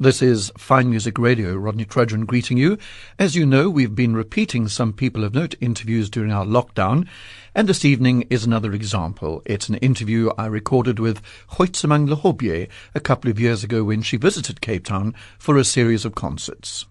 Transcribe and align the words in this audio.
This 0.00 0.22
is 0.22 0.52
Fine 0.56 0.90
Music 0.90 1.18
Radio. 1.18 1.56
Rodney 1.56 1.84
Trudgeon 1.84 2.24
greeting 2.24 2.56
you. 2.56 2.78
As 3.18 3.34
you 3.34 3.44
know, 3.44 3.68
we've 3.68 3.96
been 3.96 4.14
repeating 4.14 4.68
some 4.68 4.92
people 4.92 5.24
of 5.24 5.34
note 5.34 5.56
interviews 5.60 6.08
during 6.08 6.30
our 6.30 6.44
lockdown, 6.44 7.08
and 7.52 7.68
this 7.68 7.84
evening 7.84 8.24
is 8.30 8.44
another 8.44 8.72
example. 8.72 9.42
It's 9.44 9.68
an 9.68 9.74
interview 9.78 10.30
I 10.38 10.46
recorded 10.46 11.00
with 11.00 11.20
Kgoitsemang 11.50 12.08
Lehobye 12.08 12.68
a 12.94 13.00
couple 13.00 13.28
of 13.28 13.40
years 13.40 13.64
ago 13.64 13.82
when 13.82 14.02
she 14.02 14.16
visited 14.16 14.60
Cape 14.60 14.84
Town 14.84 15.16
for 15.36 15.56
a 15.56 15.64
series 15.64 16.04
of 16.04 16.14
concerts. 16.14 16.86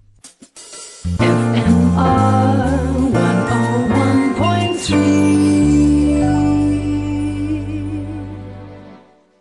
FMR 1.18 3.14
101.3 3.14 5.17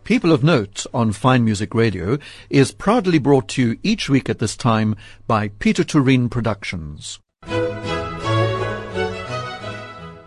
People 0.06 0.30
of 0.30 0.44
Note 0.44 0.86
on 0.94 1.10
Fine 1.10 1.44
Music 1.44 1.74
Radio 1.74 2.16
is 2.48 2.70
proudly 2.70 3.18
brought 3.18 3.48
to 3.48 3.60
you 3.60 3.78
each 3.82 4.08
week 4.08 4.30
at 4.30 4.38
this 4.38 4.56
time 4.56 4.94
by 5.26 5.48
Peter 5.48 5.82
Turin 5.82 6.28
Productions. 6.28 7.18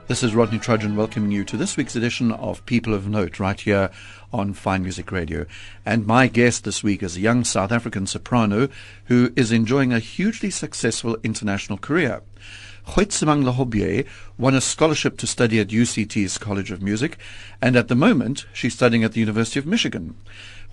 This 0.10 0.22
is 0.22 0.36
Rodney 0.36 0.60
Trudgeon 0.60 0.98
welcoming 0.98 1.32
you 1.32 1.46
to 1.46 1.56
this 1.56 1.78
week's 1.78 1.96
edition 1.96 2.34
of 2.34 2.66
People 2.66 2.94
of 2.94 3.08
Note 3.08 3.40
right 3.40 3.58
here 3.58 3.90
on 4.34 4.52
Fine 4.52 4.84
Music 4.84 5.14
Radio. 5.14 5.46
And 5.86 6.06
my 6.06 6.28
guest 6.28 6.66
this 6.66 6.84
week 6.84 7.02
is 7.02 7.16
a 7.16 7.22
young 7.22 7.46
South 7.46 7.72
African 7.72 8.06
soprano 8.06 8.68
who 9.06 9.32
is 9.38 9.54
enjoying 9.54 9.94
a 9.94 10.00
hugely 10.00 10.50
successful 10.50 11.16
international 11.24 11.78
career. 11.78 12.22
Kgoitsemang 12.90 13.44
Lehobye 13.44 14.08
won 14.40 14.56
a 14.56 14.62
scholarship 14.62 15.16
to 15.18 15.28
study 15.28 15.60
at 15.60 15.68
UCT's 15.68 16.40
College 16.40 16.72
of 16.72 16.82
Music, 16.82 17.20
and 17.62 17.76
at 17.76 17.88
the 17.88 17.94
moment 17.94 18.48
she's 18.52 18.74
studying 18.74 19.04
at 19.04 19.12
the 19.12 19.20
University 19.20 19.60
of 19.60 19.68
Michigan. 19.68 20.16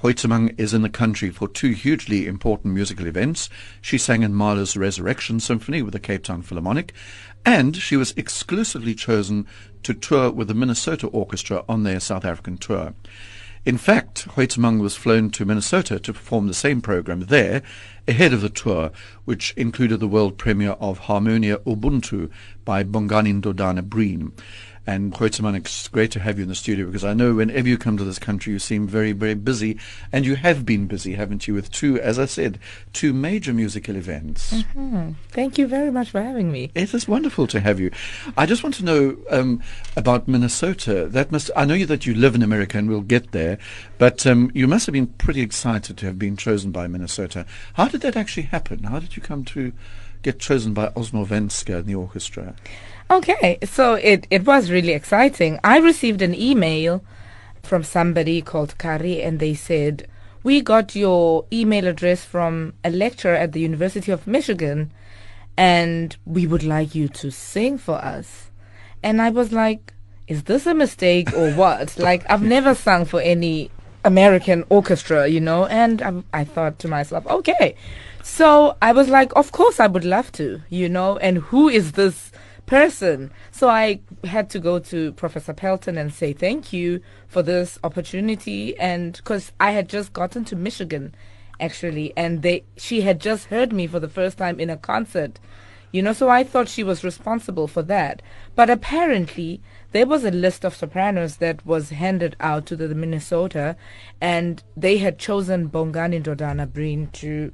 Kgoitsemang 0.01 0.59
is 0.59 0.73
in 0.73 0.81
the 0.81 0.89
country 0.89 1.29
for 1.29 1.47
two 1.47 1.73
hugely 1.73 2.27
important 2.27 2.73
musical 2.73 3.07
events. 3.07 3.51
She 3.83 3.99
sang 3.99 4.23
in 4.23 4.35
Mahler's 4.35 4.79
Resurrection 4.79 5.41
Symphony 5.41 5.83
with 5.83 5.93
the 5.93 6.01
Cape 6.01 6.25
Town 6.25 6.41
Philharmonic, 6.41 6.95
and 7.45 7.77
she 7.77 7.99
was 7.99 8.15
exclusively 8.17 8.95
chosen 8.95 9.47
to 9.83 9.93
tour 9.93 10.31
with 10.31 10.49
the 10.49 10.55
Minnesota 10.55 11.09
Orchestra 11.09 11.67
on 11.69 11.83
their 11.83 12.01
South 12.01 12.25
African 12.25 12.57
tour. 12.57 12.95
In 13.67 13.79
fact, 13.79 14.29
Kgoitsemang 14.29 14.79
was 14.79 14.95
flown 14.95 15.31
to 15.31 15.45
Minnesota 15.45 15.99
to 15.99 16.13
perform 16.13 16.47
the 16.47 16.55
same 16.55 16.81
program 16.81 17.23
there 17.23 17.63
ahead 18.07 18.33
of 18.33 18.41
the 18.41 18.49
tour, 18.49 18.93
which 19.25 19.53
included 19.57 19.99
the 19.99 20.07
world 20.07 20.39
premiere 20.39 20.77
of 20.79 21.01
Harmonia 21.01 21.59
Ubuntu 21.67 22.31
by 22.65 22.85
Bongani 22.85 23.43
Ndodana 23.43 23.83
Breen. 23.83 24.33
And 24.87 25.13
Kgoitsemang, 25.13 25.57
it's 25.57 25.89
great 25.89 26.11
to 26.13 26.21
have 26.21 26.39
you 26.39 26.45
in 26.45 26.49
the 26.49 26.55
studio 26.55 26.87
because 26.87 27.05
I 27.05 27.13
know 27.13 27.35
whenever 27.35 27.69
you 27.69 27.77
come 27.77 27.97
to 27.97 28.05
this 28.05 28.19
country, 28.19 28.53
you 28.53 28.59
seem 28.59 28.87
very, 28.87 29.13
very 29.13 29.35
busy. 29.35 29.79
And 30.13 30.25
you 30.25 30.37
have 30.37 30.65
been 30.65 30.87
busy, 30.87 31.15
haven't 31.15 31.49
you, 31.49 31.55
with 31.55 31.73
two, 31.73 32.01
as 32.01 32.19
I 32.19 32.27
said, 32.27 32.59
two 32.93 33.13
major 33.13 33.53
musical 33.53 33.97
events. 33.97 34.53
Mm-hmm. 34.53 35.13
Thank 35.29 35.59
you 35.59 35.67
very 35.67 35.91
much 35.91 36.11
for 36.11 36.23
having 36.23 36.53
me. 36.53 36.71
It 36.75 36.95
is 36.95 37.09
wonderful 37.09 37.47
to 37.49 37.61
have 37.61 37.81
you. 37.81 37.91
I 38.37 38.47
just 38.47 38.63
want 38.63 38.77
to 38.77 38.85
know 38.85 39.17
um, 39.31 39.63
about 39.97 40.29
Minnesota. 40.29 41.07
That 41.09 41.33
must, 41.33 41.51
I 41.57 41.65
know 41.65 41.85
that 41.85 42.07
you 42.07 42.15
live 42.15 42.35
in 42.35 42.43
America 42.43 42.79
and 42.79 42.89
we'll 42.89 43.01
get 43.01 43.33
there, 43.33 43.59
but 43.99 44.27
um, 44.27 44.51
you 44.55 44.69
must 44.69 44.87
have 44.87 44.93
been 44.93 45.09
pretty 45.09 45.41
excited 45.41 45.97
to 45.99 46.07
have 46.07 46.19
been 46.19 46.37
chosen 46.37 46.71
by 46.71 46.87
Minnesota. 46.87 47.45
How 47.75 47.89
did 47.89 48.03
that 48.03 48.17
actually 48.17 48.45
happen? 48.45 48.85
How 48.85 49.01
did 49.01 49.17
you 49.17 49.23
come 49.23 49.45
to 49.47 49.73
get 50.27 50.41
chosen 50.41 50.75
by 50.75 50.89
Osmo 50.97 51.25
Vänskä 51.25 51.79
in 51.79 51.87
the 51.87 51.95
orchestra? 51.95 52.55
Okay, 53.09 53.59
so 53.63 53.95
it, 53.95 54.27
it 54.31 54.45
was 54.45 54.71
really 54.71 54.93
exciting. 54.93 55.61
I 55.63 55.79
received 55.79 56.21
an 56.23 56.35
email 56.35 57.05
from 57.63 57.85
somebody 57.85 58.43
called 58.43 58.77
Kari, 58.79 59.23
and 59.23 59.39
they 59.39 59.55
said, 59.55 60.09
We 60.43 60.61
got 60.61 60.97
your 60.97 61.45
email 61.53 61.87
address 61.87 62.25
from 62.25 62.73
a 62.83 62.91
lecturer 62.91 63.37
at 63.37 63.53
the 63.53 63.61
University 63.61 64.11
of 64.11 64.27
Michigan, 64.27 64.91
and 65.57 66.17
we 66.27 66.47
would 66.49 66.65
like 66.65 66.97
you 66.97 67.09
to 67.09 67.31
sing 67.31 67.79
for 67.79 67.95
us. 67.95 68.51
And 69.05 69.23
I 69.23 69.31
was 69.31 69.53
like, 69.53 69.95
Is 70.27 70.43
this 70.43 70.67
a 70.67 70.75
mistake 70.75 71.33
or 71.35 71.53
what? 71.63 71.97
like, 71.99 72.29
I've 72.29 72.43
never 72.43 72.75
sung 72.75 73.05
for 73.05 73.21
any 73.21 73.71
American 74.05 74.65
orchestra, 74.69 75.29
you 75.29 75.41
know, 75.41 75.67
and 75.67 76.03
I, 76.03 76.41
I 76.41 76.45
thought 76.45 76.81
to 76.81 76.89
myself, 76.89 77.25
okay. 77.27 77.77
So 78.29 78.77
I 78.83 78.91
was 78.91 79.09
like, 79.09 79.33
Of 79.37 79.53
course, 79.53 79.79
I 79.79 79.87
would 79.87 80.05
love 80.05 80.33
to, 80.33 80.61
you 80.69 80.89
know, 80.89 81.17
and 81.19 81.39
who 81.39 81.69
is 81.69 81.93
this? 81.93 82.33
person. 82.67 83.31
So 83.53 83.69
I 83.69 84.01
had 84.25 84.51
to 84.51 84.59
go 84.59 84.81
to 84.81 85.13
Professor 85.13 85.53
Pelton 85.55 85.97
and 85.97 86.13
say 86.13 86.33
thank 86.33 86.73
you 86.73 87.01
for 87.29 87.41
this 87.41 87.79
opportunity. 87.85 88.77
And 88.77 89.13
because 89.13 89.53
I 89.61 89.71
had 89.71 89.89
just 89.89 90.13
gotten 90.13 90.45
to 90.47 90.57
Michigan, 90.57 91.15
actually, 91.61 92.13
and 92.17 92.43
they 92.43 92.65
she 92.77 93.03
had 93.03 93.21
just 93.21 93.47
heard 93.47 93.73
me 93.73 93.87
for 93.87 94.01
the 94.01 94.09
first 94.09 94.37
time 94.37 94.59
in 94.59 94.69
a 94.69 94.77
concert. 94.77 95.39
You 95.93 96.03
know, 96.03 96.13
so 96.13 96.29
I 96.29 96.43
thought 96.43 96.69
she 96.69 96.83
was 96.83 97.05
responsible 97.05 97.69
for 97.69 97.83
that. 97.83 98.21
But 98.57 98.69
apparently, 98.69 99.63
there 99.93 100.07
was 100.07 100.25
a 100.25 100.33
list 100.33 100.65
of 100.65 100.75
sopranos 100.75 101.37
that 101.37 101.65
was 101.65 101.91
handed 101.91 102.35
out 102.41 102.67
to 102.67 102.75
the, 102.75 102.89
the 102.89 102.97
Minnesota, 102.97 103.77
and 104.21 104.65
they 104.77 104.99
had 104.99 105.21
chosen 105.21 105.71
Bongani 105.71 106.21
Ndodana 106.21 106.71
Breen 106.71 107.07
to 107.13 107.53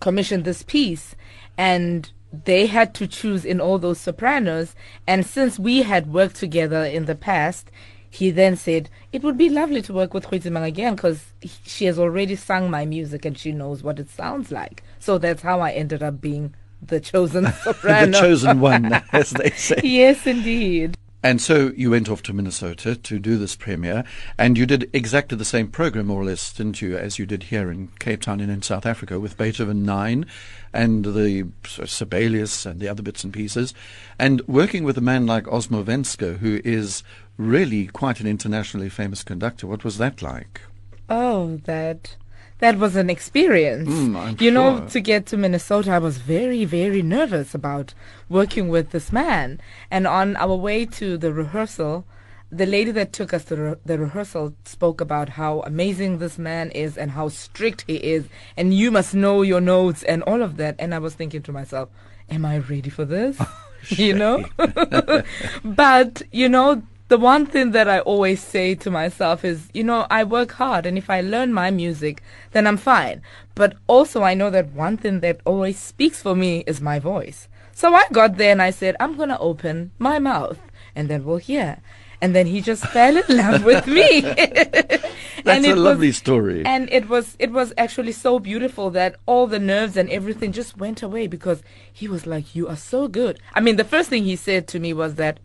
commission 0.00 0.42
this 0.42 0.62
piece. 0.62 1.14
And 1.56 2.10
they 2.32 2.66
had 2.66 2.94
to 2.94 3.06
choose 3.06 3.44
in 3.44 3.60
all 3.60 3.78
those 3.78 3.98
sopranos. 4.00 4.74
And 5.06 5.26
since 5.26 5.58
we 5.58 5.82
had 5.82 6.12
worked 6.12 6.36
together 6.36 6.84
in 6.84 7.06
the 7.06 7.14
past, 7.14 7.70
he 8.08 8.30
then 8.30 8.56
said, 8.56 8.90
It 9.12 9.22
would 9.22 9.38
be 9.38 9.48
lovely 9.48 9.82
to 9.82 9.92
work 9.92 10.12
with 10.12 10.26
Kgoitsemang 10.26 10.66
again 10.66 10.96
because 10.96 11.26
she 11.64 11.84
has 11.84 11.98
already 11.98 12.34
sung 12.34 12.70
my 12.70 12.84
music 12.84 13.24
and 13.24 13.38
she 13.38 13.52
knows 13.52 13.82
what 13.82 14.00
it 14.00 14.10
sounds 14.10 14.50
like. 14.50 14.82
So 14.98 15.16
that's 15.18 15.42
how 15.42 15.60
I 15.60 15.70
ended 15.72 16.02
up 16.02 16.20
being 16.20 16.54
the 16.82 16.98
chosen 16.98 17.52
soprano. 17.62 18.06
the 18.12 18.18
chosen 18.18 18.60
one, 18.60 18.92
as 19.12 19.30
they 19.30 19.50
say. 19.50 19.80
yes, 19.84 20.26
indeed. 20.26 20.96
And 21.22 21.40
so 21.40 21.70
you 21.76 21.90
went 21.90 22.08
off 22.08 22.22
to 22.24 22.32
Minnesota 22.32 22.96
to 22.96 23.18
do 23.18 23.36
this 23.36 23.54
premiere, 23.54 24.04
and 24.38 24.56
you 24.56 24.64
did 24.64 24.88
exactly 24.94 25.36
the 25.36 25.44
same 25.44 25.68
program, 25.68 26.06
more 26.06 26.22
or 26.22 26.24
less, 26.24 26.50
didn't 26.52 26.80
you, 26.80 26.96
as 26.96 27.18
you 27.18 27.26
did 27.26 27.44
here 27.44 27.70
in 27.70 27.88
Cape 27.98 28.22
Town 28.22 28.40
and 28.40 28.50
in 28.50 28.62
South 28.62 28.86
Africa 28.86 29.20
with 29.20 29.36
Beethoven 29.36 29.84
9 29.84 30.24
and 30.72 31.04
the 31.04 31.46
Sibelius 31.64 32.64
and 32.64 32.80
the 32.80 32.88
other 32.88 33.02
bits 33.02 33.22
and 33.22 33.34
pieces, 33.34 33.74
and 34.18 34.40
working 34.48 34.82
with 34.82 34.96
a 34.96 35.02
man 35.02 35.26
like 35.26 35.44
Osmo 35.44 35.84
Vänskä, 35.84 36.38
who 36.38 36.60
is 36.64 37.02
really 37.36 37.86
quite 37.86 38.20
an 38.20 38.26
internationally 38.26 38.88
famous 38.88 39.22
conductor. 39.22 39.66
What 39.66 39.84
was 39.84 39.98
that 39.98 40.22
like? 40.22 40.62
Oh, 41.10 41.60
that 41.64 42.16
that 42.60 42.78
was 42.78 42.94
an 42.96 43.10
experience. 43.10 43.88
Mm, 43.88 44.40
you 44.40 44.50
sure. 44.50 44.52
know, 44.52 44.86
to 44.88 45.00
get 45.00 45.26
to 45.26 45.36
Minnesota, 45.36 45.92
I 45.92 45.98
was 45.98 46.18
very, 46.18 46.64
very 46.64 47.02
nervous 47.02 47.54
about 47.54 47.94
working 48.28 48.68
with 48.68 48.90
this 48.90 49.12
man. 49.12 49.60
And 49.90 50.06
on 50.06 50.36
our 50.36 50.54
way 50.54 50.86
to 50.86 51.18
the 51.18 51.32
rehearsal, 51.32 52.04
the 52.52 52.66
lady 52.66 52.90
that 52.90 53.12
took 53.12 53.32
us 53.32 53.44
to 53.44 53.56
re- 53.56 53.74
the 53.84 53.98
rehearsal 53.98 54.54
spoke 54.64 55.00
about 55.00 55.30
how 55.30 55.60
amazing 55.60 56.18
this 56.18 56.38
man 56.38 56.70
is 56.72 56.98
and 56.98 57.12
how 57.12 57.28
strict 57.28 57.84
he 57.86 57.96
is, 57.96 58.26
and 58.56 58.74
you 58.74 58.90
must 58.90 59.14
know 59.14 59.42
your 59.42 59.60
notes 59.60 60.02
and 60.02 60.22
all 60.24 60.42
of 60.42 60.56
that. 60.56 60.76
And 60.78 60.94
I 60.94 60.98
was 60.98 61.14
thinking 61.14 61.42
to 61.42 61.52
myself, 61.52 61.88
am 62.28 62.44
I 62.44 62.58
ready 62.58 62.90
for 62.90 63.04
this? 63.04 63.40
you 63.88 64.14
know? 64.14 64.44
but, 65.64 66.22
you 66.32 66.48
know, 66.48 66.82
the 67.10 67.18
one 67.18 67.44
thing 67.44 67.72
that 67.72 67.88
I 67.88 67.98
always 67.98 68.40
say 68.40 68.76
to 68.76 68.88
myself 68.88 69.44
is, 69.44 69.68
you 69.74 69.82
know, 69.82 70.06
I 70.08 70.22
work 70.22 70.52
hard 70.52 70.86
and 70.86 70.96
if 70.96 71.10
I 71.10 71.20
learn 71.20 71.52
my 71.52 71.72
music, 71.72 72.22
then 72.52 72.68
I'm 72.68 72.76
fine. 72.76 73.20
But 73.56 73.74
also 73.88 74.22
I 74.22 74.34
know 74.34 74.48
that 74.50 74.72
one 74.72 74.96
thing 74.96 75.18
that 75.18 75.40
always 75.44 75.76
speaks 75.76 76.22
for 76.22 76.36
me 76.36 76.62
is 76.68 76.80
my 76.80 77.00
voice. 77.00 77.48
So 77.72 77.92
I 77.94 78.04
got 78.12 78.36
there 78.36 78.52
and 78.52 78.62
I 78.62 78.70
said, 78.70 78.94
I'm 79.00 79.16
going 79.16 79.28
to 79.30 79.38
open 79.40 79.90
my 79.98 80.20
mouth 80.20 80.60
and 80.94 81.08
then 81.08 81.24
we'll 81.24 81.38
hear. 81.38 81.82
And 82.20 82.32
then 82.32 82.46
he 82.46 82.60
just 82.60 82.86
fell 82.94 83.16
in 83.16 83.36
love 83.36 83.64
with 83.64 83.88
me. 83.88 84.20
That's 85.42 85.66
a 85.66 85.74
lovely 85.74 86.08
was, 86.08 86.16
story. 86.16 86.64
And 86.64 86.88
it 86.92 87.08
was 87.08 87.34
it 87.40 87.50
was 87.50 87.72
actually 87.76 88.12
so 88.12 88.38
beautiful 88.38 88.90
that 88.90 89.16
all 89.26 89.48
the 89.48 89.58
nerves 89.58 89.96
and 89.96 90.08
everything 90.10 90.52
just 90.52 90.76
went 90.76 91.02
away 91.02 91.26
because 91.26 91.62
he 91.90 92.06
was 92.08 92.26
like, 92.26 92.54
"You 92.54 92.68
are 92.68 92.76
so 92.76 93.08
good." 93.08 93.40
I 93.54 93.60
mean, 93.60 93.76
the 93.76 93.84
first 93.84 94.10
thing 94.10 94.24
he 94.24 94.36
said 94.36 94.68
to 94.68 94.78
me 94.78 94.92
was 94.92 95.14
that 95.14 95.40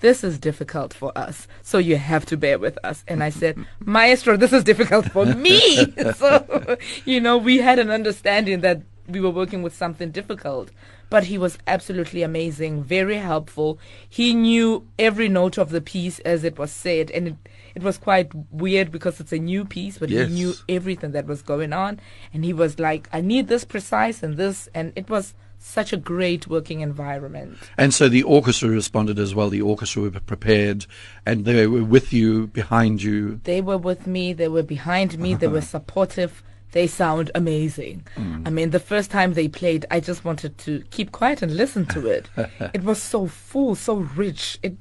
this 0.00 0.22
is 0.22 0.38
difficult 0.38 0.92
for 0.92 1.16
us, 1.16 1.48
so 1.62 1.78
you 1.78 1.96
have 1.96 2.26
to 2.26 2.36
bear 2.36 2.58
with 2.58 2.78
us. 2.84 3.04
And 3.08 3.22
I 3.22 3.30
said, 3.30 3.58
Maestro, 3.80 4.36
this 4.36 4.52
is 4.52 4.64
difficult 4.64 5.10
for 5.10 5.24
me. 5.24 5.92
so, 6.16 6.76
you 7.04 7.20
know, 7.20 7.38
we 7.38 7.58
had 7.58 7.78
an 7.78 7.90
understanding 7.90 8.60
that 8.60 8.82
we 9.08 9.20
were 9.20 9.30
working 9.30 9.62
with 9.62 9.74
something 9.74 10.10
difficult. 10.10 10.70
But 11.08 11.24
he 11.24 11.38
was 11.38 11.56
absolutely 11.68 12.22
amazing, 12.22 12.82
very 12.82 13.18
helpful. 13.18 13.78
He 14.08 14.34
knew 14.34 14.88
every 14.98 15.28
note 15.28 15.56
of 15.56 15.70
the 15.70 15.80
piece 15.80 16.18
as 16.20 16.42
it 16.42 16.58
was 16.58 16.72
said, 16.72 17.12
and 17.12 17.28
it, 17.28 17.36
it 17.76 17.82
was 17.84 17.96
quite 17.96 18.32
weird 18.50 18.90
because 18.90 19.20
it's 19.20 19.32
a 19.32 19.38
new 19.38 19.64
piece, 19.64 19.98
but 19.98 20.08
yes. 20.08 20.28
he 20.28 20.34
knew 20.34 20.54
everything 20.68 21.12
that 21.12 21.26
was 21.26 21.42
going 21.42 21.72
on. 21.72 22.00
And 22.34 22.44
he 22.44 22.52
was 22.52 22.80
like, 22.80 23.08
I 23.12 23.20
need 23.20 23.46
this 23.46 23.64
precise 23.64 24.24
and 24.24 24.36
this, 24.36 24.68
and 24.74 24.92
it 24.96 25.08
was 25.08 25.34
such 25.58 25.92
a 25.92 25.96
great 25.96 26.46
working 26.46 26.80
environment. 26.80 27.58
And 27.76 27.92
so 27.92 28.08
the 28.08 28.22
orchestra 28.22 28.68
responded 28.68 29.18
as 29.18 29.34
well. 29.34 29.50
The 29.50 29.62
orchestra 29.62 30.02
were 30.02 30.10
prepared 30.10 30.86
and 31.24 31.44
they 31.44 31.66
were 31.66 31.84
with 31.84 32.12
you, 32.12 32.46
behind 32.48 33.02
you. 33.02 33.40
They 33.44 33.60
were 33.60 33.78
with 33.78 34.06
me, 34.06 34.32
they 34.32 34.48
were 34.48 34.62
behind 34.62 35.18
me, 35.18 35.34
they 35.34 35.48
were 35.48 35.60
supportive. 35.76 36.42
they 36.72 36.86
sound 36.86 37.30
amazing. 37.34 38.04
Mm. 38.16 38.46
I 38.46 38.50
mean, 38.50 38.70
the 38.70 38.80
first 38.80 39.10
time 39.10 39.32
they 39.32 39.48
played, 39.48 39.86
I 39.90 39.98
just 40.00 40.24
wanted 40.24 40.58
to 40.58 40.82
keep 40.90 41.10
quiet 41.10 41.42
and 41.42 41.56
listen 41.56 41.86
to 41.86 42.06
it. 42.06 42.28
it 42.74 42.84
was 42.84 43.00
so 43.00 43.26
full, 43.26 43.74
so 43.74 43.96
rich. 43.96 44.58
It, 44.62 44.76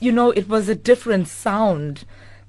you 0.00 0.12
know, 0.12 0.30
it 0.30 0.48
was 0.48 0.68
a 0.68 0.74
different 0.74 1.28
sound 1.28 2.04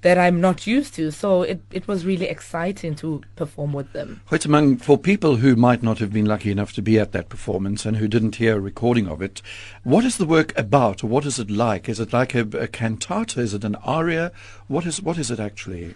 that 0.07 0.17
I'm 0.17 0.39
not 0.39 0.65
used 0.65 0.93
to. 0.95 1.11
So 1.11 1.41
it, 1.41 1.59
it 1.69 1.85
was 1.85 2.05
really 2.05 2.29
exciting 2.29 2.95
to 2.95 3.21
perform 3.35 3.73
with 3.73 3.91
them. 3.91 4.21
Kgoitsemang, 4.29 4.81
for 4.81 4.97
people 4.97 5.35
who 5.35 5.57
might 5.57 5.83
not 5.83 5.99
have 5.99 6.13
been 6.13 6.25
lucky 6.25 6.49
enough 6.49 6.71
to 6.73 6.81
be 6.81 6.97
at 6.97 7.11
that 7.11 7.27
performance 7.27 7.85
and 7.85 7.97
who 7.97 8.07
didn't 8.07 8.37
hear 8.37 8.55
a 8.55 8.61
recording 8.61 9.09
of 9.09 9.21
it, 9.21 9.41
what 9.83 10.05
is 10.05 10.15
the 10.15 10.25
work 10.25 10.57
about? 10.57 11.03
What 11.03 11.25
is 11.25 11.39
it 11.39 11.51
like? 11.51 11.89
Is 11.89 11.99
it 11.99 12.13
like 12.13 12.33
a, 12.33 12.43
a 12.57 12.69
cantata? 12.69 13.41
Is 13.41 13.53
it 13.53 13.65
an 13.65 13.75
aria? 13.83 14.31
What 14.69 14.85
is 14.85 15.01
what 15.01 15.17
is 15.17 15.29
it 15.29 15.41
actually? 15.41 15.93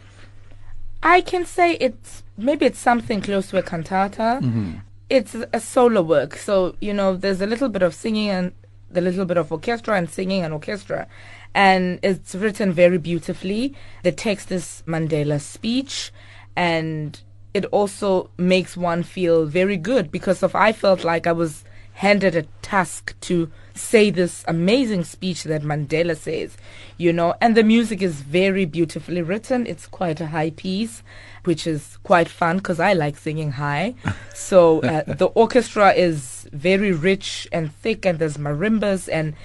I 1.01 1.21
can 1.21 1.45
say 1.45 1.77
it's 1.79 2.23
maybe 2.37 2.65
it's 2.65 2.79
something 2.79 3.21
close 3.21 3.49
to 3.51 3.59
a 3.59 3.63
cantata. 3.63 4.41
Mm-hmm. 4.43 4.73
It's 5.09 5.35
a 5.53 5.59
solo 5.61 6.01
work, 6.01 6.35
so 6.35 6.75
you 6.81 6.93
know 6.93 7.15
there's 7.15 7.41
a 7.41 7.47
little 7.47 7.69
bit 7.69 7.81
of 7.81 7.93
singing 7.93 8.29
and 8.29 8.51
the 8.91 9.01
little 9.01 9.25
bit 9.25 9.37
of 9.37 9.51
orchestra 9.51 9.95
and 9.95 10.09
singing 10.09 10.43
and 10.43 10.53
orchestra, 10.53 11.07
and 11.53 11.99
it's 12.01 12.35
written 12.35 12.71
very 12.71 12.97
beautifully. 12.97 13.75
The 14.03 14.11
text 14.11 14.51
is 14.51 14.83
Mandela's 14.87 15.45
speech, 15.45 16.11
and 16.55 17.19
it 17.53 17.65
also 17.65 18.29
makes 18.37 18.77
one 18.77 19.03
feel 19.03 19.45
very 19.45 19.77
good 19.77 20.11
because 20.11 20.43
of 20.43 20.55
I 20.55 20.71
felt 20.71 21.03
like 21.03 21.27
I 21.27 21.33
was 21.33 21.63
handed 21.93 22.35
a 22.35 22.43
task 22.61 23.13
to 23.21 23.51
say 23.75 24.09
this 24.09 24.43
amazing 24.47 25.03
speech 25.03 25.43
that 25.43 25.61
Mandela 25.61 26.15
says, 26.15 26.57
you 26.97 27.13
know, 27.13 27.35
and 27.41 27.55
the 27.55 27.63
music 27.63 28.01
is 28.01 28.21
very 28.21 28.65
beautifully 28.65 29.21
written. 29.21 29.67
It's 29.67 29.87
quite 29.87 30.19
a 30.19 30.27
high 30.27 30.51
piece, 30.51 31.03
which 31.43 31.67
is 31.67 31.97
quite 32.03 32.27
fun 32.27 32.57
because 32.57 32.79
I 32.79 32.93
like 32.93 33.17
singing 33.17 33.51
high. 33.51 33.95
so 34.33 34.81
uh, 34.81 35.03
the 35.13 35.27
orchestra 35.27 35.93
is 35.93 36.47
very 36.51 36.91
rich 36.91 37.47
and 37.51 37.73
thick, 37.73 38.05
and 38.05 38.19
there's 38.19 38.37
marimbas 38.37 39.09
and 39.11 39.35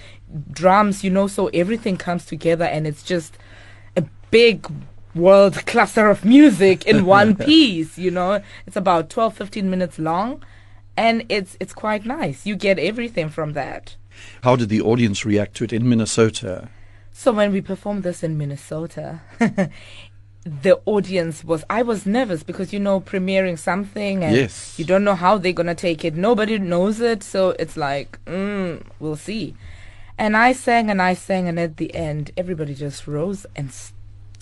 drums, 0.52 1.02
you 1.04 1.10
know, 1.10 1.26
so 1.26 1.48
everything 1.48 1.96
comes 1.96 2.26
together 2.26 2.64
and 2.64 2.86
it's 2.86 3.02
just 3.02 3.36
a 3.96 4.04
big 4.30 4.66
world 5.14 5.54
cluster 5.66 6.08
of 6.10 6.24
music 6.24 6.86
in 6.86 7.06
one 7.18 7.36
piece, 7.36 7.98
you 7.98 8.10
know. 8.10 8.42
It's 8.66 8.76
about 8.76 9.10
12, 9.10 9.34
15 9.36 9.70
minutes 9.70 9.98
long 9.98 10.42
and 10.96 11.24
it's 11.28 11.56
it's 11.60 11.72
quite 11.74 12.04
nice. 12.06 12.46
You 12.46 12.56
get 12.56 12.78
everything 12.78 13.28
from 13.28 13.52
that. 13.52 13.96
How 14.42 14.56
did 14.56 14.68
the 14.70 14.80
audience 14.80 15.24
react 15.26 15.54
to 15.56 15.64
it 15.64 15.72
in 15.72 15.88
Minnesota? 15.88 16.68
So 17.12 17.32
when 17.32 17.52
we 17.52 17.60
performed 17.60 18.02
this 18.02 18.22
in 18.22 18.36
Minnesota, 18.38 19.20
the 20.44 20.80
audience 20.86 21.42
was 21.44 21.64
I 21.68 21.82
was 21.82 22.06
nervous 22.06 22.42
because 22.42 22.72
you 22.72 22.78
know 22.78 23.00
premiering 23.00 23.58
something 23.58 24.22
and 24.22 24.34
Yes. 24.34 24.78
you 24.78 24.84
don't 24.84 25.04
know 25.04 25.14
how 25.14 25.38
they're 25.38 25.52
gonna 25.52 25.74
take 25.74 26.04
it. 26.04 26.14
Nobody 26.14 26.58
knows 26.58 27.00
it, 27.00 27.22
so 27.22 27.50
it's 27.58 27.76
like 27.76 28.18
mm, 28.26 28.82
we'll 29.00 29.16
see. 29.16 29.54
And 30.18 30.36
I 30.36 30.52
sang 30.52 30.90
and 30.90 31.00
I 31.02 31.14
sang, 31.14 31.46
and 31.48 31.58
at 31.60 31.76
the 31.76 31.94
end, 31.94 32.30
everybody 32.36 32.74
just 32.74 33.06
rose 33.06 33.44
and 33.54 33.68
s- 33.68 33.92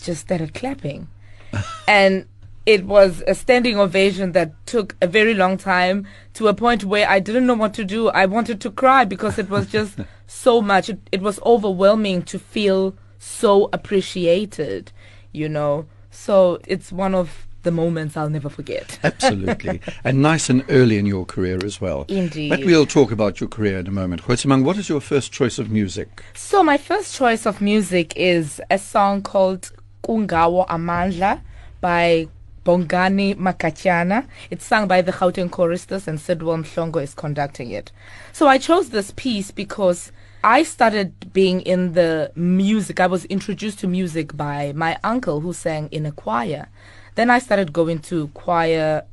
just 0.01 0.23
started 0.23 0.55
clapping, 0.55 1.09
and 1.89 2.27
it 2.67 2.87
was 2.87 3.23
a 3.27 3.35
standing 3.35 3.79
ovation 3.79 4.33
that 4.33 4.53
took 4.67 4.97
a 5.03 5.07
very 5.07 5.35
long 5.35 5.59
time 5.59 6.07
to 6.35 6.49
a 6.49 6.55
point 6.55 6.85
where 6.85 7.09
I 7.09 7.21
didn't 7.21 7.47
know 7.47 7.55
what 7.55 7.75
to 7.75 7.85
do. 7.85 8.09
I 8.09 8.25
wanted 8.27 8.61
to 8.63 8.71
cry 8.71 9.05
because 9.05 9.39
it 9.39 9.51
was 9.51 9.67
just 9.67 9.99
so 10.27 10.63
much. 10.63 10.89
It, 10.89 11.01
it 11.13 11.21
was 11.21 11.41
overwhelming 11.45 12.23
to 12.23 12.39
feel 12.39 12.95
so 13.19 13.69
appreciated, 13.73 14.93
you 15.33 15.49
know. 15.49 15.87
So 16.11 16.61
it's 16.67 16.93
one 16.93 17.15
of 17.15 17.44
the 17.65 17.71
moments 17.71 18.17
I'll 18.17 18.31
never 18.31 18.49
forget. 18.49 18.99
Absolutely. 19.05 19.81
and 20.05 20.23
nice 20.23 20.49
and 20.49 20.65
early 20.69 20.99
in 20.99 21.07
your 21.07 21.27
career 21.27 21.59
as 21.65 21.81
well. 21.81 22.05
Indeed. 22.09 22.51
But 22.51 22.65
we'll 22.65 22.87
talk 22.87 23.11
about 23.11 23.41
your 23.41 23.49
career 23.49 23.79
in 23.79 23.87
a 23.87 23.91
moment. 23.91 24.23
Kgoitsemang, 24.23 24.65
what 24.65 24.77
is 24.77 24.89
your 24.89 25.01
first 25.01 25.33
choice 25.33 25.59
of 25.59 25.71
music? 25.71 26.23
So 26.35 26.63
my 26.63 26.77
first 26.77 27.15
choice 27.15 27.47
of 27.47 27.61
music 27.61 28.13
is 28.17 28.61
a 28.71 28.79
song 28.79 29.23
called 29.23 29.73
Kungawo 30.05 30.67
Amandla 30.69 31.41
by 31.81 32.29
Bongani 32.65 33.35
Magatyana. 33.37 34.27
It's 34.51 34.65
sung 34.65 34.89
by 34.89 35.03
the 35.03 35.13
Gauteng 35.13 35.51
choristers 35.51 36.09
and 36.09 36.19
Sidwell 36.21 36.59
Mhlongo 36.59 37.03
is 37.03 37.15
conducting 37.15 37.71
it. 37.71 37.93
So 38.33 38.49
I 38.49 38.59
chose 38.59 38.91
this 38.91 39.13
piece 39.17 39.51
because 39.51 40.11
I 40.43 40.63
started 40.63 41.33
being 41.33 41.63
in 41.63 41.93
the 41.93 42.31
music. 42.35 43.01
I 43.01 43.07
was 43.07 43.25
introduced 43.27 43.79
to 43.81 43.87
music 43.87 44.37
by 44.37 44.73
my 44.75 44.99
uncle 45.03 45.41
who 45.41 45.53
sang 45.53 45.89
in 45.91 46.05
a 46.05 46.13
choir. 46.13 46.69
Then 47.15 47.31
I 47.31 47.39
started 47.39 47.73
going 47.73 48.01
to 48.01 48.29
choir 48.29 49.05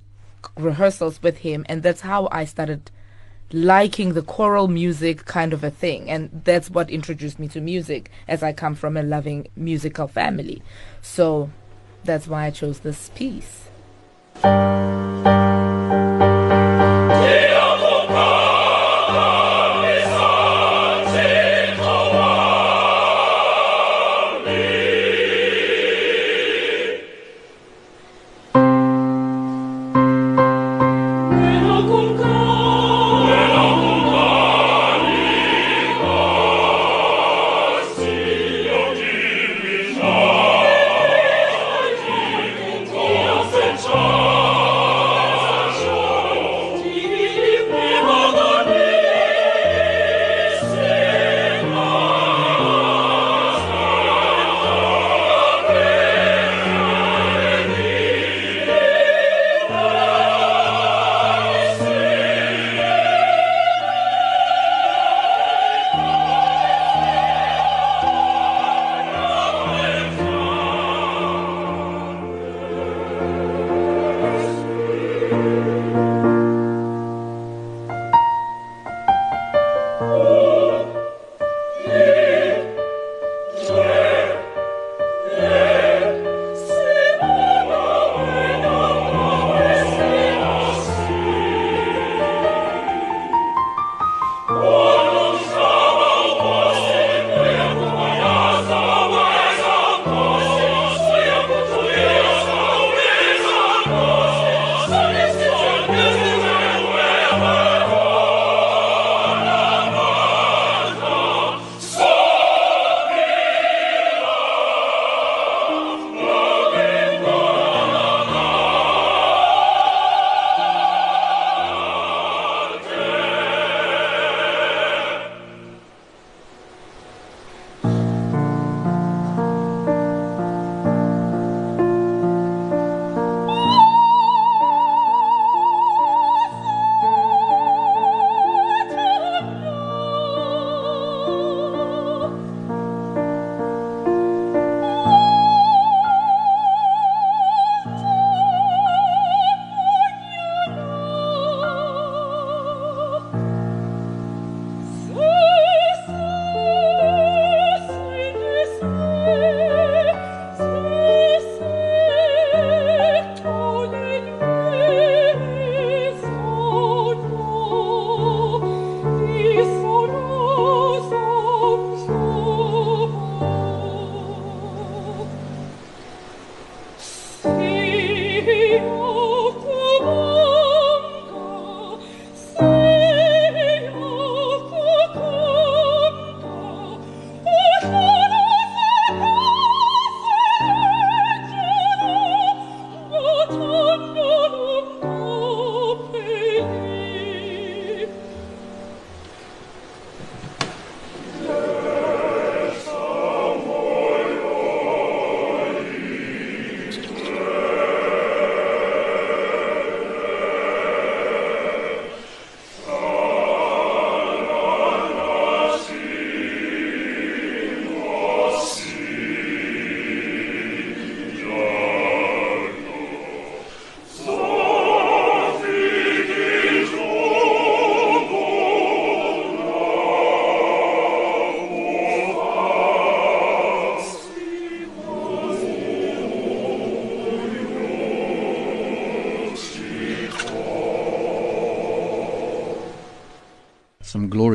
rehearsals 0.57 1.21
with 1.21 1.37
him 1.39 1.65
and 1.69 1.83
that's 1.83 2.01
how 2.01 2.27
I 2.31 2.45
started 2.45 2.89
liking 3.53 4.13
the 4.13 4.21
choral 4.21 4.67
music 4.67 5.25
kind 5.25 5.53
of 5.53 5.63
a 5.63 5.69
thing 5.69 6.09
and 6.09 6.41
that's 6.45 6.69
what 6.69 6.89
introduced 6.89 7.37
me 7.37 7.47
to 7.49 7.61
music 7.61 8.09
as 8.27 8.41
I 8.41 8.53
come 8.53 8.75
from 8.75 8.97
a 8.97 9.03
loving 9.03 9.47
musical 9.55 10.07
family. 10.07 10.63
So 11.01 11.51
that's 12.03 12.27
why 12.27 12.45
I 12.45 12.51
chose 12.51 12.79
this 12.79 13.09
piece. 13.09 13.67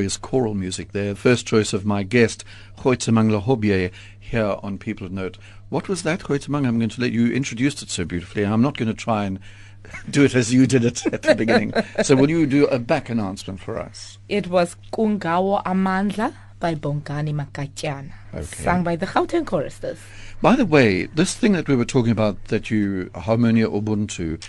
Glorious 0.06 0.16
choral 0.18 0.54
music 0.54 0.92
there. 0.92 1.16
First 1.16 1.48
choice 1.48 1.72
of 1.72 1.84
my 1.84 2.04
guest, 2.04 2.44
Kgoitsemang 2.78 3.28
Lehobye, 3.28 3.90
here 4.20 4.56
on 4.62 4.78
People 4.78 5.04
of 5.04 5.10
Note. 5.10 5.36
What 5.68 5.88
was 5.88 6.04
that, 6.04 6.20
Kgoitsemang? 6.20 6.64
I'm 6.64 6.78
going 6.78 6.90
to 6.90 7.00
let 7.00 7.10
you 7.10 7.32
introduce 7.32 7.82
it 7.82 7.90
so 7.90 8.04
beautifully. 8.04 8.44
I'm 8.46 8.62
not 8.62 8.76
going 8.76 8.86
to 8.86 8.94
try 8.94 9.24
and 9.24 9.40
do 10.10 10.22
it 10.22 10.36
as 10.36 10.54
you 10.54 10.68
did 10.68 10.84
it 10.84 11.04
at 11.12 11.22
the 11.22 11.34
beginning. 11.34 11.72
So 12.04 12.14
will 12.14 12.30
you 12.30 12.46
do 12.46 12.68
a 12.68 12.78
back 12.78 13.10
announcement 13.10 13.58
for 13.58 13.80
us? 13.80 14.18
It 14.28 14.46
was 14.46 14.76
Kungawo 14.92 15.64
Amandla 15.64 16.32
by 16.60 16.76
Bongani 16.76 17.34
Magatyana, 17.34 18.12
Okay. 18.32 18.44
sung 18.62 18.84
by 18.84 18.94
the 18.94 19.06
Gauteng 19.06 19.44
choristers. 19.44 19.98
By 20.40 20.54
the 20.54 20.66
way, 20.66 21.06
this 21.06 21.34
thing 21.34 21.50
that 21.54 21.66
we 21.66 21.74
were 21.74 21.84
talking 21.84 22.12
about, 22.12 22.44
that 22.44 22.70
you, 22.70 23.10
Harmonia 23.16 23.66
Ubuntu, 23.68 24.40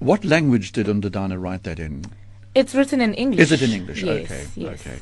what 0.00 0.22
language 0.22 0.72
did 0.72 0.86
Ndodana 0.86 1.40
write 1.40 1.62
that 1.62 1.78
in? 1.80 2.04
It's 2.58 2.74
written 2.74 3.00
in 3.00 3.14
English. 3.14 3.40
Is 3.40 3.52
it 3.52 3.62
in 3.62 3.70
English? 3.70 4.02
Yes, 4.02 4.24
okay. 4.24 4.46
yes. 4.56 4.80
Okay. 4.80 4.98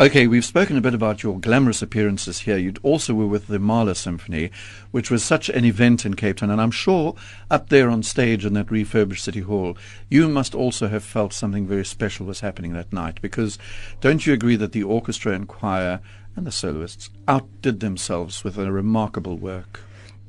Okay, 0.00 0.28
we've 0.28 0.44
spoken 0.44 0.76
a 0.76 0.80
bit 0.80 0.94
about 0.94 1.24
your 1.24 1.40
glamorous 1.40 1.82
appearances 1.82 2.38
here. 2.38 2.56
You 2.56 2.72
also 2.84 3.14
were 3.14 3.26
with 3.26 3.48
the 3.48 3.58
Mahler 3.58 3.94
Symphony, 3.94 4.52
which 4.92 5.10
was 5.10 5.24
such 5.24 5.48
an 5.48 5.64
event 5.64 6.06
in 6.06 6.14
Cape 6.14 6.36
Town. 6.36 6.50
And 6.50 6.60
I'm 6.60 6.70
sure 6.70 7.16
up 7.50 7.68
there 7.68 7.90
on 7.90 8.04
stage 8.04 8.46
in 8.46 8.52
that 8.52 8.70
refurbished 8.70 9.24
City 9.24 9.40
Hall, 9.40 9.76
you 10.08 10.28
must 10.28 10.54
also 10.54 10.86
have 10.86 11.02
felt 11.02 11.32
something 11.32 11.66
very 11.66 11.84
special 11.84 12.26
was 12.26 12.38
happening 12.38 12.74
that 12.74 12.92
night. 12.92 13.20
Because 13.20 13.58
don't 14.00 14.24
you 14.24 14.32
agree 14.32 14.54
that 14.54 14.70
the 14.70 14.84
orchestra 14.84 15.32
and 15.32 15.48
choir 15.48 15.98
and 16.36 16.46
the 16.46 16.52
soloists 16.52 17.10
outdid 17.26 17.80
themselves 17.80 18.44
with 18.44 18.56
a 18.56 18.70
remarkable 18.70 19.36
work? 19.36 19.80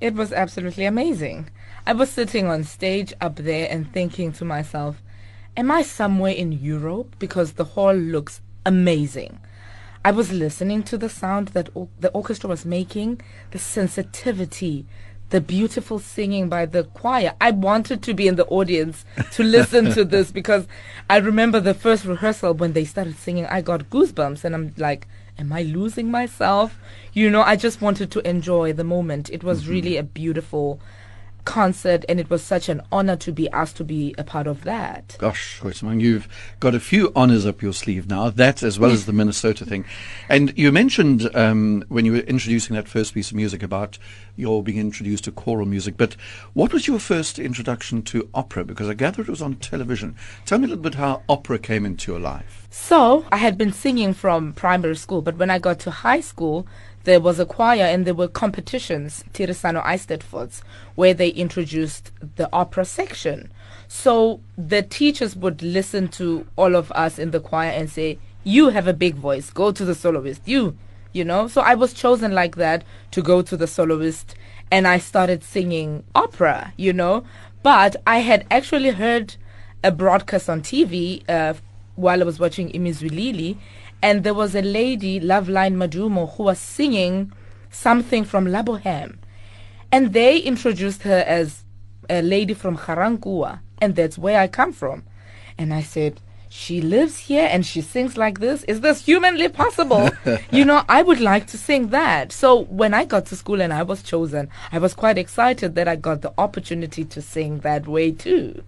It 0.02 0.16
was 0.16 0.34
absolutely 0.34 0.86
amazing. 0.86 1.52
I 1.86 1.94
was 1.94 2.10
sitting 2.10 2.48
on 2.48 2.64
stage 2.64 3.14
up 3.22 3.36
there 3.36 3.68
and 3.70 3.94
thinking 3.94 4.32
to 4.32 4.46
myself, 4.46 5.00
am 5.56 5.72
I 5.72 5.82
somewhere 5.82 6.34
in 6.34 6.52
Europe? 6.52 7.16
Because 7.20 7.54
the 7.54 7.64
hall 7.64 7.94
looks 7.94 8.42
amazing. 8.66 9.40
I 10.04 10.12
was 10.12 10.32
listening 10.32 10.84
to 10.84 10.98
the 10.98 11.10
sound 11.10 11.50
that 11.50 11.70
or- 11.74 11.90
the 12.00 12.10
orchestra 12.12 12.50
was 12.50 12.66
making, 12.66 13.22
the 13.52 13.60
sensitivity, 13.60 14.86
the 15.30 15.42
beautiful 15.42 16.00
singing 16.00 16.50
by 16.50 16.66
the 16.66 16.84
choir. 16.84 17.34
I 17.40 17.52
wanted 17.52 18.02
to 18.04 18.14
be 18.14 18.28
in 18.28 18.36
the 18.36 18.46
audience 18.48 19.06
to 19.34 19.44
listen 19.44 19.92
to 19.92 20.04
this 20.16 20.32
because 20.32 20.68
I 21.10 21.18
remember 21.18 21.60
the 21.60 21.74
first 21.74 22.06
rehearsal 22.06 22.54
when 22.54 22.74
they 22.74 22.86
started 22.86 23.18
singing, 23.18 23.46
I 23.46 23.62
got 23.62 23.90
goosebumps 23.90 24.44
and 24.44 24.56
I'm 24.56 24.74
like, 24.78 25.08
am 25.38 25.54
I 25.54 25.64
losing 25.64 26.10
myself? 26.10 26.80
You 27.14 27.30
know, 27.30 27.42
I 27.42 27.56
just 27.56 27.82
wanted 27.82 28.12
to 28.12 28.28
enjoy 28.28 28.74
the 28.74 28.84
moment. 28.84 29.30
It 29.30 29.44
was 29.44 29.64
mm-hmm. 29.64 29.72
really 29.72 29.98
a 29.98 30.04
beautiful 30.04 30.80
concert 31.46 32.06
and 32.08 32.20
it 32.20 32.30
was 32.30 32.44
such 32.44 32.70
an 32.70 32.82
honor 32.92 33.16
to 33.18 33.32
be 33.32 33.50
asked 33.50 33.78
to 33.78 33.84
be 33.84 34.14
a 34.18 34.24
part 34.24 34.48
of 34.48 34.64
that. 34.64 35.16
Gosh, 35.20 35.62
you've 35.64 36.28
got 36.60 36.76
a 36.76 36.80
few 36.80 37.12
honours 37.16 37.46
up 37.46 37.62
your 37.62 37.74
sleeve 37.74 38.08
now, 38.08 38.30
that 38.30 38.64
as 38.64 38.80
well 38.80 38.92
as 38.92 39.06
the 39.06 39.14
Minnesota 39.14 39.66
thing. 39.66 39.86
And 40.28 40.58
you 40.58 40.72
mentioned 40.72 41.34
um, 41.36 41.84
when 41.90 42.06
you 42.06 42.14
were 42.14 42.20
introducing 42.20 42.76
that 42.76 42.88
first 42.88 43.14
piece 43.14 43.32
of 43.32 43.36
music 43.36 43.64
about 43.64 43.98
your 44.36 44.64
being 44.64 44.78
introduced 44.78 45.26
to 45.26 45.32
choral 45.32 45.66
music, 45.66 45.98
but 45.98 46.14
what 46.54 46.72
was 46.72 46.88
your 46.88 47.00
first 47.00 47.40
introduction 47.40 48.02
to 48.04 48.30
opera? 48.34 48.64
Because 48.64 48.90
I 48.90 48.94
gather 48.94 49.22
it 49.22 49.30
was 49.30 49.42
on 49.42 49.56
television. 49.56 50.16
Tell 50.46 50.60
me 50.60 50.66
a 50.66 50.70
little 50.70 50.84
bit 50.84 50.96
how 50.96 51.24
opera 51.28 51.60
came 51.60 51.86
into 51.86 52.12
your 52.12 52.22
life. 52.22 52.68
So 52.70 53.26
I 53.32 53.38
had 53.38 53.58
been 53.58 53.74
singing 53.74 54.14
from 54.14 54.54
primary 54.54 54.96
school, 54.96 55.22
but 55.22 55.38
when 55.38 55.50
I 55.50 55.60
got 55.60 55.80
to 55.80 55.92
high 55.92 56.22
school, 56.22 56.68
there 57.04 57.20
was 57.20 57.40
a 57.40 57.46
choir 57.46 57.84
and 57.84 58.06
there 58.06 58.14
were 58.14 58.28
competitions, 58.28 59.24
Tirisano 59.34 59.84
Eisteddfods, 59.84 60.62
where 60.96 61.14
they 61.14 61.30
introduced 61.30 62.12
the 62.36 62.50
opera 62.52 62.86
section. 62.86 63.52
So 63.88 64.42
the 64.58 64.82
teachers 64.82 65.36
would 65.36 65.62
listen 65.62 66.08
to 66.10 66.46
all 66.56 66.76
of 66.76 66.92
us 66.92 67.18
in 67.18 67.32
the 67.32 67.40
choir 67.40 67.70
and 67.70 67.90
say, 67.90 68.20
You 68.44 68.70
have 68.70 68.88
a 68.88 68.94
big 68.94 69.16
voice, 69.16 69.50
go 69.50 69.72
to 69.72 69.86
the 69.86 69.96
soloist. 69.96 70.42
You, 70.46 70.78
you 71.14 71.24
know? 71.24 71.48
So 71.48 71.62
I 71.62 71.76
was 71.76 71.94
chosen 71.94 72.34
like 72.34 72.56
that 72.58 72.84
to 73.12 73.22
go 73.22 73.42
to 73.42 73.58
the 73.58 73.68
soloist 73.68 74.36
and 74.72 74.88
I 74.88 75.00
started 75.00 75.44
singing 75.44 76.04
opera, 76.14 76.74
you 76.78 76.94
know? 76.94 77.24
But 77.64 77.96
I 78.06 78.20
had 78.20 78.46
actually 78.52 78.92
heard 78.92 79.36
a 79.84 79.92
broadcast 79.92 80.50
on 80.50 80.62
TV 80.62 81.28
uh, 81.30 81.54
while 81.96 82.22
I 82.22 82.26
was 82.26 82.40
watching 82.40 82.72
Imizwilili, 82.72 83.58
and 84.02 84.24
there 84.24 84.34
was 84.34 84.56
a 84.56 84.62
lady, 84.62 85.20
Loveline 85.20 85.76
Madumo, 85.76 86.36
who 86.36 86.44
was 86.44 86.60
singing 86.60 87.32
something 87.70 88.24
from 88.24 88.48
La 88.48 88.64
Boheme. 88.64 89.18
And 89.92 90.14
they 90.14 90.38
introduced 90.38 91.04
her 91.04 91.24
as 91.28 91.64
a 92.10 92.22
lady 92.22 92.54
from 92.54 92.76
Ga-Rankuwa, 92.76 93.60
and 93.82 93.96
that's 93.96 94.18
where 94.18 94.40
I 94.40 94.48
come 94.48 94.74
from. 94.74 95.04
And 95.58 95.74
I 95.74 95.82
said, 95.82 96.22
she 96.52 96.82
lives 96.82 97.20
here 97.20 97.48
and 97.50 97.64
she 97.64 97.82
sings 97.82 98.18
like 98.18 98.40
this. 98.40 98.64
Is 98.64 98.82
this 98.82 99.06
humanly 99.06 99.50
possible? 99.50 100.10
you 100.52 100.66
know, 100.66 100.84
I 100.90 101.04
would 101.04 101.20
like 101.20 101.46
to 101.48 101.58
sing 101.58 101.90
that. 101.90 102.32
So 102.32 102.64
when 102.64 102.94
I 102.94 103.06
got 103.06 103.28
to 103.28 103.36
school 103.36 103.62
and 103.62 103.72
I 103.72 103.84
was 103.84 104.02
chosen, 104.02 104.50
I 104.72 104.80
was 104.80 104.96
quite 104.96 105.20
excited 105.20 105.76
that 105.76 105.88
I 105.88 105.96
got 105.96 106.22
the 106.22 106.34
opportunity 106.40 107.06
to 107.06 107.22
sing 107.22 107.60
that 107.60 107.88
way 107.88 108.12
too. 108.12 108.64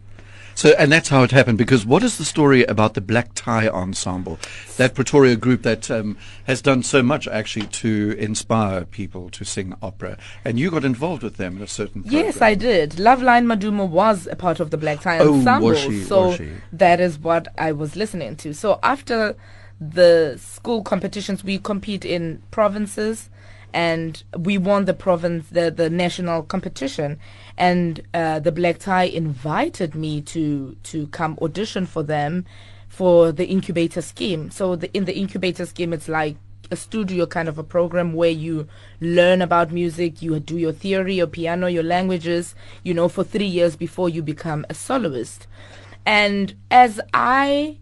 So, 0.62 0.76
and 0.78 0.92
that's 0.92 1.10
how 1.10 1.24
it 1.24 1.32
happened. 1.32 1.58
Because 1.58 1.88
what 1.88 2.04
is 2.04 2.20
the 2.20 2.24
story 2.24 2.64
about 2.66 2.94
the 2.94 3.02
Black 3.02 3.34
Tie 3.34 3.68
Ensemble, 3.68 4.38
that 4.78 4.94
Pretoria 4.94 5.36
group 5.36 5.64
that 5.64 5.90
um, 5.90 6.20
has 6.44 6.62
done 6.62 6.84
so 6.84 7.02
much 7.02 7.28
actually 7.28 7.66
to 7.66 8.16
inspire 8.20 8.86
people 8.86 9.32
to 9.32 9.44
sing 9.44 9.74
opera? 9.82 10.20
And 10.46 10.60
you 10.60 10.70
got 10.70 10.86
involved 10.86 11.24
with 11.24 11.38
them 11.38 11.58
in 11.58 11.64
a 11.64 11.68
certain. 11.68 12.04
Yes. 12.06 12.44
I 12.44 12.54
did. 12.54 12.92
Loveline 12.92 13.48
Madumo 13.52 13.90
was 13.90 14.28
a 14.28 14.36
part 14.36 14.60
of 14.60 14.70
the 14.70 14.78
Black 14.78 15.02
Tie 15.02 15.18
Oh, 15.18 15.32
was 15.32 15.48
Ensemble, 15.48 15.74
she? 15.74 16.04
so 16.04 16.28
Was 16.28 16.38
she? 16.38 16.52
that 16.74 17.00
is 17.00 17.18
what 17.18 17.48
I 17.58 17.72
was 17.72 17.96
listening 17.96 18.36
to. 18.36 18.54
So 18.54 18.80
after 18.84 19.36
the 19.80 20.38
school 20.40 20.84
competitions, 20.84 21.44
we 21.44 21.58
compete 21.58 22.06
in 22.06 22.40
provinces, 22.52 23.31
and 23.74 24.24
we 24.38 24.58
won 24.58 24.86
the 24.86 24.94
province, 24.94 25.50
the 25.50 25.72
the 25.72 25.90
national 25.90 26.44
competition, 26.44 27.20
and 27.58 28.02
uh, 28.14 28.40
the 28.40 28.52
Black 28.52 28.80
Tie 28.80 29.04
invited 29.04 29.96
me 29.96 30.22
to 30.22 30.76
to 30.84 31.08
come 31.08 31.38
audition 31.42 31.86
for 31.86 32.04
them 32.04 32.46
for 32.88 33.32
the 33.32 33.48
incubator 33.48 34.02
scheme. 34.02 34.52
So 34.52 34.76
the, 34.76 34.92
in 34.94 35.06
the 35.06 35.16
incubator 35.16 35.66
scheme, 35.66 35.94
it's 35.94 36.10
like 36.10 36.36
a 36.72 36.76
studio 36.76 37.26
kind 37.26 37.50
of 37.50 37.58
a 37.58 37.64
program 37.64 38.14
where 38.14 38.30
you 38.30 38.68
learn 39.00 39.42
about 39.42 39.72
music, 39.72 40.22
you 40.22 40.40
do 40.40 40.58
your 40.58 40.72
theory, 40.72 41.16
your 41.16 41.28
piano, 41.28 41.68
your 41.68 41.84
languages, 41.84 42.56
you 42.84 42.94
know, 42.94 43.10
for 43.10 43.24
three 43.24 43.46
years 43.46 43.76
before 43.76 44.10
you 44.10 44.22
become 44.22 44.66
a 44.70 44.74
soloist. 44.74 45.48
And 46.06 46.56
as 46.72 47.00
I 47.14 47.78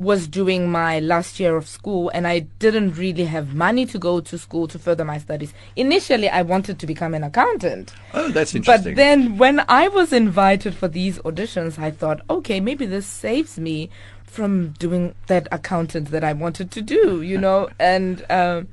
was 0.00 0.26
doing 0.26 0.70
my 0.70 0.98
last 0.98 1.38
year 1.38 1.56
of 1.56 1.68
school 1.68 2.10
and 2.14 2.26
I 2.26 2.38
didn't 2.58 2.92
really 2.92 3.26
have 3.26 3.54
money 3.54 3.84
to 3.84 3.98
go 3.98 4.20
to 4.20 4.38
school 4.38 4.66
to 4.68 4.78
further 4.78 5.04
my 5.04 5.18
studies. 5.18 5.52
Initially, 5.76 6.30
I 6.30 6.40
wanted 6.40 6.78
to 6.78 6.86
become 6.86 7.12
an 7.12 7.22
accountant. 7.22 7.92
Oh, 8.14 8.30
that's 8.30 8.54
interesting. 8.54 8.94
But 8.94 8.96
then 8.96 9.36
when 9.36 9.62
I 9.68 9.88
was 9.88 10.14
invited 10.14 10.74
for 10.74 10.88
these 10.88 11.18
auditions, 11.18 11.78
I 11.78 11.90
thought, 11.90 12.22
okay, 12.30 12.60
maybe 12.60 12.86
this 12.86 13.04
saves 13.04 13.58
me 13.58 13.90
from 14.24 14.70
doing 14.78 15.14
that 15.26 15.46
accountant 15.52 16.10
that 16.12 16.24
I 16.24 16.32
wanted 16.32 16.70
to 16.70 16.80
do, 16.80 17.20
you 17.20 17.36
know? 17.36 17.68
and 17.78 18.24
um, 18.30 18.68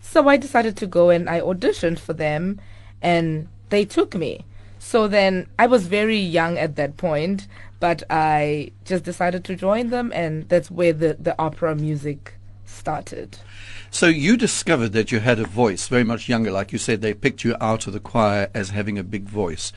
so 0.00 0.26
I 0.26 0.36
decided 0.36 0.76
to 0.78 0.88
go 0.88 1.10
and 1.10 1.30
I 1.30 1.40
auditioned 1.40 2.00
for 2.00 2.12
them 2.12 2.60
and 3.00 3.46
they 3.68 3.84
took 3.84 4.16
me. 4.16 4.44
So 4.80 5.06
then 5.06 5.46
I 5.60 5.68
was 5.68 5.86
very 5.86 6.18
young 6.18 6.58
at 6.58 6.74
that 6.74 6.96
point, 6.96 7.46
but 7.82 8.04
I 8.08 8.70
just 8.84 9.02
decided 9.02 9.42
to 9.42 9.56
join 9.56 9.90
them 9.90 10.12
and 10.14 10.48
that's 10.48 10.70
where 10.70 10.92
the, 10.92 11.14
the 11.14 11.34
opera 11.36 11.74
music 11.74 12.34
started. 12.64 13.38
So 13.90 14.06
you 14.06 14.36
discovered 14.36 14.90
that 14.90 15.10
you 15.10 15.18
had 15.18 15.40
a 15.40 15.44
voice 15.46 15.88
very 15.88 16.04
much 16.04 16.28
younger, 16.28 16.52
like 16.52 16.70
you 16.70 16.78
said. 16.78 17.00
They 17.00 17.12
picked 17.12 17.42
you 17.42 17.56
out 17.60 17.88
of 17.88 17.92
the 17.92 17.98
choir 17.98 18.48
as 18.54 18.70
having 18.70 18.98
a 18.98 19.02
big 19.02 19.24
voice, 19.24 19.72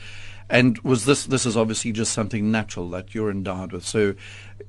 and 0.48 0.78
was 0.84 1.04
this 1.04 1.26
this 1.26 1.44
is 1.44 1.56
obviously 1.56 1.90
just 1.90 2.12
something 2.12 2.48
natural 2.48 2.88
that 2.90 3.12
you're 3.12 3.28
endowed 3.28 3.72
with. 3.72 3.84
So 3.84 4.14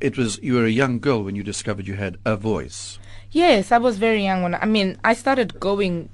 it 0.01 0.17
was 0.17 0.39
you 0.41 0.56
were 0.56 0.65
a 0.65 0.72
young 0.82 0.98
girl 0.98 1.24
when 1.24 1.36
you 1.36 1.44
discovered 1.44 1.86
you 1.86 1.94
had 1.94 2.17
a 2.25 2.36
voice. 2.36 2.98
Yes, 3.29 3.72
I 3.72 3.77
was 3.77 4.00
very 4.00 4.24
young 4.24 4.41
when 4.41 4.56
I 4.56 4.65
mean 4.65 4.98
I 5.03 5.13
started 5.13 5.60
going 5.60 6.10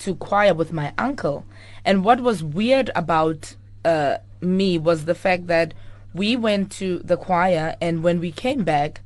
to 0.00 0.16
choir 0.16 0.54
with 0.54 0.72
my 0.72 0.92
uncle, 0.98 1.46
and 1.84 2.04
what 2.04 2.20
was 2.20 2.42
weird 2.42 2.90
about 2.96 3.54
uh, 3.84 4.16
me 4.40 4.76
was 4.76 5.04
the 5.04 5.14
fact 5.14 5.46
that 5.46 5.72
we 6.14 6.36
went 6.36 6.70
to 6.72 6.98
the 7.00 7.16
choir, 7.16 7.76
and 7.80 8.02
when 8.02 8.20
we 8.20 8.30
came 8.32 8.64
back, 8.64 9.00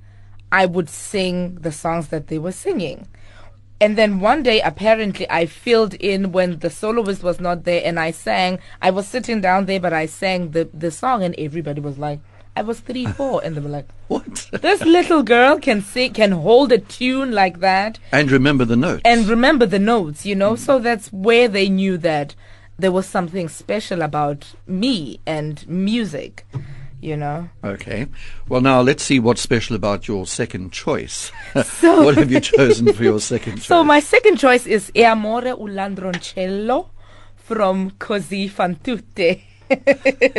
I 0.52 0.66
would 0.66 0.88
sing 0.88 1.56
the 1.56 1.72
songs 1.72 2.08
that 2.08 2.28
they 2.28 2.38
were 2.38 2.52
singing. 2.52 3.08
And 3.80 3.96
then 3.96 4.18
one 4.20 4.42
day, 4.42 4.60
apparently, 4.60 5.28
I 5.30 5.46
filled 5.46 5.94
in 5.94 6.32
when 6.32 6.58
the 6.58 6.70
soloist 6.70 7.22
was 7.22 7.38
not 7.40 7.64
there, 7.64 7.82
and 7.84 7.98
I 7.98 8.10
sang. 8.10 8.58
I 8.82 8.90
was 8.90 9.06
sitting 9.06 9.40
down 9.40 9.66
there, 9.66 9.80
but 9.80 9.92
I 9.92 10.06
sang 10.06 10.50
the 10.50 10.68
the 10.74 10.90
song, 10.90 11.22
and 11.22 11.34
everybody 11.38 11.80
was 11.80 11.96
like, 11.96 12.18
"I 12.56 12.62
was 12.62 12.80
three, 12.80 13.06
four," 13.18 13.40
and 13.44 13.54
they 13.56 13.60
were 13.60 13.68
like, 13.68 13.88
What? 14.08 14.48
"This 14.52 14.80
little 14.82 15.22
girl 15.22 15.58
can 15.60 15.80
sing, 15.82 16.12
can 16.12 16.32
hold 16.32 16.72
a 16.72 16.78
tune 16.78 17.30
like 17.30 17.60
that." 17.60 18.00
and 18.10 18.30
remember 18.32 18.64
the 18.64 18.76
notes. 18.76 19.02
and 19.04 19.26
remember 19.28 19.64
the 19.64 19.78
notes, 19.78 20.26
you 20.26 20.34
know. 20.34 20.56
So 20.56 20.80
that's 20.80 21.12
where 21.12 21.46
they 21.46 21.68
knew 21.68 21.98
that 21.98 22.34
there 22.80 22.92
was 22.92 23.06
something 23.06 23.48
special 23.48 24.02
about 24.02 24.54
me 24.66 25.20
and 25.24 25.66
music, 25.68 26.44
you 27.00 27.16
know. 27.16 27.48
Okay. 27.64 28.06
Well, 28.48 28.60
now 28.60 28.80
let's 28.80 29.02
see 29.02 29.18
what's 29.20 29.40
special 29.40 29.76
about 29.76 30.08
your 30.08 30.26
second 30.26 30.72
choice. 30.72 31.30
So 31.64 32.02
what 32.04 32.16
have 32.16 32.30
you 32.30 32.40
chosen 32.40 32.92
for 32.92 33.02
your 33.02 33.20
second 33.20 33.56
choice? 33.56 33.66
So 33.66 33.84
my 33.84 34.00
second 34.00 34.36
choice 34.38 34.66
is 34.66 34.90
E 34.94 35.04
amore 35.04 35.48
un 35.48 35.74
ladroncello 35.74 36.90
from 37.36 37.90
Così 37.92 38.48
fan 38.50 38.76
tutte 38.82 39.42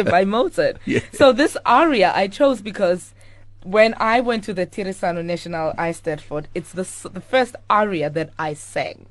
by 0.10 0.25
Mozart. 0.25 0.78
Yeah. 0.86 1.01
So 1.13 1.32
this 1.32 1.58
aria 1.66 2.12
I 2.16 2.28
chose 2.28 2.62
because 2.62 3.13
when 3.63 3.94
I 3.98 4.22
went 4.22 4.44
to 4.46 4.54
the 4.54 4.66
Tirisano 4.66 5.24
National 5.24 5.74
Eisteddfod, 5.74 6.46
it's 6.56 6.72
the 6.72 7.10
the 7.10 7.22
first 7.22 7.56
aria 7.70 8.10
that 8.10 8.32
I 8.39 8.54
sang, 8.54 9.06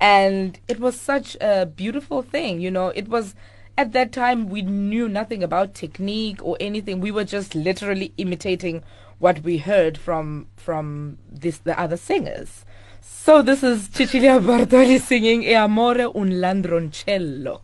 and 0.00 0.58
it 0.68 0.78
was 0.78 0.98
such 1.00 1.36
a 1.40 1.66
beautiful 1.66 2.22
thing. 2.22 2.60
You 2.60 2.70
know, 2.70 2.88
it 2.88 3.08
was 3.08 3.34
at 3.76 3.92
that 3.92 4.12
time 4.12 4.48
we 4.48 4.62
knew 4.62 5.08
nothing 5.08 5.42
about 5.42 5.74
technique 5.74 6.44
or 6.44 6.56
anything. 6.60 7.00
We 7.00 7.10
were 7.10 7.24
just 7.24 7.54
literally 7.54 8.12
imitating 8.16 8.82
what 9.18 9.42
we 9.42 9.58
heard 9.58 9.96
from 9.98 10.48
from 10.56 11.18
this 11.30 11.58
the 11.58 11.78
other 11.78 11.96
singers. 11.96 12.64
So 13.00 13.42
this 13.42 13.62
is 13.62 13.88
Cecilia 13.92 14.40
Bartoli 14.40 15.00
singing 15.00 15.42
E 15.42 15.54
amore 15.54 16.00
un 16.14 16.30
ladroncello. 16.40 17.60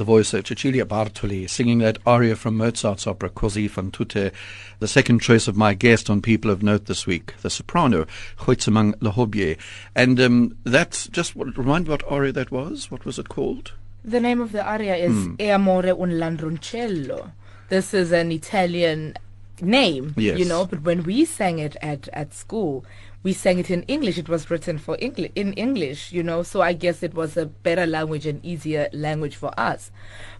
The 0.00 0.04
voice 0.04 0.32
of 0.32 0.46
Cecilia 0.46 0.86
Bartoli 0.86 1.46
singing 1.46 1.80
that 1.80 1.98
aria 2.06 2.34
from 2.34 2.56
Mozart's 2.56 3.06
opera 3.06 3.28
Così 3.28 3.68
fan 3.68 3.90
tutte, 3.90 4.32
the 4.78 4.88
second 4.88 5.20
choice 5.20 5.46
of 5.46 5.58
my 5.58 5.74
guest 5.74 6.08
on 6.08 6.22
People 6.22 6.50
of 6.50 6.62
Note 6.62 6.86
this 6.86 7.06
week, 7.06 7.34
the 7.42 7.50
soprano 7.50 8.06
Kgoitsemang 8.38 8.94
Lehobye. 9.00 9.58
And 9.94 10.18
um, 10.18 10.56
that's 10.64 11.06
just 11.08 11.36
what, 11.36 11.54
remind 11.58 11.84
me 11.84 11.90
what 11.90 12.10
aria 12.10 12.32
that 12.32 12.50
was? 12.50 12.90
What 12.90 13.04
was 13.04 13.18
it 13.18 13.28
called? 13.28 13.72
The 14.02 14.20
name 14.20 14.40
of 14.40 14.52
the 14.52 14.64
aria 14.64 14.96
is 14.96 15.28
E 15.38 15.50
amore 15.50 15.84
un 15.90 16.12
ladroncello. 16.12 17.32
This 17.68 17.92
is 17.92 18.10
an 18.10 18.32
Italian 18.32 19.18
name, 19.62 20.14
Yes. 20.16 20.38
you 20.38 20.44
know, 20.44 20.64
but 20.66 20.82
when 20.82 21.02
we 21.02 21.24
sang 21.24 21.58
it 21.58 21.76
at, 21.82 22.08
at 22.12 22.32
school, 22.34 22.84
we 23.22 23.32
sang 23.34 23.58
it 23.58 23.70
in 23.70 23.82
English. 23.82 24.16
It 24.18 24.28
was 24.28 24.50
written 24.50 24.78
for 24.78 24.96
Engli- 24.96 25.30
in 25.34 25.52
English, 25.54 26.10
you 26.12 26.22
know, 26.22 26.42
so 26.42 26.62
I 26.62 26.72
guess 26.72 27.02
it 27.02 27.12
was 27.14 27.36
a 27.36 27.46
better 27.46 27.86
language 27.86 28.24
and 28.26 28.44
easier 28.44 28.88
language 28.92 29.36
for 29.36 29.52
us. 29.60 29.90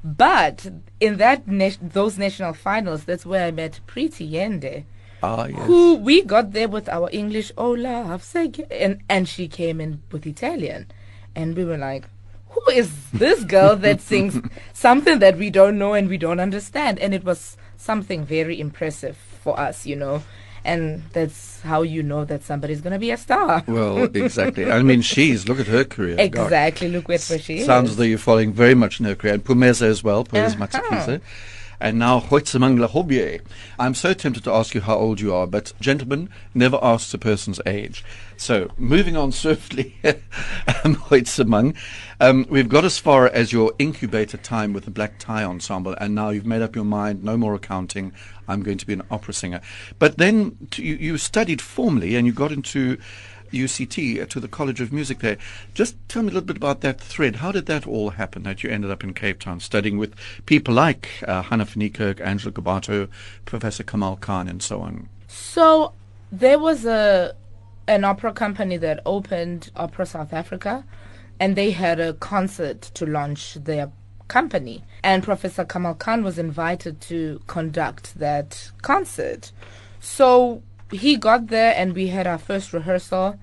But 0.02 0.66
in 0.98 1.18
that 1.18 1.46
na- 1.46 1.70
those 1.82 2.16
national 2.18 2.54
finals, 2.54 3.04
that's 3.04 3.26
where 3.26 3.46
I 3.46 3.50
met 3.50 3.80
Pretty 3.86 4.28
Yende 4.30 4.84
Ah, 5.22 5.46
yes. 5.46 5.58
who 5.66 5.96
we 5.96 6.22
got 6.22 6.52
there 6.52 6.68
with 6.68 6.88
our 6.88 7.10
English, 7.12 7.52
oh 7.58 7.72
love, 7.72 8.24
and 8.70 9.00
and 9.10 9.28
she 9.28 9.46
came 9.48 9.78
in 9.78 10.00
with 10.10 10.26
Italian, 10.26 10.86
and 11.36 11.54
we 11.54 11.64
were 11.66 11.76
like, 11.76 12.06
who 12.48 12.62
is 12.72 12.90
this 13.12 13.44
girl 13.44 13.76
that 13.76 14.00
sings 14.00 14.40
something 14.72 15.18
that 15.18 15.36
we 15.36 15.50
don't 15.50 15.78
know 15.78 15.92
and 15.92 16.08
we 16.08 16.16
don't 16.16 16.40
understand? 16.40 16.98
And 16.98 17.14
it 17.14 17.22
was 17.24 17.58
something 17.80 18.24
very 18.24 18.60
impressive 18.60 19.16
for 19.42 19.58
us, 19.58 19.86
you 19.86 19.96
know. 19.96 20.22
And 20.62 21.04
that's 21.14 21.62
how 21.62 21.80
you 21.80 22.02
know 22.02 22.26
that 22.26 22.42
somebody's 22.44 22.82
going 22.82 22.92
to 22.92 22.98
be 22.98 23.10
a 23.10 23.16
star. 23.16 23.64
Well, 23.66 24.04
exactly. 24.04 24.70
I 24.70 24.82
mean, 24.82 25.00
she's, 25.00 25.48
look 25.48 25.58
at 25.58 25.66
her 25.68 25.84
career. 25.84 26.16
God. 26.28 26.44
Exactly. 26.44 26.88
Look 26.90 27.08
where 27.08 27.18
she 27.18 27.62
Sounds 27.62 27.88
is. 27.88 27.92
as 27.92 27.96
though 27.96 28.04
you're 28.04 28.18
following 28.18 28.52
very 28.52 28.74
much 28.74 29.00
in 29.00 29.06
her 29.06 29.14
career. 29.14 29.34
And 29.34 29.44
Pumeza 29.44 29.82
as 29.82 30.04
well, 30.04 30.22
Pumeza 30.24 30.74
Uh-huh. 30.74 31.18
And 31.80 31.98
now 31.98 32.20
Kgoitsemang 32.20 32.78
Lehobye. 32.78 33.40
I'm 33.78 33.94
so 33.94 34.12
tempted 34.12 34.44
to 34.44 34.52
ask 34.52 34.74
you 34.74 34.82
how 34.82 34.96
old 34.96 35.20
you 35.20 35.32
are, 35.34 35.46
but 35.46 35.72
gentlemen 35.80 36.28
never 36.52 36.78
asks 36.82 37.14
a 37.14 37.18
person's 37.18 37.60
age. 37.64 38.04
So, 38.36 38.68
moving 38.76 39.16
on 39.16 39.32
swiftly, 39.32 39.96
um, 40.84 41.02
um, 42.20 42.46
we've 42.50 42.68
got 42.68 42.84
as 42.84 42.98
far 42.98 43.28
as 43.28 43.52
your 43.52 43.72
incubator 43.78 44.36
time 44.36 44.72
with 44.74 44.84
the 44.84 44.90
Black 44.90 45.18
Tie 45.18 45.42
Ensemble, 45.42 45.94
and 45.94 46.14
now 46.14 46.28
you've 46.28 46.46
made 46.46 46.62
up 46.62 46.76
your 46.76 46.84
mind, 46.84 47.24
no 47.24 47.38
more 47.38 47.54
accounting, 47.54 48.12
I'm 48.46 48.62
going 48.62 48.78
to 48.78 48.86
be 48.86 48.92
an 48.92 49.02
opera 49.10 49.32
singer. 49.32 49.60
But 49.98 50.18
then 50.18 50.56
you, 50.76 50.96
you 50.96 51.18
studied 51.18 51.62
formally 51.62 52.16
and 52.16 52.26
you 52.26 52.32
got 52.32 52.52
into 52.52 52.98
UCT 53.52 54.22
uh, 54.22 54.26
to 54.26 54.40
the 54.40 54.48
College 54.48 54.80
of 54.80 54.92
Music 54.92 55.20
there. 55.20 55.38
Just 55.74 55.96
tell 56.08 56.22
me 56.22 56.28
a 56.28 56.32
little 56.32 56.46
bit 56.46 56.56
about 56.56 56.80
that 56.80 57.00
thread. 57.00 57.36
How 57.36 57.52
did 57.52 57.66
that 57.66 57.86
all 57.86 58.10
happen 58.10 58.42
that 58.44 58.62
you 58.62 58.70
ended 58.70 58.90
up 58.90 59.04
in 59.04 59.14
Cape 59.14 59.40
Town 59.40 59.60
studying 59.60 59.98
with 59.98 60.14
people 60.46 60.74
like 60.74 61.08
uh, 61.26 61.42
Hannah 61.42 61.66
Finikirk, 61.66 62.20
Angelo 62.20 62.52
Gobbato, 62.52 63.08
Professor 63.44 63.82
Kamal 63.82 64.16
Khan, 64.16 64.48
and 64.48 64.62
so 64.62 64.80
on? 64.80 65.08
So 65.28 65.92
there 66.32 66.58
was 66.58 66.84
a 66.84 67.34
an 67.86 68.04
opera 68.04 68.32
company 68.32 68.76
that 68.76 69.00
opened 69.04 69.70
Opera 69.74 70.06
South 70.06 70.32
Africa, 70.32 70.84
and 71.40 71.56
they 71.56 71.72
had 71.72 71.98
a 71.98 72.12
concert 72.14 72.82
to 72.82 73.04
launch 73.04 73.54
their 73.54 73.90
company. 74.28 74.84
And 75.02 75.24
Professor 75.24 75.64
Kamal 75.64 75.94
Khan 75.94 76.22
was 76.22 76.38
invited 76.38 77.00
to 77.02 77.40
conduct 77.48 78.18
that 78.18 78.70
concert. 78.82 79.50
So 79.98 80.62
he 80.90 81.16
got 81.16 81.48
there, 81.48 81.74
and 81.76 81.94
we 81.94 82.08
had 82.08 82.26
our 82.26 82.38
first 82.38 82.72
rehearsal, 82.72 83.38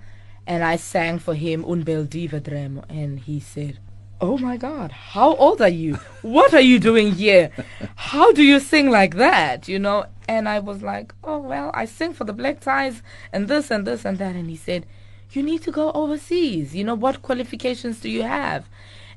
and 0.46 0.64
I 0.64 0.76
sang 0.76 1.20
for 1.20 1.34
him 1.34 1.66
Un 1.66 1.84
bel 1.84 2.06
di 2.06 2.28
vedremo, 2.28 2.84
and 2.90 3.20
he 3.20 3.40
said. 3.40 3.80
Oh 4.20 4.40
my 4.40 4.58
God, 4.58 4.92
how 4.92 5.36
old 5.36 5.62
are 5.62 5.70
you? 5.70 6.00
What 6.24 6.52
are 6.52 6.60
you 6.60 6.80
doing 6.80 7.12
here? 7.14 7.52
How 7.96 8.32
do 8.32 8.42
you 8.42 8.60
sing 8.60 8.90
like 8.90 9.16
that? 9.18 9.68
You 9.68 9.78
know? 9.78 10.08
And 10.28 10.50
I 10.50 10.58
was 10.58 10.82
like, 10.82 11.14
oh, 11.24 11.38
well, 11.38 11.70
I 11.76 11.86
sing 11.86 12.14
for 12.14 12.24
the 12.24 12.34
Black 12.34 12.60
Ties 12.60 13.04
and 13.32 13.48
this 13.48 13.70
and 13.70 13.86
this 13.86 14.06
and 14.06 14.18
that. 14.18 14.36
And 14.36 14.50
he 14.50 14.56
said, 14.56 14.88
you 15.32 15.44
need 15.44 15.62
to 15.62 15.72
go 15.72 15.92
overseas. 15.92 16.76
You 16.76 16.84
know, 16.84 16.96
what 16.96 17.22
qualifications 17.22 18.00
do 18.00 18.10
you 18.10 18.24
have? 18.24 18.68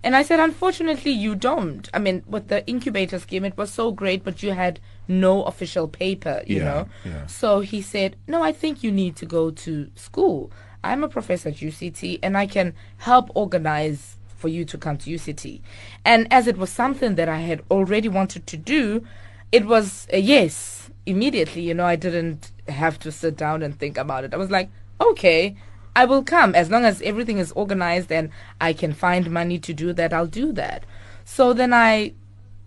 And 0.05 0.15
I 0.15 0.23
said, 0.23 0.39
unfortunately, 0.39 1.13
you 1.13 1.35
don't. 1.35 1.89
I 1.95 1.99
mean, 1.99 2.23
with 2.27 2.49
the 2.49 2.67
incubator 2.67 3.19
scheme, 3.19 3.47
it 3.47 3.57
was 3.57 3.73
so 3.73 3.93
great, 3.93 4.23
but 4.23 4.43
you 4.43 4.53
had 4.53 4.81
no 5.11 5.43
official 5.45 5.89
paper, 5.89 6.43
you 6.47 6.59
Yeah, 6.59 6.65
know? 6.65 6.89
yeah. 7.05 7.27
So 7.27 7.61
he 7.61 7.83
said, 7.83 8.17
no, 8.27 8.43
I 8.43 8.53
think 8.53 8.83
you 8.83 8.91
need 8.93 9.17
to 9.17 9.27
go 9.27 9.51
to 9.51 9.91
school. 9.95 10.51
I'm 10.83 11.05
a 11.05 11.09
professor 11.09 11.51
at 11.51 11.57
UCT 11.57 12.21
and 12.23 12.39
I 12.39 12.47
can 12.47 12.75
help 12.99 13.31
organize 13.35 14.17
for 14.37 14.49
you 14.49 14.65
to 14.65 14.79
come 14.79 14.97
to 14.99 15.11
UCT. 15.11 15.61
And 16.05 16.27
as 16.33 16.47
it 16.47 16.57
was 16.57 16.71
something 16.71 17.17
that 17.17 17.29
I 17.29 17.41
had 17.41 17.63
already 17.71 18.09
wanted 18.09 18.47
to 18.47 18.57
do, 18.57 19.05
it 19.53 19.67
was 19.67 20.07
a 20.11 20.19
yes 20.19 20.89
immediately. 21.05 21.63
You 21.63 21.75
know, 21.75 21.85
I 21.85 21.97
didn't 21.97 22.51
have 22.69 22.99
to 23.01 23.13
sit 23.13 23.37
down 23.37 23.63
and 23.63 23.79
think 23.79 23.99
about 23.99 24.25
it. 24.25 24.33
I 24.33 24.39
was 24.39 24.51
like, 24.51 24.71
okay, 25.01 25.57
I 25.95 26.05
will 26.07 26.23
come 26.23 26.55
as 26.55 26.71
long 26.71 26.85
as 26.87 27.03
everything 27.03 27.39
is 27.39 27.53
organized 27.53 28.11
and 28.13 28.31
I 28.61 28.73
can 28.73 28.93
find 28.95 29.31
money 29.31 29.59
to 29.59 29.75
do 29.75 29.93
that. 29.93 30.13
I'll 30.15 30.27
do 30.27 30.53
that. 30.53 30.85
So 31.25 31.53
then 31.53 31.75
I, 31.75 32.15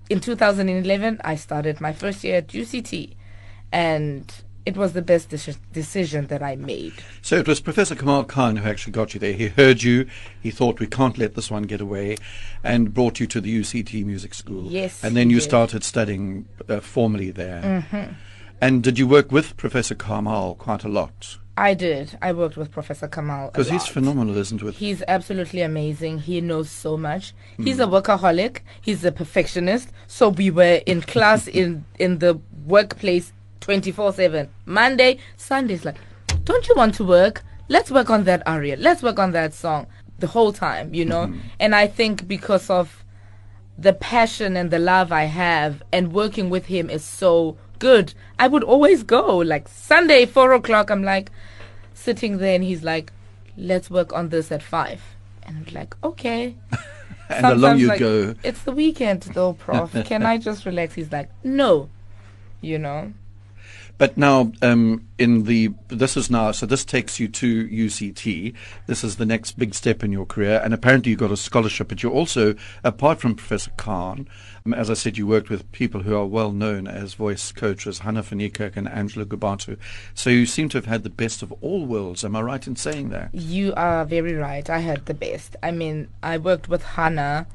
in 0.10 0.20
2011, 0.20 1.22
I 1.24 1.36
started 1.36 1.80
my 1.82 1.94
first 1.94 2.24
year 2.24 2.38
at 2.38 2.48
UCT, 2.48 3.14
and 3.72 4.32
it 4.66 4.78
was 4.78 4.94
the 4.94 5.02
best 5.02 5.30
deci- 5.30 5.58
decision 5.74 6.28
that 6.28 6.42
I 6.42 6.56
made. 6.56 6.94
So 7.22 7.36
it 7.38 7.48
was 7.48 7.60
Professor 7.60 7.96
Kamal 7.96 8.24
Khan 8.24 8.56
who 8.58 8.70
actually 8.70 8.94
got 8.94 9.14
you 9.14 9.20
there. 9.20 9.34
He 9.34 9.48
heard 9.48 9.84
you, 9.84 10.08
he 10.42 10.52
thought 10.52 10.80
we 10.80 10.88
can't 10.88 11.18
let 11.18 11.36
this 11.36 11.52
one 11.52 11.64
get 11.64 11.82
away, 11.82 12.18
and 12.64 12.94
brought 12.94 13.20
you 13.20 13.28
to 13.28 13.42
the 13.42 13.60
UCT 13.62 14.06
Music 14.06 14.34
School. 14.34 14.72
Yes, 14.72 15.04
And 15.04 15.16
then 15.18 15.30
you 15.30 15.38
did. 15.38 15.44
started 15.44 15.84
studying 15.84 16.46
uh, 16.70 16.80
formally 16.80 17.32
there. 17.32 17.86
And 18.64 18.82
did 18.82 18.98
you 18.98 19.06
work 19.10 19.30
with 19.30 19.58
Professor 19.58 19.94
Kamal 19.94 20.56
quite 20.56 20.86
a 20.86 20.88
lot? 20.88 21.38
I 21.58 21.74
did. 21.74 22.18
I 22.22 22.32
worked 22.32 22.56
with 22.56 22.72
Professor 22.72 23.10
Kamal. 23.10 23.48
Because 23.52 23.70
he's 23.70 23.86
phenomenal, 23.86 24.38
isn't 24.38 24.60
he? 24.60 24.66
with- 24.66 24.78
He's 24.78 25.04
absolutely 25.06 25.62
amazing. 25.62 26.20
He 26.20 26.40
knows 26.40 26.70
so 26.70 26.96
much. 26.96 27.34
He's 27.58 27.76
Hmm. 27.76 27.82
a 27.82 27.88
workaholic. 27.88 28.60
He's 28.82 29.04
a 29.04 29.12
perfectionist. 29.12 29.90
So 30.08 30.30
we 30.30 30.50
were 30.50 30.80
in 30.86 31.02
class 31.02 31.46
in 31.62 31.84
in 32.00 32.20
the 32.20 32.40
workplace 32.66 33.34
24/7. 33.60 34.48
Monday, 34.66 35.18
Sundays 35.36 35.84
like, 35.84 35.98
"Don't 36.46 36.66
you 36.70 36.76
want 36.78 36.96
to 36.96 37.04
work? 37.04 37.44
Let's 37.68 37.92
work 37.92 38.10
on 38.10 38.24
that 38.24 38.44
aria. 38.46 38.78
Let's 38.78 39.04
work 39.04 39.20
on 39.20 39.32
that 39.34 39.54
song." 39.54 39.88
The 40.20 40.28
whole 40.28 40.54
time, 40.54 40.94
you 40.94 41.04
know? 41.04 41.26
Hmm. 41.28 41.40
And 41.60 41.76
I 41.76 41.86
think 41.88 42.30
because 42.30 42.70
of 42.70 43.04
the 43.78 43.92
passion 43.92 44.56
and 44.56 44.72
the 44.72 44.80
love 44.80 45.12
I 45.12 45.26
have 45.26 45.84
and 45.92 46.14
working 46.14 46.50
with 46.50 46.68
him 46.68 46.90
is 46.90 47.04
so 47.04 47.58
good. 47.84 48.14
I 48.40 48.48
would 48.48 48.64
always 48.64 49.04
go 49.04 49.40
like 49.40 49.68
Sunday, 49.68 50.26
four 50.26 50.54
o'clock. 50.54 50.90
I'm 50.90 51.04
like 51.04 51.30
sitting 51.94 52.38
there 52.38 52.56
and 52.56 52.64
he's 52.64 52.82
like, 52.82 53.12
let's 53.58 53.90
work 53.90 54.14
on 54.14 54.30
this 54.30 54.54
at 54.54 54.64
five. 54.64 55.02
And 55.46 55.58
I'm 55.58 55.74
like, 55.74 55.94
okay. 56.02 56.56
and 57.30 57.46
along 57.46 57.60
Sometimes, 57.60 57.82
you 57.82 57.88
like, 57.90 58.00
go. 58.00 58.36
It's 58.42 58.64
the 58.64 58.72
weekend 58.72 59.24
though, 59.34 59.52
prof. 59.52 59.92
Can 60.06 60.24
I 60.24 60.38
just 60.38 60.66
relax? 60.66 60.94
He's 60.94 61.12
like, 61.12 61.30
no. 61.44 61.90
You 62.62 62.80
know? 62.80 63.12
But 63.98 64.18
now, 64.18 64.52
um, 64.62 65.08
in 65.20 65.44
the 65.44 65.72
this 65.90 66.18
is 66.18 66.30
now 66.30 66.52
so 66.52 66.66
this 66.66 66.84
takes 66.84 67.20
you 67.20 67.28
to 67.28 67.68
UCT. 67.68 68.54
This 68.88 69.04
is 69.04 69.18
the 69.18 69.26
next 69.26 69.58
big 69.60 69.76
step 69.76 70.04
in 70.04 70.12
your 70.12 70.26
career, 70.26 70.60
and 70.64 70.74
apparently 70.74 71.12
you 71.12 71.16
got 71.16 71.32
a 71.32 71.38
scholarship. 71.38 71.90
But 71.90 72.02
you're 72.02 72.12
also, 72.12 72.56
apart 72.84 73.20
from 73.22 73.36
Professor 73.36 73.72
Khan, 73.78 74.20
um, 74.20 74.28
Um, 74.66 74.74
as 74.74 74.90
I 74.90 74.94
said, 74.94 75.18
you 75.18 75.28
worked 75.28 75.50
with 75.50 75.70
people 75.72 76.04
who 76.04 76.16
are 76.16 76.26
well 76.26 76.52
known 76.52 76.88
as 76.88 77.16
voice 77.16 77.52
coaches, 77.52 78.00
Hannah 78.00 78.22
van 78.22 78.40
Niekerk 78.40 78.78
and 78.78 78.88
Angelo 78.88 79.26
Gobbato. 79.26 79.78
So 80.14 80.30
you 80.30 80.46
seem 80.46 80.70
to 80.70 80.78
have 80.78 80.86
had 80.86 81.04
the 81.04 81.10
best 81.10 81.44
of 81.44 81.52
all 81.62 81.86
worlds. 81.86 82.24
Am 82.24 82.36
I 82.36 82.42
right 82.42 82.66
in 82.66 82.76
saying 82.76 83.10
that? 83.10 83.34
You 83.34 83.74
are 83.76 84.06
very 84.06 84.34
right. 84.34 84.70
I 84.70 84.80
had 84.80 85.06
the 85.06 85.14
best. 85.14 85.56
I 85.62 85.72
mean, 85.72 86.08
I 86.22 86.38
worked 86.38 86.70
with 86.70 86.84
Hannah, 86.84 87.48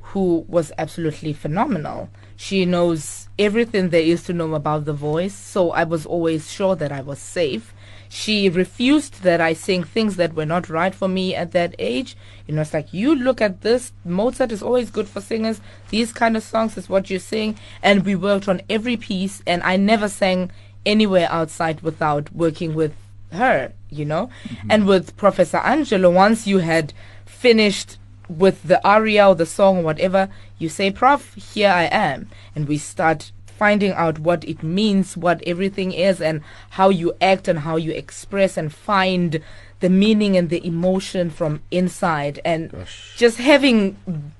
who 0.00 0.44
was 0.48 0.72
absolutely 0.78 1.32
phenomenal. 1.32 2.08
She 2.36 2.64
knows 2.64 3.28
everything 3.38 3.90
there 3.90 4.00
is 4.00 4.22
to 4.24 4.32
know 4.32 4.54
about 4.54 4.84
the 4.86 4.92
voice, 4.92 5.34
so 5.34 5.70
I 5.70 5.84
was 5.84 6.06
always 6.06 6.50
sure 6.50 6.76
that 6.76 6.92
I 6.92 7.00
was 7.00 7.18
safe. 7.18 7.74
She 8.14 8.48
refused 8.48 9.24
that 9.24 9.40
I 9.40 9.54
sing 9.54 9.82
things 9.82 10.14
that 10.16 10.34
were 10.34 10.46
not 10.46 10.68
right 10.68 10.94
for 10.94 11.08
me 11.08 11.34
at 11.34 11.50
that 11.50 11.74
age. 11.80 12.16
You 12.46 12.54
know, 12.54 12.62
it's 12.62 12.72
like, 12.72 12.94
you 12.94 13.12
look 13.12 13.40
at 13.40 13.62
this, 13.62 13.92
Mozart 14.04 14.52
is 14.52 14.62
always 14.62 14.88
good 14.88 15.08
for 15.08 15.20
singers. 15.20 15.60
These 15.90 16.12
kind 16.12 16.36
of 16.36 16.44
songs 16.44 16.76
is 16.76 16.88
what 16.88 17.10
you 17.10 17.18
sing. 17.18 17.58
And 17.82 18.06
we 18.06 18.14
worked 18.14 18.46
on 18.46 18.62
every 18.70 18.96
piece, 18.96 19.42
and 19.48 19.64
I 19.64 19.76
never 19.76 20.08
sang 20.08 20.52
anywhere 20.86 21.26
outside 21.28 21.80
without 21.80 22.32
working 22.32 22.76
with 22.76 22.94
her, 23.32 23.72
you 23.90 24.04
know? 24.04 24.30
Mm-hmm. 24.44 24.70
And 24.70 24.86
with 24.86 25.16
Professor 25.16 25.58
Angelo, 25.58 26.08
once 26.08 26.46
you 26.46 26.58
had 26.58 26.92
finished 27.26 27.98
with 28.28 28.62
the 28.62 28.80
aria 28.86 29.26
or 29.26 29.34
the 29.34 29.44
song 29.44 29.78
or 29.78 29.82
whatever, 29.82 30.28
you 30.56 30.68
say, 30.68 30.92
Prof, 30.92 31.34
here 31.34 31.68
I 31.70 31.86
am. 31.86 32.30
And 32.54 32.68
we 32.68 32.78
start 32.78 33.32
finding 33.58 33.92
out 33.92 34.18
what 34.18 34.44
it 34.44 34.62
means, 34.62 35.16
what 35.16 35.42
everything 35.46 35.92
is, 35.92 36.20
and 36.20 36.40
how 36.70 36.88
you 36.88 37.14
act 37.20 37.48
and 37.48 37.60
how 37.60 37.76
you 37.76 37.92
express 37.92 38.56
and 38.56 38.72
find 38.72 39.40
the 39.80 39.90
meaning 39.90 40.36
and 40.36 40.50
the 40.50 40.66
emotion 40.66 41.30
from 41.30 41.62
inside. 41.70 42.40
And 42.44 42.86
just 43.16 43.38
having 43.38 43.96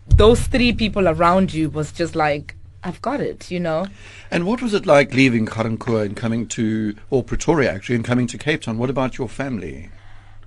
those 0.08 0.46
three 0.46 0.72
people 0.72 1.08
around 1.08 1.52
you 1.52 1.70
was 1.70 1.92
just 1.92 2.16
like, 2.16 2.56
I've 2.82 3.00
got 3.00 3.20
it, 3.20 3.50
you 3.50 3.60
know? 3.60 3.86
And 4.30 4.46
what 4.46 4.60
was 4.60 4.74
it 4.74 4.84
like 4.84 5.14
leaving 5.14 5.46
Ga-Rankuwa 5.46 6.04
and 6.04 6.16
coming 6.16 6.46
to, 6.48 6.94
or 7.10 7.22
Pretoria 7.22 7.72
actually, 7.72 7.96
and 7.96 8.04
coming 8.04 8.26
to 8.26 8.38
Cape 8.38 8.62
Town? 8.62 8.78
What 8.78 8.90
about 8.90 9.16
your 9.16 9.28
family? 9.28 9.90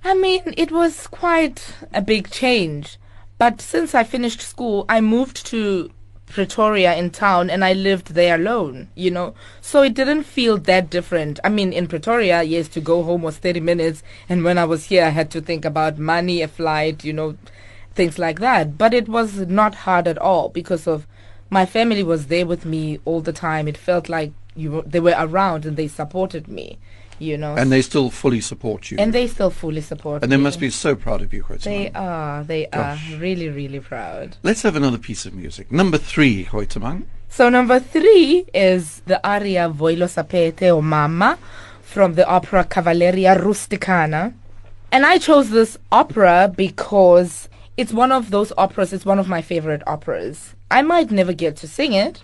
I 0.04 0.14
mean, 0.14 0.54
it 0.56 0.70
was 0.70 1.08
quite 1.08 1.74
a 1.92 2.00
big 2.00 2.30
change. 2.30 2.98
But 3.38 3.60
since 3.60 3.94
I 3.94 4.04
finished 4.04 4.40
school, 4.40 4.84
I 4.88 5.00
moved 5.00 5.46
to 5.46 5.90
Pretoria 6.28 6.94
in 6.94 7.10
town 7.10 7.50
and 7.50 7.64
I 7.64 7.72
lived 7.72 8.14
there 8.14 8.36
alone, 8.36 8.88
you 8.94 9.10
know. 9.10 9.34
So 9.60 9.82
it 9.82 9.94
didn't 9.94 10.24
feel 10.24 10.58
that 10.58 10.90
different. 10.90 11.40
I 11.42 11.48
mean, 11.48 11.72
in 11.72 11.88
Pretoria, 11.88 12.42
yes, 12.42 12.68
to 12.68 12.80
go 12.80 13.02
home 13.02 13.22
was 13.22 13.38
30 13.38 13.60
minutes. 13.60 14.02
And 14.28 14.44
when 14.44 14.58
I 14.58 14.64
was 14.64 14.86
here, 14.86 15.04
I 15.04 15.10
had 15.10 15.30
to 15.32 15.40
think 15.40 15.64
about 15.64 15.98
money, 15.98 16.42
a 16.42 16.48
flight, 16.48 17.04
you 17.04 17.12
know, 17.12 17.36
things 17.94 18.18
like 18.18 18.40
that. 18.40 18.78
But 18.78 18.94
it 18.94 19.08
was 19.08 19.36
not 19.38 19.74
hard 19.74 20.06
at 20.06 20.18
all 20.18 20.48
because 20.48 20.86
of 20.86 21.06
my 21.50 21.64
family 21.64 22.02
was 22.02 22.26
there 22.26 22.46
with 22.46 22.64
me 22.64 23.00
all 23.04 23.20
the 23.20 23.32
time. 23.32 23.66
It 23.66 23.76
felt 23.76 24.08
like 24.08 24.32
you 24.54 24.82
they 24.86 25.00
were 25.00 25.14
around 25.16 25.64
and 25.64 25.76
they 25.76 25.88
supported 25.88 26.48
me, 26.48 26.78
you 27.18 27.36
know. 27.36 27.54
And 27.56 27.70
they 27.72 27.82
still 27.82 28.10
fully 28.10 28.40
support 28.40 28.90
you. 28.90 28.98
and 28.98 29.12
they 29.12 29.26
still 29.26 29.50
fully 29.50 29.80
support 29.80 30.22
And 30.22 30.30
they 30.32 30.36
me. 30.36 30.42
must 30.42 30.60
be 30.60 30.70
so 30.70 30.94
proud 30.94 31.20
of 31.22 31.32
you, 31.32 31.42
Kgoitsemang. 31.42 31.64
They 31.64 31.90
are. 31.94 32.44
They 32.44 32.66
Gosh. 32.72 33.12
are 33.12 33.16
really, 33.18 33.48
really 33.48 33.80
proud. 33.80 34.36
Let's 34.42 34.62
have 34.62 34.76
another 34.76 34.98
piece 34.98 35.26
of 35.26 35.34
music. 35.34 35.70
Number 35.72 35.98
three, 35.98 36.44
Kgoitsemang. 36.46 37.04
So 37.28 37.48
number 37.50 37.78
three 37.78 38.46
is 38.54 39.02
the 39.06 39.20
aria 39.26 39.68
Voi 39.68 39.94
lo 39.96 40.06
sapete 40.06 40.68
o 40.70 40.80
mamma 40.80 41.38
from 41.82 42.14
the 42.14 42.26
opera 42.26 42.64
Cavalleria 42.64 43.36
Rusticana. 43.36 44.32
And 44.90 45.04
I 45.04 45.18
chose 45.18 45.50
this 45.50 45.76
opera 45.92 46.50
because 46.56 47.48
it's 47.76 47.92
one 47.92 48.10
of 48.12 48.30
those 48.30 48.52
operas, 48.56 48.92
it's 48.94 49.04
one 49.04 49.18
of 49.18 49.28
my 49.28 49.42
favorite 49.42 49.82
operas. 49.86 50.54
I 50.70 50.80
might 50.82 51.10
never 51.10 51.32
get 51.34 51.56
to 51.56 51.68
sing 51.68 51.92
it 51.92 52.20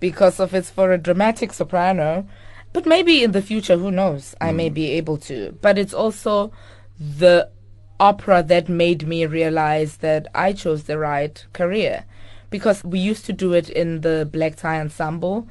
because 0.00 0.38
of 0.38 0.54
it's 0.54 0.70
for 0.70 0.92
a 0.92 0.98
dramatic 0.98 1.52
soprano, 1.52 2.26
but 2.74 2.86
maybe 2.86 3.22
in 3.22 3.30
the 3.30 3.40
future, 3.40 3.78
who 3.78 3.92
knows, 3.92 4.34
I 4.40 4.50
may 4.50 4.68
mm. 4.68 4.74
be 4.74 4.90
able 4.90 5.16
to. 5.18 5.56
But 5.62 5.78
it's 5.78 5.94
also 5.94 6.52
the 6.98 7.48
opera 8.00 8.42
that 8.42 8.68
made 8.68 9.06
me 9.06 9.24
realize 9.26 9.98
that 9.98 10.26
I 10.34 10.52
chose 10.52 10.82
the 10.82 10.98
right 10.98 11.42
career 11.52 12.04
because 12.50 12.82
we 12.82 12.98
used 12.98 13.24
to 13.26 13.32
do 13.32 13.52
it 13.52 13.70
in 13.70 14.00
the 14.00 14.28
black 14.30 14.56
tie 14.56 14.80
ensemble 14.80 15.46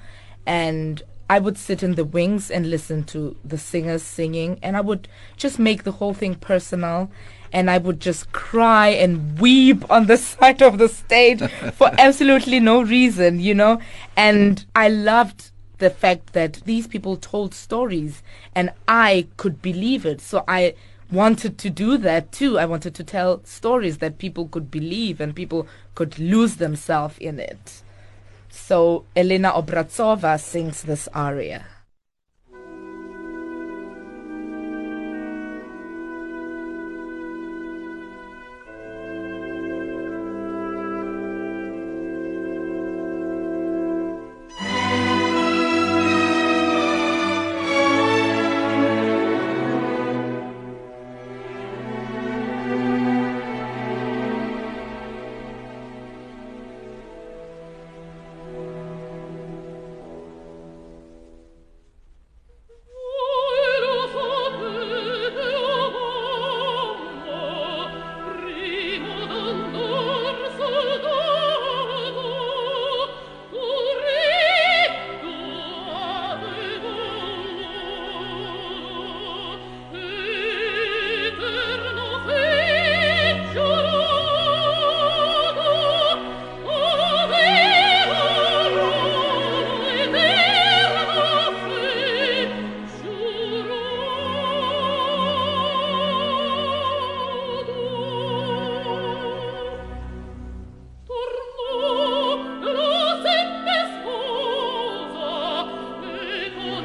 and 0.46 1.02
I 1.30 1.40
would 1.40 1.58
sit 1.58 1.82
in 1.82 1.96
the 1.96 2.04
wings 2.04 2.52
and 2.52 2.70
listen 2.70 3.06
to 3.06 3.38
the 3.46 3.58
singers 3.58 4.04
singing 4.04 4.60
and 4.62 4.76
I 4.76 4.82
would 4.82 5.08
just 5.38 5.58
make 5.58 5.84
the 5.84 5.94
whole 5.94 6.14
thing 6.14 6.36
personal 6.36 7.10
and 7.54 7.70
I 7.72 7.78
would 7.78 8.02
just 8.02 8.34
cry 8.34 8.90
and 8.90 9.40
weep 9.40 9.84
on 9.90 10.08
the 10.08 10.18
side 10.18 10.62
of 10.62 10.78
the 10.78 10.90
stage 10.90 11.42
for 11.74 11.90
absolutely 11.98 12.60
no 12.60 12.82
reason, 12.82 13.40
you 13.40 13.54
know? 13.54 13.80
And 14.18 14.66
I 14.76 14.90
loved 14.90 15.52
the 15.84 15.89
fact 15.89 16.32
that 16.32 16.54
these 16.63 16.88
people 16.88 17.17
told 17.17 17.54
stories 17.54 18.24
and 18.56 18.72
I 18.88 19.28
could 19.36 19.62
believe 19.62 20.06
it. 20.06 20.22
So 20.22 20.46
I 20.48 20.76
wanted 21.12 21.58
to 21.58 21.69
do 21.69 21.98
that 21.98 22.32
too. 22.32 22.58
I 22.58 22.65
wanted 22.65 22.96
to 22.96 23.04
tell 23.04 23.43
stories 23.43 23.98
that 23.98 24.17
people 24.17 24.48
could 24.48 24.72
believe 24.72 25.19
and 25.19 25.36
people 25.36 25.67
could 25.93 26.17
lose 26.17 26.56
themselves 26.56 27.17
in 27.17 27.38
it. 27.38 27.84
So 28.50 29.04
Elena 29.13 29.52
Obraztsova 29.52 30.39
sings 30.39 30.84
this 30.84 31.10
aria. 31.13 31.65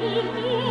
That's 0.01 0.15
an 0.15 0.68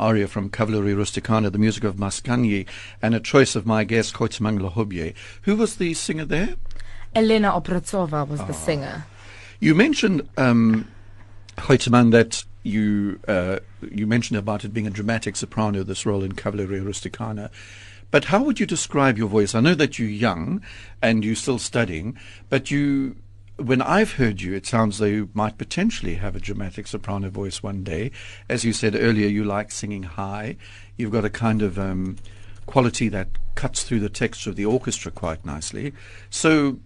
aria 0.00 0.26
from 0.26 0.48
Cavalleria 0.48 0.96
Rusticana, 0.96 1.52
the 1.52 1.58
music 1.58 1.84
of 1.84 1.96
Mascagni, 1.96 2.66
and 3.02 3.14
a 3.14 3.20
choice 3.20 3.54
of 3.54 3.66
my 3.66 3.84
guest, 3.84 4.14
Kgoitsemang 4.14 4.58
Lehobye. 4.58 5.14
Who 5.42 5.56
was 5.56 5.76
the 5.76 5.94
singer 5.94 6.24
there? 6.24 6.54
Elena 7.14 7.52
Obraztsova 7.52 8.26
was 8.26 8.40
Ah. 8.40 8.46
the 8.46 8.54
singer. 8.54 9.04
You 9.60 9.74
mentioned, 9.74 10.28
um, 10.36 10.88
that 11.56 12.44
you 12.62 13.18
uh, 13.28 13.58
you 13.90 14.06
mentioned 14.06 14.38
about 14.38 14.64
it 14.64 14.72
being 14.72 14.86
a 14.86 14.90
dramatic 14.90 15.36
soprano, 15.36 15.82
this 15.82 16.06
role 16.06 16.22
in 16.22 16.32
Cavalleria 16.32 16.82
Rusticana. 16.82 17.50
But 18.10 18.26
how 18.26 18.42
would 18.42 18.58
you 18.58 18.66
describe 18.66 19.16
your 19.18 19.28
voice? 19.28 19.54
I 19.54 19.60
know 19.60 19.74
that 19.74 19.98
you're 19.98 20.08
young 20.08 20.62
and 21.00 21.24
you're 21.24 21.36
still 21.36 21.58
studying, 21.58 22.18
but 22.48 22.70
you, 22.70 23.16
when 23.60 23.82
I've 23.82 24.14
heard 24.14 24.40
you, 24.40 24.54
it 24.54 24.66
sounds 24.66 24.98
though 24.98 25.06
you 25.06 25.30
might 25.34 25.58
potentially 25.58 26.14
have 26.16 26.34
a 26.34 26.40
dramatic 26.40 26.86
soprano 26.86 27.28
voice 27.30 27.62
one 27.62 27.84
day. 27.84 28.10
As 28.48 28.64
you 28.64 28.72
said 28.72 28.94
earlier, 28.94 29.28
you 29.28 29.44
like 29.44 29.70
singing 29.70 30.04
high. 30.04 30.56
You've 30.96 31.12
got 31.12 31.24
a 31.24 31.30
kind 31.30 31.62
of 31.62 31.78
um, 31.78 32.16
quality 32.66 33.08
that 33.10 33.28
cuts 33.54 33.82
through 33.82 34.00
the 34.00 34.08
texture 34.08 34.50
of 34.50 34.56
the 34.56 34.64
orchestra 34.64 35.10
quite 35.10 35.44
nicely. 35.44 35.92
So, 36.30 36.78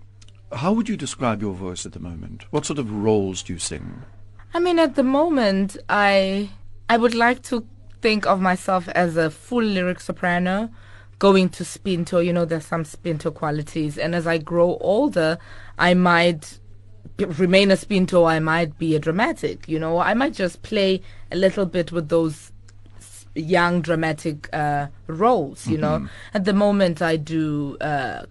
how 0.53 0.73
would 0.73 0.89
you 0.89 0.97
describe 0.97 1.43
your 1.43 1.55
voice 1.55 1.87
at 1.87 1.93
the 1.93 2.01
moment? 2.01 2.45
What 2.51 2.67
sort 2.67 2.79
of 2.79 2.91
roles 2.93 3.43
do 3.43 3.53
you 3.53 3.59
sing? 3.59 4.03
I 4.53 4.61
mean, 4.61 4.79
at 4.79 4.95
the 4.95 5.03
moment, 5.03 5.77
I 5.89 6.51
I 6.89 6.97
would 6.97 7.15
like 7.15 7.43
to 7.45 7.67
think 8.03 8.27
of 8.27 8.41
myself 8.41 8.89
as 8.91 9.17
a 9.17 9.31
full 9.31 9.63
lyric 9.63 10.01
soprano, 10.01 10.71
going 11.19 11.49
to 11.51 11.65
spinto. 11.65 12.25
You 12.25 12.33
know, 12.33 12.45
there's 12.45 12.67
some 12.67 12.85
spinto 12.85 13.33
qualities, 13.33 13.99
and 13.99 14.15
as 14.15 14.27
I 14.27 14.39
grow 14.39 14.77
older, 14.81 15.39
I 15.79 15.95
might 15.95 16.61
remain 17.19 17.71
a 17.71 17.77
spinto. 17.77 18.25
I 18.25 18.39
might 18.39 18.79
be 18.79 18.95
a 18.95 18.99
dramatic. 18.99 19.69
You 19.69 19.79
know, 19.79 19.99
I 19.99 20.15
might 20.15 20.35
just 20.35 20.63
play 20.63 21.03
a 21.31 21.37
little 21.37 21.67
bit 21.67 21.93
with 21.93 22.09
those 22.09 22.53
young 23.35 23.81
dramatic 23.81 24.49
uh, 24.53 24.89
roles. 25.07 25.67
You 25.67 25.79
know, 25.79 26.09
at 26.33 26.45
the 26.45 26.53
moment, 26.53 27.03
I 27.03 27.17
do. 27.17 27.77
Uh, 27.81 28.27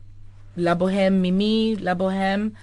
La 0.56 0.76
Boheme 0.76 1.20
Mimi, 1.20 1.76
La 1.78 1.96
Boheme, 1.96 2.54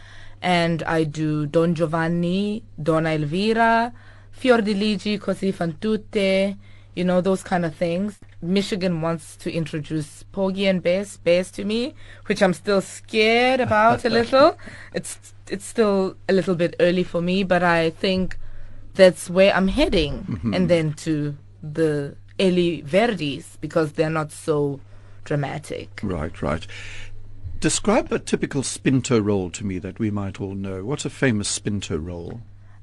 and 0.41 0.83
I 0.85 1.05
do 1.05 1.47
Don 1.47 1.75
Giovanni, 1.75 2.63
Donna 2.81 3.11
Elvira, 3.11 3.93
Fiordiligi, 4.31 5.19
Così 5.19 5.53
fan 5.53 5.77
tutte, 5.81 6.57
you 6.95 7.05
know, 7.05 7.21
those 7.21 7.43
kind 7.43 7.65
of 7.65 7.75
things. 7.75 8.19
Michigan 8.41 9.03
wants 9.03 9.37
to 9.37 9.53
introduce 9.53 10.23
Porgy 10.33 10.67
and 10.67 10.83
Bess, 10.83 11.17
Bess 11.19 11.51
to 11.51 11.65
me, 11.65 11.95
which 12.27 12.43
I'm 12.43 12.55
still 12.55 12.81
scared 12.81 13.61
about 13.61 14.05
a 14.05 14.09
little. 14.09 14.57
It's 14.95 15.35
it's 15.51 15.65
still 15.65 16.17
a 16.29 16.33
little 16.33 16.55
bit 16.55 16.77
early 16.81 17.03
for 17.03 17.21
me, 17.21 17.43
but 17.43 17.63
I 17.63 17.91
think 17.91 18.39
that's 18.95 19.29
where 19.29 19.55
I'm 19.55 19.69
heading. 19.69 20.25
Mm-hmm. 20.25 20.55
And 20.55 20.71
then 20.71 20.95
to 20.95 21.37
the 21.63 22.17
Eli 22.41 22.83
Verdis 22.83 23.61
because 23.61 23.93
they're 23.93 24.11
not 24.11 24.33
so 24.33 24.81
dramatic. 25.25 26.01
Right, 26.03 26.41
right. 26.41 26.67
Describe 27.61 28.11
a 28.11 28.19
typical 28.19 28.63
spinto 28.63 29.21
role 29.21 29.51
to 29.51 29.67
me 29.67 29.79
that 29.79 29.99
we 29.99 30.11
might 30.11 30.41
all 30.41 30.55
know. 30.55 30.85
What's 30.85 31.05
a 31.05 31.11
famous 31.11 31.49
spinto 31.49 31.99
role? 31.99 32.41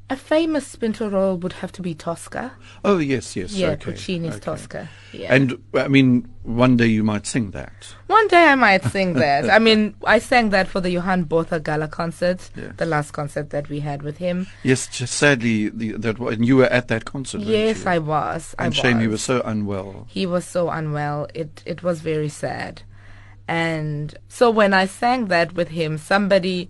A 0.09 0.15
famous 0.15 0.65
spinto 0.65 1.09
role 1.09 1.35
would 1.35 1.51
have 1.53 1.73
to 1.73 1.81
be 1.81 1.93
Tosca. 1.93 2.53
Oh, 2.85 2.97
yes, 2.97 3.35
yes. 3.35 3.51
yeah, 3.51 3.71
okay, 3.71 3.91
Puccini's 3.91 4.35
okay. 4.35 4.39
Tosca. 4.39 4.89
Yeah. 5.11 5.33
And, 5.35 5.61
I 5.73 5.89
mean, 5.89 6.29
one 6.43 6.77
day 6.77 6.85
you 6.85 7.03
might 7.03 7.27
sing 7.27 7.51
that. 7.51 7.93
one 8.07 8.25
day 8.29 8.45
I 8.45 8.55
might 8.55 8.85
sing 8.85 9.13
that. 9.25 9.49
I 9.49 9.59
mean, 9.59 9.95
I 10.05 10.19
sang 10.19 10.51
that 10.51 10.69
for 10.69 10.79
the 10.79 10.91
Johann 10.91 11.25
Botha 11.25 11.59
Gala 11.59 11.89
concert, 11.89 12.49
Yeah. 12.55 12.71
the 12.77 12.85
last 12.85 13.11
concert 13.11 13.49
that 13.49 13.67
we 13.67 13.81
had 13.81 14.01
with 14.01 14.17
him. 14.17 14.47
Yes, 14.63 14.87
sadly, 15.09 15.67
the, 15.67 15.91
that 15.97 16.17
and 16.19 16.45
you 16.45 16.55
were 16.55 16.67
at 16.67 16.87
that 16.87 17.03
concert. 17.03 17.41
yes? 17.41 17.85
I 17.85 17.97
was. 17.97 18.55
I 18.57 18.65
And 18.67 18.75
shame 18.75 18.99
he 19.01 19.07
was. 19.07 19.15
was 19.15 19.23
so 19.23 19.41
unwell. 19.41 20.05
he 20.09 20.25
was 20.25 20.45
so 20.45 20.69
unwell. 20.69 21.27
It 21.33 21.61
it 21.65 21.83
was 21.83 21.99
very 21.99 22.29
sad. 22.29 22.83
And 23.47 24.15
so 24.29 24.49
when 24.51 24.73
I 24.73 24.85
sang 24.85 25.27
that 25.27 25.53
with 25.53 25.69
him, 25.69 25.97
somebody 25.97 26.69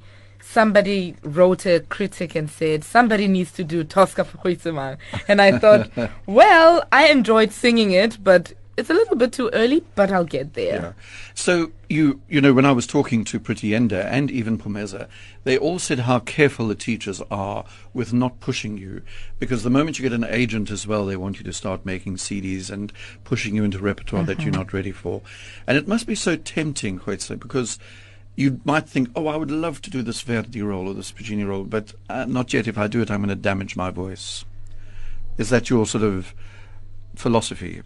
somebody 0.49 1.15
wrote 1.23 1.65
a 1.65 1.81
critic 1.81 2.35
and 2.35 2.49
said 2.49 2.83
somebody 2.83 3.27
needs 3.27 3.51
to 3.51 3.63
do 3.63 3.83
Tosca 3.83 4.23
for 4.23 4.37
Kgoitsemang. 4.37 4.97
And 5.27 5.41
I 5.41 5.57
thought, 5.59 5.89
well, 6.25 6.83
I 6.91 7.07
enjoyed 7.07 7.51
singing 7.51 7.91
it, 7.91 8.17
but 8.23 8.53
it's 8.77 8.91
a 8.91 8.93
little 8.93 9.15
bit 9.15 9.33
too 9.33 9.49
early, 9.53 9.83
but 9.95 10.11
I'll 10.11 10.23
get 10.23 10.53
there. 10.53 10.81
Yeah. 10.81 10.93
So 11.33 11.71
you 11.89 12.21
you 12.29 12.39
know 12.39 12.53
when 12.53 12.65
I 12.65 12.71
was 12.71 12.85
talking 12.85 13.23
to 13.25 13.39
Pretty 13.39 13.71
Yende 13.71 14.05
and 14.05 14.29
even 14.29 14.57
Pumeza, 14.57 15.07
they 15.43 15.57
all 15.57 15.79
said 15.79 15.99
how 15.99 16.19
careful 16.19 16.67
the 16.67 16.75
teachers 16.75 17.21
are 17.31 17.65
with 17.93 18.13
not 18.13 18.39
pushing 18.39 18.77
you 18.77 19.01
because 19.39 19.63
the 19.63 19.71
moment 19.71 19.97
you 19.97 20.03
get 20.03 20.13
an 20.13 20.23
agent 20.23 20.69
as 20.69 20.85
well, 20.85 21.07
they 21.07 21.17
want 21.17 21.39
you 21.39 21.43
to 21.43 21.53
start 21.53 21.85
making 21.85 22.17
CDs 22.17 22.69
and 22.69 22.93
pushing 23.23 23.55
you 23.55 23.63
into 23.63 23.79
repertoire 23.79 24.23
that 24.23 24.41
you're 24.41 24.53
uh-huh. 24.53 24.63
not 24.63 24.73
ready 24.73 24.91
for, 24.91 25.21
and 25.65 25.75
it 25.77 25.87
must 25.87 26.05
be 26.05 26.15
so 26.15 26.35
tempting, 26.37 26.99
Hoitze, 26.99 27.37
because. 27.37 27.79
You 28.37 28.61
might 28.63 28.87
think, 28.87 29.09
oh, 29.15 29.27
I 29.27 29.35
would 29.35 29.51
love 29.51 29.81
to 29.81 29.89
do 29.89 30.01
this 30.01 30.21
Verdi 30.21 30.61
role 30.61 30.87
or 30.87 30.93
this 30.93 31.11
Puccini 31.11 31.43
role, 31.43 31.65
but 31.65 31.93
uh, 32.07 32.23
not 32.25 32.53
yet. 32.53 32.67
If 32.67 32.77
I 32.77 32.87
do 32.87 33.01
it, 33.01 33.11
I'm 33.11 33.19
going 33.19 33.29
to 33.29 33.35
damage 33.35 33.75
my 33.75 33.89
voice. 33.89 34.45
Is 35.37 35.49
that 35.49 35.69
your 35.69 35.85
sort 35.85 36.03
of 36.03 36.33
philosophy? 37.15 37.81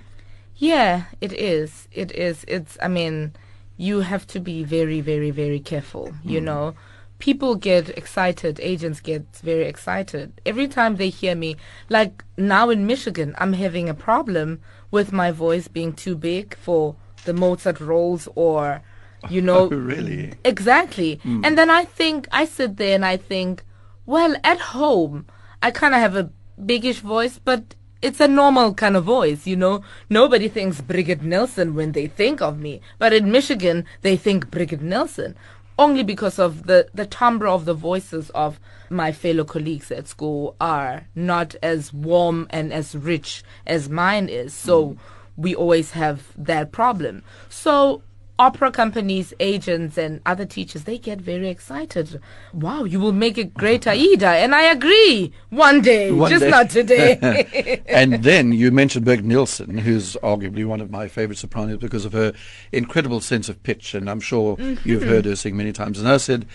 Yeah, 0.57 1.05
it 1.21 1.33
is. 1.33 1.87
It 1.91 2.11
is. 2.11 2.45
It's, 2.47 2.77
I 2.81 2.89
mean, 2.89 3.31
you 3.77 4.01
have 4.01 4.27
to 4.27 4.39
be 4.39 4.63
very, 4.63 5.01
very, 5.01 5.31
very 5.31 5.59
careful. 5.59 6.13
You 6.23 6.41
know, 6.41 6.75
people 7.19 7.55
get 7.55 7.89
excited, 7.97 8.59
agents 8.61 8.99
get 8.99 9.23
very 9.37 9.65
excited 9.65 10.41
every 10.45 10.67
time 10.67 10.97
they 10.97 11.09
hear 11.09 11.35
me. 11.35 11.55
Like 11.87 12.23
now 12.35 12.69
in 12.69 12.85
Michigan, 12.85 13.35
I'm 13.37 13.53
having 13.53 13.87
a 13.87 13.93
problem 13.93 14.59
with 14.91 15.13
my 15.13 15.31
voice 15.31 15.69
being 15.69 15.93
too 15.93 16.15
big 16.15 16.57
for 16.57 16.95
the 17.23 17.33
Mozart 17.33 17.79
roles 17.79 18.27
or, 18.35 18.81
you 19.29 19.41
know. 19.41 19.69
Oh, 19.71 19.75
really? 19.93 20.33
Exactly. 20.43 21.15
Hmm. 21.23 21.43
And 21.45 21.57
then 21.57 21.69
I 21.69 21.85
think, 21.85 22.27
I 22.31 22.45
sit 22.45 22.77
there 22.77 22.95
and 22.95 23.05
I 23.05 23.17
think, 23.17 23.63
well, 24.05 24.35
at 24.43 24.59
home, 24.59 25.25
I 25.61 25.71
kind 25.71 25.93
of 25.93 26.01
have 26.01 26.15
a 26.15 26.31
biggish 26.63 26.99
voice, 26.99 27.39
but 27.43 27.75
it's 28.01 28.19
a 28.19 28.27
normal 28.27 28.73
kind 28.73 28.97
of 28.97 29.03
voice, 29.03 29.45
you 29.45 29.55
know. 29.55 29.83
Nobody 30.09 30.47
thinks 30.47 30.81
Birgit 30.81 31.21
Nilsson 31.21 31.75
when 31.75 31.91
they 31.91 32.07
think 32.07 32.41
of 32.41 32.59
me, 32.59 32.81
but 32.97 33.13
in 33.13 33.31
Michigan, 33.31 33.85
they 34.01 34.17
think 34.17 34.49
Birgit 34.49 34.81
Nilsson. 34.81 35.35
Only 35.77 36.03
because 36.03 36.37
of 36.37 36.67
the, 36.67 36.89
the 36.93 37.05
timbre 37.05 37.47
of 37.47 37.65
the 37.65 37.73
voices 37.73 38.29
of 38.31 38.59
my 38.89 39.11
fellow 39.11 39.43
colleagues 39.43 39.91
at 39.91 40.07
school 40.07 40.55
are 40.59 41.07
not 41.15 41.55
as 41.63 41.93
warm 41.93 42.47
and 42.49 42.73
as 42.73 42.95
rich 42.95 43.43
as 43.65 43.89
mine 43.89 44.29
is. 44.29 44.53
So 44.53 44.89
hmm. 44.89 44.97
we 45.37 45.55
always 45.55 45.91
have 45.91 46.33
that 46.37 46.71
problem. 46.71 47.23
So 47.49 48.03
opera 48.41 48.71
companies, 48.71 49.35
agents, 49.39 49.99
and 49.99 50.19
other 50.25 50.45
teachers, 50.45 50.85
they 50.85 50.97
get 50.97 51.21
very 51.21 51.47
excited. 51.47 52.19
Wow, 52.53 52.85
you 52.85 52.99
will 52.99 53.11
make 53.11 53.37
a 53.37 53.43
great 53.43 53.85
Aida. 53.95 54.29
And 54.29 54.55
I 54.55 54.63
agree. 54.63 55.31
One 55.51 55.81
day, 55.81 56.11
One 56.11 56.31
just 56.31 56.45
day. 56.45 56.49
not 56.49 56.69
today. 56.71 57.83
and 57.85 58.23
then 58.23 58.51
you 58.51 58.71
mentioned 58.71 59.05
Birgit 59.05 59.23
Nilsson, 59.23 59.77
who's 59.77 60.15
arguably 60.23 60.65
one 60.65 60.81
of 60.81 60.89
my 60.89 61.07
favorite 61.07 61.37
sopranos 61.37 61.77
because 61.77 62.03
of 62.03 62.13
her 62.13 62.33
incredible 62.71 63.21
sense 63.21 63.47
of 63.47 63.61
pitch, 63.61 63.93
and 63.93 64.09
I'm 64.09 64.19
sure 64.19 64.57
mm-hmm. 64.57 64.89
you've 64.89 65.03
heard 65.03 65.25
her 65.25 65.35
sing 65.35 65.55
many 65.55 65.71
times. 65.71 65.99
And 65.99 66.09
I 66.09 66.17
said, 66.17 66.47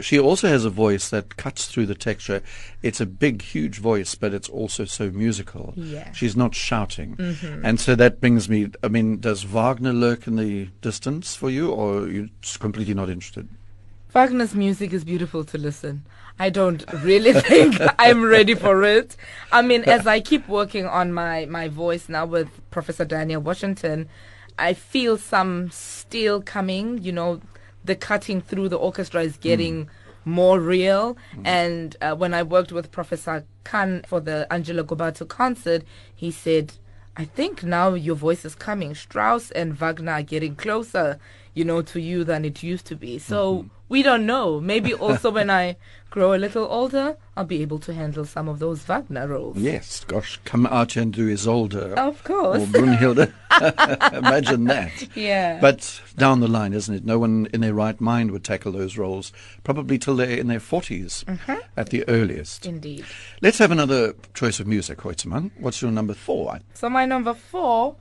she 0.00 0.18
also 0.18 0.48
has 0.48 0.64
a 0.64 0.70
voice 0.70 1.08
that 1.10 1.36
cuts 1.36 1.66
through 1.66 1.86
the 1.86 1.94
texture. 1.94 2.42
It's 2.82 3.00
a 3.00 3.06
big, 3.06 3.42
huge 3.42 3.78
voice, 3.78 4.14
but 4.14 4.34
it's 4.34 4.48
also 4.48 4.84
so 4.84 5.10
musical. 5.10 5.74
Yeah. 5.76 6.12
She's 6.12 6.36
not 6.36 6.54
shouting. 6.54 7.16
Mm-hmm. 7.16 7.64
And 7.64 7.80
so 7.80 7.94
that 7.94 8.20
brings 8.20 8.48
me, 8.48 8.70
I 8.82 8.88
mean, 8.88 9.20
does 9.20 9.44
Wagner 9.44 9.92
lurk 9.92 10.26
in 10.26 10.36
the 10.36 10.68
distance 10.80 11.34
for 11.34 11.50
you, 11.50 11.70
or 11.70 12.00
are 12.00 12.08
you 12.08 12.30
completely 12.58 12.94
not 12.94 13.08
interested? 13.08 13.48
Wagner's 14.14 14.54
music 14.54 14.92
is 14.92 15.04
beautiful 15.04 15.42
to 15.44 15.56
listen. 15.56 16.04
I 16.38 16.50
don't 16.50 16.84
really 17.02 17.32
think 17.40 17.76
I'm 17.98 18.22
ready 18.22 18.54
for 18.54 18.82
it. 18.82 19.16
I 19.50 19.62
mean, 19.62 19.84
as 19.84 20.06
I 20.06 20.20
keep 20.20 20.48
working 20.48 20.86
on 20.86 21.12
my, 21.12 21.46
my 21.46 21.68
voice 21.68 22.08
now 22.08 22.26
with 22.26 22.48
Professor 22.70 23.04
Daniel 23.04 23.40
Washington, 23.40 24.08
I 24.58 24.74
feel 24.74 25.16
some 25.16 25.70
steel 25.70 26.42
coming, 26.42 26.98
you 26.98 27.12
know, 27.12 27.40
the 27.84 27.94
cutting 27.96 28.40
through 28.40 28.68
the 28.68 28.76
orchestra 28.76 29.22
is 29.22 29.36
getting 29.36 29.88
more 30.24 30.60
real. 30.60 31.16
And 31.44 31.96
uh, 32.00 32.14
when 32.14 32.32
I 32.34 32.42
worked 32.42 32.72
with 32.72 32.90
Professor 32.90 33.44
Khan 33.64 34.02
for 34.06 34.20
the 34.20 34.46
Angelo 34.52 34.84
Gobbato 34.84 35.26
concert, 35.26 35.82
he 36.14 36.30
said, 36.30 36.74
I 37.16 37.24
think 37.24 37.62
now 37.62 37.94
your 37.94 38.16
voice 38.16 38.44
is 38.44 38.54
coming. 38.54 38.94
Strauss 38.94 39.50
and 39.50 39.74
Wagner 39.74 40.12
are 40.12 40.22
getting 40.22 40.56
closer, 40.56 41.18
you 41.54 41.64
know, 41.64 41.82
to 41.82 42.00
you 42.00 42.24
than 42.24 42.44
it 42.44 42.62
used 42.62 42.86
to 42.86 42.96
be. 42.96 43.18
So 43.18 43.66
we 43.92 44.02
don't 44.02 44.24
know. 44.26 44.58
Maybe 44.60 44.94
also 44.94 45.30
when 45.30 45.50
I 45.50 45.76
grow 46.08 46.32
a 46.32 46.40
little 46.40 46.64
older, 46.64 47.16
I'll 47.36 47.44
be 47.44 47.60
able 47.62 47.78
to 47.80 47.92
handle 47.92 48.24
some 48.24 48.48
of 48.48 48.58
those 48.58 48.80
Wagner 48.84 49.26
roles. 49.28 49.56
Yes, 49.58 50.02
gosh, 50.04 50.40
come 50.44 50.66
out 50.66 50.96
and 50.96 51.12
do 51.12 51.28
Isolde. 51.30 51.76
Of 52.08 52.24
course. 52.24 52.62
Or 52.62 52.66
Brunhilde. 52.66 53.32
Imagine 54.14 54.64
that. 54.64 55.14
Yeah. 55.16 55.60
But 55.60 56.00
down 56.16 56.40
the 56.40 56.48
line, 56.48 56.72
isn't 56.72 56.94
it? 56.94 57.04
No 57.04 57.18
one 57.18 57.48
in 57.52 57.60
their 57.60 57.74
right 57.74 58.00
mind 58.00 58.30
would 58.30 58.44
tackle 58.44 58.72
those 58.72 58.96
roles, 58.96 59.30
probably 59.62 59.98
till 59.98 60.16
they're 60.16 60.38
in 60.38 60.48
their 60.48 60.58
40s 60.60 61.24
Mm-hmm. 61.24 61.58
at 61.76 61.90
the 61.90 62.08
earliest. 62.08 62.64
Indeed. 62.66 63.04
Let's 63.42 63.58
have 63.58 63.70
another 63.70 64.14
choice 64.34 64.58
of 64.60 64.66
music, 64.66 64.98
Kgoitsemang. 64.98 65.50
What's 65.58 65.82
your 65.82 65.90
number 65.92 66.14
four? 66.14 66.60
So 66.74 66.88
my 66.88 67.04
number 67.06 67.34
four, 67.34 67.96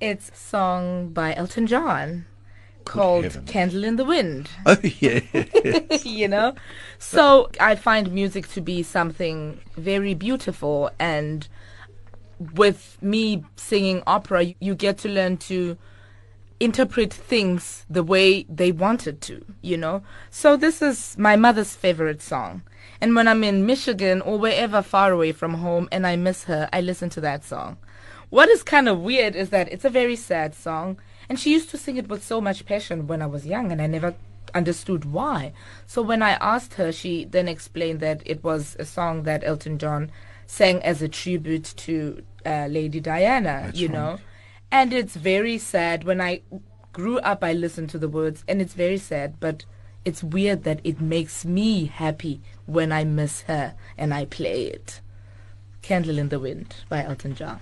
it's 0.00 0.30
song 0.38 1.08
by 1.10 1.34
Elton 1.34 1.66
John 1.66 2.26
called 2.86 3.24
heavens. 3.24 3.50
Candle 3.50 3.84
in 3.84 3.96
the 3.96 4.04
Wind. 4.04 4.48
Oh, 4.64 4.78
yeah. 4.82 5.20
you 6.04 6.28
know? 6.28 6.54
So 6.98 7.50
I 7.60 7.74
find 7.74 8.12
music 8.12 8.48
to 8.50 8.60
be 8.60 8.82
something 8.82 9.60
very 9.76 10.14
beautiful 10.14 10.90
and 10.98 11.46
with 12.54 12.98
me 13.00 13.44
singing 13.56 14.02
opera 14.06 14.42
you, 14.42 14.54
you 14.60 14.74
get 14.74 14.98
to 14.98 15.08
learn 15.08 15.38
to 15.38 15.76
interpret 16.60 17.12
things 17.12 17.84
the 17.88 18.02
way 18.02 18.44
they 18.48 18.72
wanted 18.72 19.20
to, 19.22 19.44
you 19.60 19.76
know? 19.76 20.02
So 20.30 20.56
this 20.56 20.80
is 20.80 21.16
my 21.18 21.36
mother's 21.36 21.74
favorite 21.74 22.22
song. 22.22 22.62
And 23.00 23.14
when 23.14 23.28
I'm 23.28 23.44
in 23.44 23.66
Michigan 23.66 24.22
or 24.22 24.38
wherever 24.38 24.80
far 24.80 25.12
away 25.12 25.32
from 25.32 25.54
home 25.54 25.88
and 25.92 26.06
I 26.06 26.16
miss 26.16 26.44
her, 26.44 26.68
I 26.72 26.80
listen 26.80 27.10
to 27.10 27.20
that 27.20 27.44
song. 27.44 27.76
What 28.30 28.48
is 28.48 28.62
kind 28.62 28.88
of 28.88 29.00
weird 29.00 29.36
is 29.36 29.50
that 29.50 29.70
it's 29.70 29.84
a 29.84 29.90
very 29.90 30.16
sad 30.16 30.54
song 30.54 30.98
and 31.28 31.38
she 31.38 31.52
used 31.52 31.70
to 31.70 31.78
sing 31.78 31.96
it 31.96 32.08
with 32.08 32.24
so 32.24 32.40
much 32.40 32.66
passion 32.66 33.06
when 33.06 33.22
I 33.22 33.26
was 33.26 33.46
young 33.46 33.72
and 33.72 33.80
I 33.82 33.86
never 33.86 34.14
understood 34.54 35.04
why. 35.04 35.52
So 35.86 36.02
when 36.02 36.22
I 36.22 36.32
asked 36.32 36.74
her, 36.74 36.92
she 36.92 37.24
then 37.24 37.48
explained 37.48 38.00
that 38.00 38.22
it 38.24 38.42
was 38.44 38.76
a 38.78 38.84
song 38.84 39.24
that 39.24 39.44
Elton 39.44 39.78
John 39.78 40.10
sang 40.46 40.82
as 40.82 41.02
a 41.02 41.08
tribute 41.08 41.74
to 41.78 42.22
uh, 42.44 42.66
Lady 42.70 43.00
Diana, 43.00 43.62
That's 43.66 43.78
you 43.78 43.88
right. 43.88 43.94
know. 43.94 44.18
And 44.70 44.92
it's 44.92 45.16
very 45.16 45.58
sad. 45.58 46.04
When 46.04 46.20
I 46.20 46.42
grew 46.92 47.18
up, 47.18 47.42
I 47.42 47.52
listened 47.52 47.90
to 47.90 47.98
the 47.98 48.08
words, 48.08 48.44
and 48.48 48.60
it's 48.62 48.74
very 48.74 48.98
sad, 48.98 49.38
but 49.40 49.64
it's 50.04 50.22
weird 50.22 50.62
that 50.64 50.80
it 50.84 51.00
makes 51.00 51.44
me 51.44 51.86
happy 51.86 52.40
when 52.66 52.92
I 52.92 53.04
miss 53.04 53.42
her 53.42 53.74
and 53.98 54.14
I 54.14 54.24
play 54.24 54.66
it. 54.66 55.00
Candle 55.82 56.18
in 56.18 56.28
the 56.30 56.40
Wind 56.40 56.76
by 56.88 57.04
Elton 57.04 57.34
John. 57.34 57.60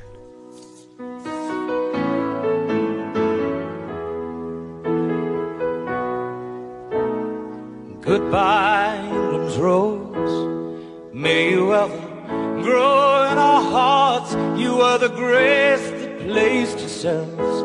Goodbye, 8.04 9.00
England's 9.02 9.56
rose. 9.56 11.14
May 11.14 11.52
you 11.52 11.72
ever 11.72 11.98
grow 12.62 13.30
in 13.32 13.38
our 13.38 13.62
hearts. 13.62 14.34
You 14.60 14.82
are 14.82 14.98
the 14.98 15.08
grace 15.08 15.88
that 15.88 16.20
placed 16.20 16.80
yourselves 16.80 17.62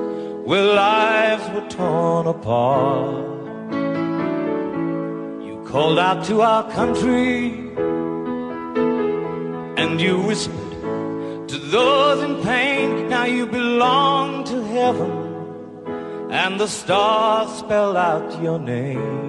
where 0.47 0.63
lives 0.63 1.43
were 1.53 1.69
torn 1.69 2.27
apart. 2.27 3.25
You 5.45 5.61
called 5.67 5.99
out 5.99 6.23
to 6.27 6.39
our 6.39 6.71
country 6.71 7.49
and 9.75 9.99
you 9.99 10.21
whispered 10.21 11.49
to 11.49 11.57
those 11.57 12.23
in 12.23 12.41
pain. 12.43 13.09
Now 13.09 13.25
you 13.25 13.45
belong 13.45 14.45
to 14.45 14.63
heaven 14.63 15.11
and 16.31 16.57
the 16.57 16.67
stars 16.67 17.59
spell 17.59 17.97
out 17.97 18.41
your 18.41 18.57
name. 18.57 19.28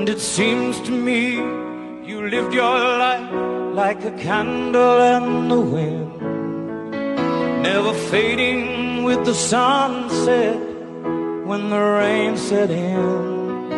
And 0.00 0.08
it 0.08 0.18
seems 0.18 0.80
to 0.88 0.92
me 0.92 1.34
you 2.08 2.26
lived 2.26 2.54
your 2.54 2.78
life 3.04 3.30
like 3.74 4.02
a 4.02 4.12
candle 4.12 4.98
in 4.98 5.48
the 5.48 5.60
wind, 5.60 6.18
never 7.62 7.92
fading 8.08 9.04
with 9.04 9.26
the 9.26 9.34
sunset 9.34 10.58
when 11.44 11.68
the 11.68 11.78
rain 11.78 12.38
set 12.38 12.70
in. 12.70 13.72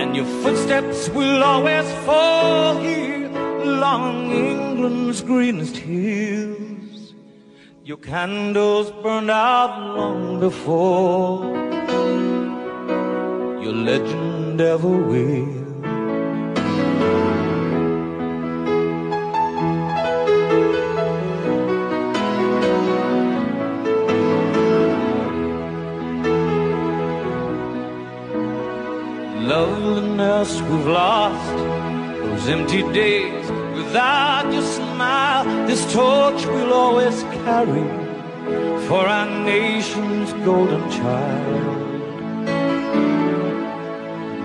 And 0.00 0.16
your 0.16 0.24
footsteps 0.42 1.10
will 1.10 1.44
always 1.44 1.92
fall 2.06 2.78
here 2.78 3.26
along 3.26 4.32
England's 4.32 5.20
greenest 5.20 5.76
hills. 5.76 7.12
Your 7.84 7.98
candles 7.98 8.90
burned 9.02 9.30
out 9.30 9.78
long 9.98 10.40
before 10.40 11.44
your 13.62 13.74
legend 13.74 14.45
ever 14.60 14.88
will. 14.88 15.66
Loveliness 29.42 30.60
we've 30.62 30.86
lost, 30.86 31.56
those 32.18 32.48
empty 32.48 32.82
days 32.92 33.50
without 33.74 34.52
your 34.52 34.62
smile. 34.62 35.44
This 35.66 35.82
torch 35.92 36.46
we'll 36.46 36.72
always 36.72 37.22
carry 37.44 37.86
for 38.86 39.06
our 39.06 39.44
nation's 39.44 40.32
golden 40.44 40.90
child. 40.90 41.75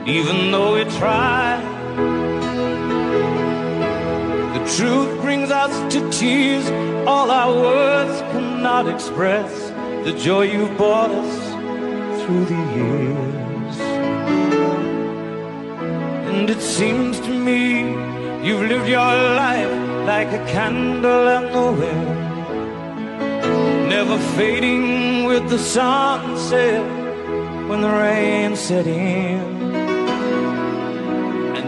Even 0.08 0.52
though 0.52 0.74
we 0.74 0.84
try, 0.98 1.62
the 4.56 4.66
truth 4.76 5.22
brings 5.22 5.52
us 5.52 5.94
to 5.94 6.10
tears. 6.10 6.68
All 7.06 7.30
our 7.30 7.54
words 7.54 8.22
cannot 8.32 8.88
express 8.88 9.70
the 10.04 10.14
joy 10.18 10.52
you've 10.52 10.76
brought 10.76 11.12
us 11.12 12.24
through 12.24 12.46
the 12.46 12.62
years. 12.76 13.78
And 16.30 16.50
it 16.50 16.62
seems 16.62 17.20
to 17.20 17.30
me 17.30 17.82
you've 18.44 18.68
lived 18.68 18.88
your 18.88 19.14
life 19.46 19.72
like 20.08 20.30
a 20.30 20.44
candle 20.48 21.28
in 21.28 21.52
the 21.54 21.72
wind, 21.80 22.18
never 23.88 24.18
fading 24.36 25.26
with 25.26 25.48
the 25.48 25.60
sunset 25.60 26.82
when 27.70 27.82
the 27.82 27.90
rain 27.90 28.56
set 28.56 28.88
in. 28.88 29.71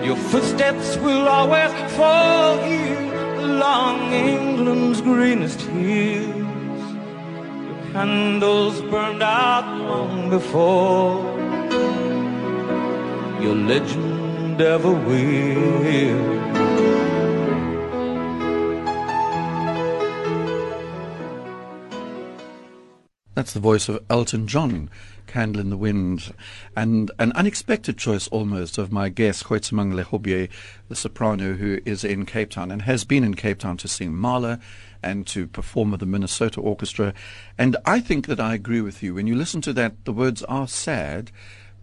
Your 0.04 0.18
footsteps 0.18 0.98
will 0.98 1.28
always 1.28 1.72
fall 1.96 2.58
here 2.58 3.14
along 3.40 4.12
England's 4.14 5.00
greenest 5.02 5.62
hills. 5.62 6.84
Your 7.68 7.94
candles 7.94 8.82
burned 8.82 9.24
out 9.24 9.66
long 9.90 10.30
before 10.30 11.24
your 13.42 13.56
legend 13.56 14.62
ever 14.62 14.92
will. 14.92 16.53
That's 23.36 23.54
the 23.54 23.60
voice 23.60 23.90
of 23.90 24.04
Elton 24.12 24.48
John, 24.48 24.92
Candle 25.26 25.60
in 25.60 25.72
the 25.72 25.78
Wind, 25.78 26.36
and 26.76 27.10
an 27.18 27.32
unexpected 27.32 27.98
choice 27.98 28.28
almost 28.28 28.78
of 28.78 28.92
my 28.92 29.10
guest, 29.10 29.46
Kgoitsemang 29.46 29.94
Lehobye, 29.94 30.50
the 30.88 30.96
soprano 30.96 31.54
who 31.54 31.80
is 31.84 32.04
in 32.04 32.28
Cape 32.28 32.52
Town 32.52 32.70
and 32.70 32.84
has 32.84 33.04
been 33.04 33.24
in 33.24 33.34
Cape 33.34 33.58
Town 33.58 33.76
to 33.78 33.88
sing 33.88 34.14
Mahler 34.14 34.60
and 35.02 35.26
to 35.28 35.48
perform 35.48 35.90
with 35.90 36.00
the 36.00 36.06
Minnesota 36.06 36.62
Orchestra. 36.62 37.12
And 37.58 37.76
I 37.86 38.02
think 38.02 38.28
that 38.28 38.40
I 38.40 38.54
agree 38.54 38.82
with 38.82 39.02
you. 39.02 39.16
When 39.16 39.26
you 39.26 39.36
listen 39.36 39.62
to 39.62 39.74
that, 39.74 40.06
the 40.06 40.14
words 40.14 40.44
are 40.44 40.68
sad, 40.68 41.32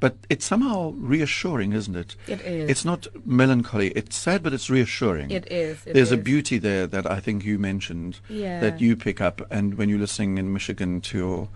but 0.00 0.16
it's 0.28 0.44
somehow 0.46 0.94
reassuring, 0.96 1.72
isn't 1.72 1.94
it? 1.94 2.16
It 2.26 2.40
is. 2.40 2.70
It's 2.70 2.84
not 2.84 3.06
melancholy. 3.26 3.88
It's 3.90 4.16
sad, 4.16 4.42
but 4.42 4.52
it's 4.52 4.70
reassuring. 4.70 5.30
It 5.30 5.50
is. 5.52 5.86
it 5.86 5.94
There's 5.94 6.10
a 6.10 6.16
beauty 6.16 6.58
there 6.58 6.86
that 6.86 7.08
I 7.10 7.20
think 7.20 7.44
you 7.44 7.58
mentioned 7.58 8.18
Yeah. 8.28 8.60
that 8.60 8.80
you 8.80 8.96
pick 8.96 9.20
up, 9.20 9.42
and 9.50 9.74
when 9.74 9.88
you're 9.88 9.98
listening 9.98 10.38
in 10.38 10.52
Michigan 10.52 11.00
to 11.02 11.18
your 11.18 11.48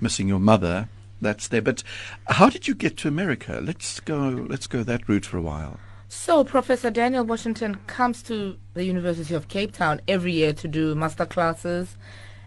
missing 0.00 0.26
your 0.28 0.40
mother, 0.40 0.88
that's 1.20 1.48
there. 1.48 1.62
But 1.62 1.82
how 2.26 2.48
did 2.48 2.66
you 2.66 2.74
get 2.74 2.96
to 2.98 3.08
America? 3.08 3.60
Let's 3.62 4.00
go. 4.00 4.46
Let's 4.48 4.66
go 4.66 4.82
that 4.82 5.08
route 5.08 5.26
for 5.26 5.36
a 5.38 5.42
while. 5.42 5.78
So 6.08 6.44
Professor 6.44 6.90
Daniel 6.90 7.24
Washington 7.24 7.76
comes 7.86 8.22
to 8.24 8.56
the 8.74 8.84
University 8.84 9.34
of 9.34 9.48
Cape 9.48 9.72
Town 9.72 10.00
every 10.06 10.32
year 10.32 10.52
to 10.52 10.68
do 10.68 10.94
master 10.94 11.26
classes 11.26 11.96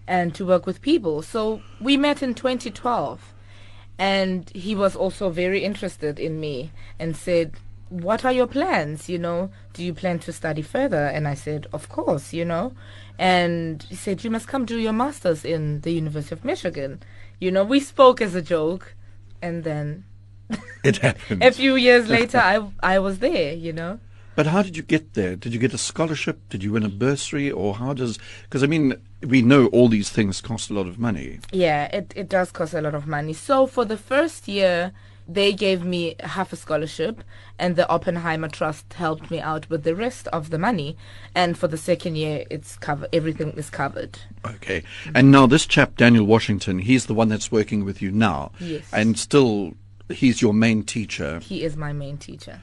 and 0.08 0.34
to 0.36 0.46
work 0.46 0.66
with 0.66 0.82
people. 0.82 1.22
So 1.22 1.62
we 1.82 1.98
met 1.98 2.24
in 2.24 2.34
2012 2.34 3.34
and 4.00 4.50
he 4.52 4.76
was 4.76 4.96
also 4.96 5.30
very 5.30 5.64
interested 5.64 6.20
in 6.20 6.40
me 6.40 6.72
and 7.00 7.16
said, 7.16 7.54
"What 7.90 8.24
are 8.26 8.32
your 8.32 8.48
plans? 8.48 9.10
You 9.10 9.18
know, 9.20 9.50
do 9.74 9.84
you 9.84 9.94
plan 9.94 10.20
to 10.20 10.32
study 10.34 10.62
further?" 10.62 11.06
And 11.08 11.28
I 11.28 11.34
said, 11.36 11.68
"Of 11.74 11.90
course, 11.90 12.34
you 12.34 12.46
know." 12.46 12.74
And 13.18 13.84
he 13.90 13.96
said, 13.96 14.24
"You 14.24 14.30
must 14.32 14.48
come 14.48 14.66
do 14.66 14.78
your 14.78 14.94
masters 14.94 15.44
in 15.46 15.82
the 15.82 15.92
University 15.92 16.36
of 16.36 16.46
Michigan." 16.46 17.02
You 17.40 17.52
know, 17.52 17.64
we 17.64 17.80
spoke 17.80 18.22
as 18.22 18.36
a 18.36 18.42
joke 18.42 18.96
and 19.42 19.64
then 19.64 20.04
It 20.84 20.98
happened. 20.98 21.44
a 21.50 21.52
few 21.52 21.76
years 21.76 22.08
later 22.18 22.38
I 22.40 22.56
I 22.82 23.00
was 23.00 23.20
there, 23.20 23.54
you 23.54 23.74
know. 23.74 24.00
But 24.38 24.46
how 24.46 24.62
did 24.62 24.78
you 24.78 24.84
get 24.84 25.16
there? 25.16 25.36
Did 25.36 25.52
you 25.52 25.60
get 25.60 25.74
a 25.74 25.80
scholarship? 25.80 26.48
Did 26.50 26.64
you 26.64 26.74
win 26.74 26.84
a 26.84 26.90
bursary? 26.90 27.50
Or 27.50 27.74
how 27.74 27.94
does? 27.94 28.20
Because 28.44 28.62
I 28.62 28.68
mean, 28.68 28.94
we 29.24 29.42
know 29.42 29.66
all 29.70 29.88
these 29.88 30.12
things 30.12 30.42
cost 30.42 30.70
a 30.70 30.76
lot 30.76 30.86
of 30.86 31.00
money. 31.00 31.40
Yeah, 31.52 31.86
it, 31.86 32.14
it 32.16 32.30
does 32.30 32.52
cost 32.52 32.76
a 32.76 32.82
lot 32.82 32.94
of 32.94 33.08
money. 33.08 33.34
So 33.34 33.66
for 33.66 33.84
the 33.84 33.98
first 33.98 34.48
year, 34.48 34.92
they 35.28 35.54
gave 35.54 35.84
me 35.84 36.18
half 36.20 36.54
a 36.54 36.56
scholarship, 36.56 37.24
and 37.58 37.76
the 37.76 37.90
Oppenheimer 37.90 38.48
Trust 38.48 38.94
helped 38.94 39.32
me 39.32 39.40
out 39.40 39.68
with 39.72 39.84
the 39.84 39.96
rest 39.96 40.28
of 40.28 40.52
the 40.52 40.60
money. 40.60 40.98
And 41.34 41.58
for 41.58 41.68
the 41.68 41.76
second 41.76 42.16
year, 42.16 42.46
it's 42.52 42.76
covered. 42.76 43.10
Everything 43.12 43.54
is 43.54 43.72
covered. 43.72 44.20
Okay. 44.46 44.84
And 45.16 45.32
now 45.32 45.48
this 45.48 45.66
chap, 45.66 45.98
Daniel 45.98 46.26
Washington, 46.26 46.78
he's 46.78 47.08
the 47.08 47.16
one 47.16 47.30
that's 47.30 47.52
working 47.52 47.84
with 47.84 48.04
you 48.04 48.12
now. 48.12 48.52
Yes. 48.60 48.84
And 48.94 49.18
still, 49.18 49.74
he's 50.10 50.44
your 50.44 50.54
main 50.54 50.84
teacher. 50.84 51.40
He 51.40 51.64
is 51.64 51.76
my 51.76 51.92
main 51.92 52.20
teacher. 52.20 52.62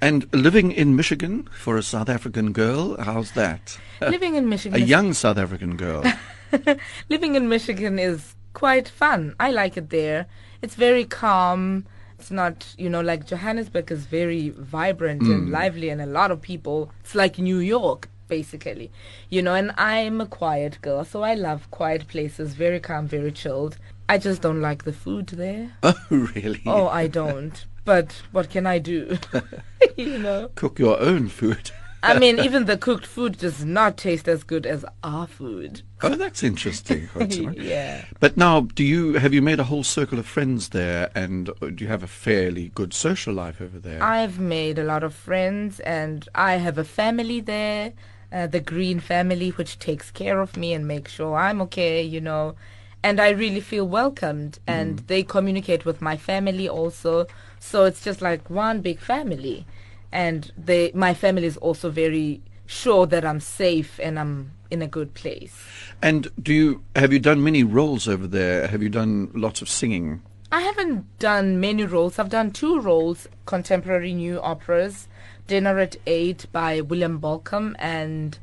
And 0.00 0.32
living 0.34 0.72
in 0.72 0.94
Michigan 0.96 1.48
for 1.58 1.76
a 1.76 1.82
South 1.82 2.08
African 2.08 2.52
girl, 2.52 2.96
how's 3.00 3.32
that? 3.32 3.78
Living 4.00 4.34
in 4.34 4.48
Michigan, 4.48 4.80
A 4.80 4.84
young 4.84 5.14
South 5.14 5.38
African 5.38 5.76
girl. 5.76 6.04
living 7.08 7.34
in 7.34 7.48
Michigan 7.48 7.98
is 7.98 8.34
quite 8.52 8.88
fun. 8.88 9.34
I 9.40 9.50
like 9.50 9.76
it 9.76 9.90
there. 9.90 10.26
It's 10.60 10.74
very 10.74 11.04
calm. 11.04 11.86
It's 12.18 12.30
not, 12.30 12.74
you 12.76 12.88
know, 12.88 13.00
like 13.00 13.26
Johannesburg 13.26 13.90
is 13.90 14.06
very 14.06 14.50
vibrant 14.50 15.22
and 15.22 15.48
mm. 15.48 15.50
lively 15.50 15.88
and 15.88 16.00
a 16.00 16.06
lot 16.06 16.30
of 16.30 16.40
people. 16.40 16.90
It's 17.00 17.14
like 17.14 17.38
New 17.38 17.58
York, 17.58 18.08
basically. 18.28 18.90
You 19.28 19.42
know, 19.42 19.54
and 19.54 19.72
I'm 19.76 20.20
a 20.20 20.26
quiet 20.26 20.80
girl, 20.82 21.04
so 21.04 21.22
I 21.22 21.34
love 21.34 21.70
quiet 21.70 22.08
places, 22.08 22.54
very 22.54 22.80
calm, 22.80 23.06
very 23.06 23.32
chilled. 23.32 23.76
I 24.08 24.18
just 24.18 24.40
don't 24.40 24.60
like 24.60 24.84
the 24.84 24.92
food 24.92 25.28
there. 25.28 25.72
oh, 25.82 25.94
really? 26.10 26.62
Oh, 26.66 26.88
I 26.88 27.06
don't. 27.06 27.64
But 27.86 28.20
what 28.32 28.50
can 28.50 28.66
I 28.66 28.78
do? 28.78 29.16
you 29.96 30.18
know? 30.18 30.50
Cook 30.56 30.78
your 30.78 31.00
own 31.00 31.28
food. 31.28 31.70
I 32.02 32.18
mean, 32.18 32.38
even 32.46 32.66
the 32.66 32.76
cooked 32.76 33.06
food 33.06 33.38
does 33.38 33.64
not 33.64 33.96
taste 33.96 34.28
as 34.28 34.44
good 34.44 34.66
as 34.66 34.84
our 35.02 35.26
food. 35.26 35.82
Oh, 36.02 36.14
that's 36.14 36.42
interesting. 36.42 37.08
That's 37.14 37.38
all 37.38 37.46
right. 37.46 37.56
yeah. 37.56 38.04
But 38.20 38.36
now, 38.36 38.60
do 38.60 38.84
you 38.84 39.14
have 39.14 39.32
you 39.32 39.40
made 39.40 39.60
a 39.60 39.64
whole 39.64 39.84
circle 39.84 40.18
of 40.18 40.26
friends 40.26 40.70
there, 40.70 41.10
and 41.14 41.48
uh, 41.48 41.70
do 41.74 41.84
you 41.84 41.88
have 41.88 42.02
a 42.02 42.08
fairly 42.08 42.70
good 42.74 42.92
social 42.92 43.32
life 43.32 43.60
over 43.60 43.78
there? 43.78 44.02
I've 44.02 44.38
made 44.38 44.78
a 44.78 44.84
lot 44.84 45.02
of 45.02 45.14
friends 45.14 45.80
and 45.80 46.28
I 46.34 46.56
have 46.56 46.78
a 46.78 46.84
family 46.84 47.40
there, 47.40 47.92
uh, 48.32 48.46
the 48.46 48.60
Green 48.60 49.00
family, 49.00 49.50
which 49.50 49.78
takes 49.78 50.10
care 50.10 50.40
of 50.40 50.56
me 50.56 50.74
and 50.74 50.86
makes 50.86 51.12
sure 51.12 51.36
I'm 51.36 51.62
okay, 51.62 52.02
you 52.02 52.20
know. 52.20 52.56
And 53.02 53.20
I 53.20 53.30
really 53.30 53.60
feel 53.60 53.86
welcomed 53.86 54.58
and 54.66 54.98
they 55.06 55.22
communicate 55.22 55.84
with 55.84 56.02
my 56.02 56.16
family 56.16 56.68
also. 56.68 57.26
So 57.58 57.84
it's 57.84 58.02
just 58.02 58.22
like 58.22 58.48
one 58.50 58.80
big 58.80 59.00
family. 59.00 59.66
And 60.12 60.52
they, 60.56 60.92
my 60.94 61.14
family 61.14 61.46
is 61.46 61.56
also 61.56 61.90
very 61.90 62.40
sure 62.66 63.06
that 63.06 63.24
I'm 63.24 63.40
safe 63.40 63.98
and 64.02 64.18
I'm 64.18 64.52
in 64.70 64.82
a 64.82 64.86
good 64.88 65.14
place. 65.14 65.54
and 66.02 66.28
do 66.42 66.52
you 66.52 66.82
have 66.96 67.12
you 67.12 67.20
done 67.20 67.42
many 67.42 67.62
roles 67.62 68.08
over 68.08 68.26
there? 68.26 68.66
Have 68.66 68.82
you 68.82 68.88
done 68.88 69.30
lots 69.32 69.62
of 69.62 69.68
singing? 69.68 70.22
I 70.50 70.60
haven't 70.60 71.18
done 71.18 71.60
many 71.60 71.84
roles. 71.84 72.18
I've 72.18 72.28
done 72.30 72.50
two 72.50 72.80
roles, 72.80 73.28
contemporary 73.46 74.12
new 74.12 74.40
operas, 74.40 75.08
Dinner 75.46 75.78
at 75.78 75.96
Eight 76.06 76.46
by 76.52 76.80
William 76.80 77.20
Bolcom 77.20 77.74
and 77.78 78.38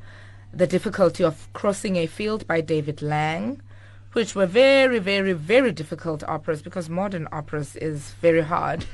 The 0.53 0.67
Difficulty 0.67 1.23
of 1.23 1.51
Crossing 1.53 1.95
a 1.97 2.07
Field 2.07 2.45
by 2.47 2.61
David 2.61 3.01
Lang, 3.01 3.61
which 4.13 4.35
were 4.35 4.45
very, 4.45 4.99
very, 4.99 5.33
very 5.33 5.71
difficult 5.71 6.23
operas 6.23 6.61
because 6.61 6.89
modern 6.89 7.27
operas 7.31 7.75
is 7.75 8.11
very 8.21 8.41
hard. 8.41 8.85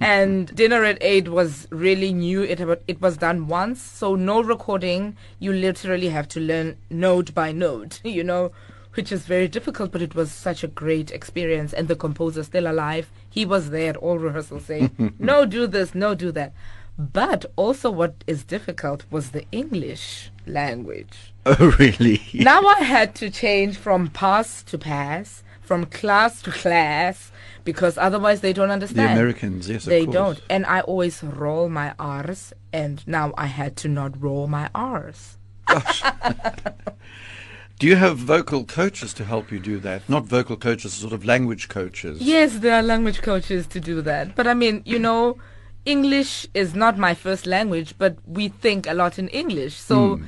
And 0.00 0.54
Dinner 0.54 0.82
at 0.84 0.96
Eight 1.02 1.28
was 1.28 1.68
really 1.70 2.12
new. 2.12 2.42
It 2.42 2.60
it 2.88 3.02
was 3.02 3.18
done 3.18 3.48
once, 3.48 3.82
so 3.82 4.14
no 4.14 4.42
recording. 4.42 5.16
You 5.38 5.52
literally 5.52 6.08
have 6.08 6.26
to 6.28 6.40
learn 6.40 6.78
note 6.88 7.34
by 7.34 7.52
note, 7.52 8.00
you 8.04 8.24
know, 8.24 8.52
which 8.94 9.12
is 9.12 9.26
very 9.26 9.46
difficult. 9.46 9.92
But 9.92 10.00
it 10.00 10.14
was 10.14 10.32
such 10.32 10.64
a 10.64 10.68
great 10.68 11.10
experience. 11.10 11.74
And 11.74 11.86
the 11.86 11.96
composer 11.96 12.42
still 12.44 12.66
alive. 12.66 13.10
He 13.28 13.44
was 13.44 13.68
there 13.68 13.90
at 13.90 13.96
all 13.98 14.18
rehearsals 14.18 14.64
saying, 14.64 15.16
"No, 15.18 15.44
do 15.44 15.66
this, 15.66 15.94
no, 15.94 16.14
do 16.14 16.32
that." 16.32 16.54
But 16.98 17.44
also, 17.56 17.90
what 17.90 18.24
is 18.26 18.42
difficult 18.42 19.04
was 19.10 19.30
the 19.30 19.44
English 19.52 20.30
language. 20.50 21.32
Oh, 21.46 21.74
really? 21.78 22.20
Now 22.34 22.60
I 22.60 22.80
had 22.80 23.14
to 23.16 23.30
change 23.30 23.78
from 23.78 24.08
pass 24.08 24.62
to 24.64 24.76
pass, 24.76 25.42
from 25.62 25.86
class 25.86 26.42
to 26.42 26.50
class, 26.50 27.32
because 27.64 27.96
otherwise 27.96 28.42
they 28.42 28.52
don't 28.52 28.70
understand. 28.70 29.08
the. 29.08 29.12
Americans, 29.12 29.68
yes, 29.70 29.84
of 29.84 29.90
They 29.90 30.04
don't. 30.04 30.38
And 30.50 30.66
I 30.66 30.80
always 30.82 31.22
roll 31.22 31.70
my 31.70 31.94
R's, 31.98 32.52
and 32.74 33.02
now 33.06 33.32
I 33.38 33.46
had 33.46 33.74
to 33.78 33.88
not 33.88 34.20
roll 34.22 34.48
my 34.48 34.68
R's. 34.74 35.38
Gosh. 35.66 36.02
Do 37.78 37.86
you 37.86 37.96
have 37.96 38.18
vocal 38.18 38.66
coaches 38.66 39.14
to 39.14 39.24
help 39.24 39.50
you 39.50 39.58
do 39.58 39.78
that? 39.78 40.06
Not 40.06 40.24
vocal 40.26 40.58
coaches, 40.58 40.92
sort 40.92 41.14
of 41.14 41.24
language 41.24 41.70
coaches. 41.70 42.20
Yes, 42.20 42.58
there 42.58 42.74
are 42.74 42.82
language 42.82 43.22
coaches 43.22 43.66
to 43.68 43.80
do 43.80 44.02
that. 44.02 44.36
But 44.36 44.46
I 44.46 44.52
mean, 44.52 44.82
you 44.84 44.98
know, 44.98 45.38
English 45.86 46.46
is 46.52 46.74
not 46.74 46.98
my 46.98 47.14
first 47.14 47.46
language, 47.46 47.94
but 47.96 48.18
we 48.26 48.48
think 48.48 48.86
a 48.86 48.92
lot 48.92 49.18
in 49.18 49.28
English. 49.28 49.76
So 49.76 50.14
it 50.14 50.20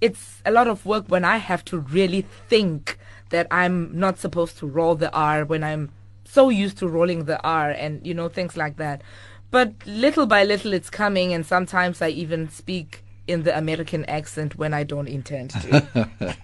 it's 0.00 0.40
a 0.44 0.50
lot 0.50 0.66
of 0.68 0.86
work 0.86 1.04
when 1.08 1.24
I 1.24 1.36
have 1.38 1.64
to 1.66 1.78
really 1.78 2.22
think 2.48 2.98
that 3.30 3.46
I'm 3.50 3.96
not 3.98 4.18
supposed 4.18 4.58
to 4.58 4.66
roll 4.66 4.94
the 4.94 5.12
R 5.12 5.44
when 5.44 5.62
I'm 5.62 5.90
so 6.24 6.48
used 6.48 6.78
to 6.78 6.88
rolling 6.88 7.24
the 7.24 7.40
R 7.42 7.70
and 7.70 8.04
you 8.06 8.14
know 8.14 8.28
things 8.28 8.56
like 8.56 8.76
that. 8.76 9.02
But 9.50 9.72
little 9.86 10.26
by 10.26 10.44
little 10.44 10.72
it's 10.72 10.90
coming 10.90 11.32
and 11.32 11.44
sometimes 11.44 12.00
I 12.00 12.08
even 12.10 12.48
speak 12.50 13.04
in 13.26 13.42
the 13.42 13.56
American 13.56 14.04
accent 14.06 14.56
when 14.56 14.72
I 14.74 14.82
don't 14.84 15.08
intend 15.08 15.50
to, 15.50 16.36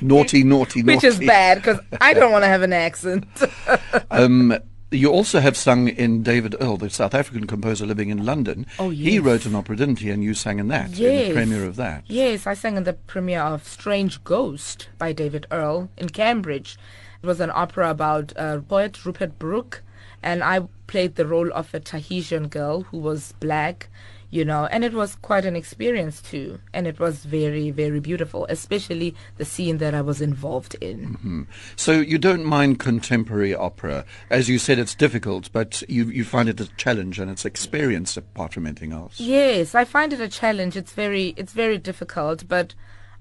Naughty, 0.00 0.42
naughty, 0.42 0.82
naughty. 0.82 0.82
which 0.82 1.04
is 1.04 1.18
bad 1.18 1.58
because 1.58 1.78
I 2.00 2.12
don't 2.12 2.32
want 2.32 2.44
to 2.44 2.48
have 2.48 2.62
an 2.62 2.72
accent. 2.72 3.26
Um, 4.10 4.56
you 4.90 5.10
also 5.10 5.40
have 5.40 5.56
sung 5.56 5.88
in 5.88 6.22
David 6.22 6.54
Earl, 6.60 6.76
the 6.76 6.90
South 6.90 7.14
African 7.14 7.46
composer 7.46 7.86
living 7.86 8.08
in 8.10 8.24
London. 8.24 8.66
Oh, 8.78 8.90
He 8.90 9.18
wrote 9.18 9.44
an 9.46 9.54
opera, 9.54 9.76
didn't 9.76 9.98
he? 9.98 10.10
And 10.10 10.22
you 10.22 10.32
sang 10.34 10.58
in 10.58 10.68
that, 10.68 10.86
in 10.86 10.92
the 10.92 11.02
Yes. 11.02 11.32
premiere 11.32 11.64
of 11.64 11.76
that. 11.76 12.04
Yes, 12.06 12.46
I 12.46 12.54
sang 12.54 12.76
in 12.76 12.84
the 12.84 12.92
premiere 12.92 13.40
of 13.40 13.66
Strange 13.66 14.22
Ghost 14.24 14.88
by 14.98 15.12
David 15.12 15.46
Earl 15.50 15.88
in 15.96 16.08
Cambridge. 16.10 16.78
It 17.22 17.26
was 17.26 17.40
an 17.40 17.50
opera 17.52 17.90
about 17.90 18.32
uh, 18.36 18.58
poet 18.60 19.04
Rupert 19.04 19.38
Brooke, 19.38 19.82
and 20.22 20.44
I 20.44 20.60
played 20.86 21.16
the 21.16 21.26
role 21.26 21.50
of 21.52 21.74
a 21.74 21.80
Tahitian 21.80 22.46
girl 22.48 22.82
who 22.82 22.98
was 22.98 23.34
black, 23.40 23.88
you 24.30 24.44
know, 24.44 24.66
and 24.66 24.84
it 24.84 24.92
was 24.92 25.16
quite 25.16 25.44
an 25.44 25.56
experience 25.56 26.20
too. 26.20 26.58
And 26.72 26.86
it 26.86 26.98
was 26.98 27.24
very, 27.24 27.70
very 27.70 28.00
beautiful, 28.00 28.46
especially 28.48 29.14
the 29.36 29.44
scene 29.44 29.78
that 29.78 29.94
I 29.94 30.00
was 30.00 30.20
involved 30.20 30.74
in. 30.80 31.14
Mm-hmm. 31.14 31.42
So 31.76 31.92
you 31.92 32.18
don't 32.18 32.44
mind 32.44 32.78
contemporary 32.78 33.54
opera. 33.54 34.04
As 34.30 34.48
you 34.48 34.58
said, 34.58 34.78
it's 34.78 34.94
difficult, 34.94 35.50
but 35.52 35.82
you, 35.88 36.06
you 36.06 36.24
find 36.24 36.48
it 36.48 36.60
a 36.60 36.68
challenge 36.76 37.18
and 37.18 37.30
it's 37.30 37.44
experience 37.44 38.16
apart 38.16 38.54
from 38.54 38.66
anything 38.66 38.92
else. 38.92 39.20
Yes, 39.20 39.74
I 39.74 39.84
find 39.84 40.12
it 40.12 40.20
a 40.20 40.28
challenge. 40.28 40.76
It's 40.76 40.92
very 40.92 41.34
it's 41.36 41.52
very 41.52 41.78
difficult, 41.78 42.46
but 42.48 42.74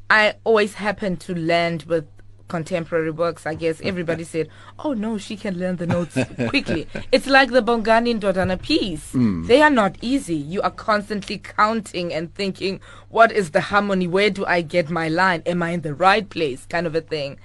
I 0.10 0.36
always 0.44 0.76
happen 0.76 1.18
to 1.18 1.36
land 1.36 1.84
with 1.84 2.06
contemporary 2.48 3.12
works. 3.12 3.46
I 3.46 3.56
guess 3.56 3.82
everybody 3.84 4.24
said, 4.24 4.50
"Oh 4.80 4.94
no, 4.94 5.18
she 5.18 5.36
can 5.36 5.58
learn 5.58 5.78
the 5.78 5.88
notes 5.88 6.18
quickly." 6.50 6.88
It's 7.12 7.28
like 7.28 7.52
the 7.52 7.62
Bongani 7.62 8.20
Ndodana 8.20 8.62
piece. 8.62 9.12
Hmm. 9.12 9.46
They 9.48 9.62
are 9.62 9.70
not 9.70 9.98
easy. 10.02 10.36
You 10.36 10.62
are 10.62 10.72
constantly 10.72 11.38
counting 11.38 12.14
and 12.14 12.34
thinking, 12.36 12.80
"What 13.10 13.32
is 13.32 13.52
the 13.52 13.62
harmony? 13.62 14.08
Where 14.08 14.30
do 14.30 14.46
I 14.46 14.62
get 14.62 14.90
my 14.90 15.08
line? 15.08 15.44
Am 15.46 15.64
I 15.64 15.72
in 15.72 15.82
the 15.82 15.94
right 15.94 16.30
place?" 16.30 16.66
kind 16.66 16.88
of 16.88 16.96
a 16.96 17.02
thing. 17.02 17.38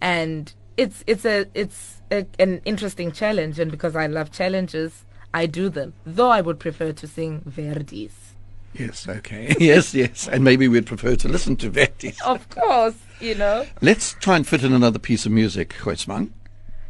And 0.00 0.52
it's 0.76 1.04
it's 1.06 1.24
a 1.24 1.46
it's 1.54 2.02
a, 2.10 2.26
an 2.38 2.60
interesting 2.64 3.12
challenge, 3.12 3.58
and 3.58 3.70
because 3.70 3.96
I 3.96 4.06
love 4.06 4.30
challenges, 4.30 5.04
I 5.34 5.46
do 5.46 5.68
them. 5.68 5.94
Though 6.06 6.30
I 6.30 6.40
would 6.40 6.58
prefer 6.58 6.92
to 6.92 7.06
sing 7.06 7.42
Verdi's. 7.46 8.27
Yes, 8.74 9.08
okay. 9.08 9.54
yes, 9.60 9.94
yes. 9.94 10.28
And 10.28 10.44
maybe 10.44 10.68
we'd 10.68 10.86
prefer 10.86 11.16
to 11.16 11.28
listen 11.28 11.56
to 11.56 11.70
Verdi. 11.70 12.14
Of 12.24 12.48
course, 12.50 12.96
you 13.20 13.34
know. 13.34 13.66
Let's 13.80 14.14
try 14.14 14.36
and 14.36 14.46
fit 14.46 14.62
in 14.62 14.72
another 14.72 14.98
piece 14.98 15.26
of 15.26 15.32
music, 15.32 15.74
Kgoitsemang. 15.80 16.30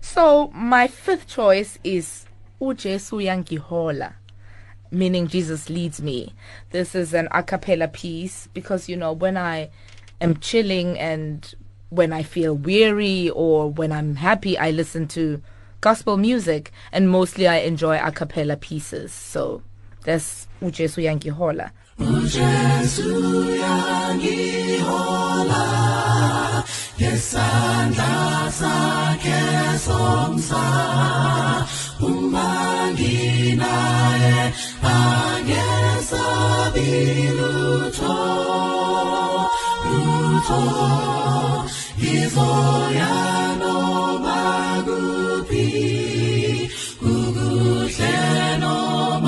So 0.00 0.50
my 0.54 0.86
fifth 0.88 1.26
choice 1.26 1.78
is 1.84 2.26
Ujesu 2.60 3.22
Yangihola, 3.22 4.14
meaning 4.90 5.28
Jesus 5.28 5.68
leads 5.68 6.00
me. 6.00 6.34
This 6.70 6.94
is 6.94 7.14
an 7.14 7.28
a 7.30 7.42
cappella 7.42 7.88
piece 7.88 8.48
because 8.54 8.88
you 8.88 8.96
know 8.96 9.12
when 9.12 9.36
I 9.36 9.70
am 10.20 10.38
chilling 10.38 10.98
and 10.98 11.54
when 11.90 12.12
I 12.12 12.22
feel 12.22 12.54
weary 12.54 13.30
or 13.30 13.70
when 13.70 13.92
I'm 13.92 14.16
happy, 14.16 14.58
I 14.58 14.70
listen 14.70 15.08
to 15.08 15.42
gospel 15.80 16.16
music 16.16 16.72
and 16.92 17.08
mostly 17.08 17.46
I 17.46 17.58
enjoy 17.58 17.98
a 17.98 18.12
cappella 18.12 18.56
pieces. 18.56 19.12
So 19.12 19.62
this 20.08 20.48
ujesu 20.62 21.00
yangihola 21.00 21.70
ujesu 21.98 23.10
yangihola 23.64 25.64
ngesandla 26.98 28.12
sakhe 28.58 29.42
somsa. 29.86 30.64
Umanginaye 32.88 34.36
angesabi 34.96 36.90
lutho 37.38 38.16
lutho 39.90 40.62
izoyanoma 42.98 44.38
kuphi 44.86 45.66
kukuhle 47.00 48.14
noma 48.62 49.27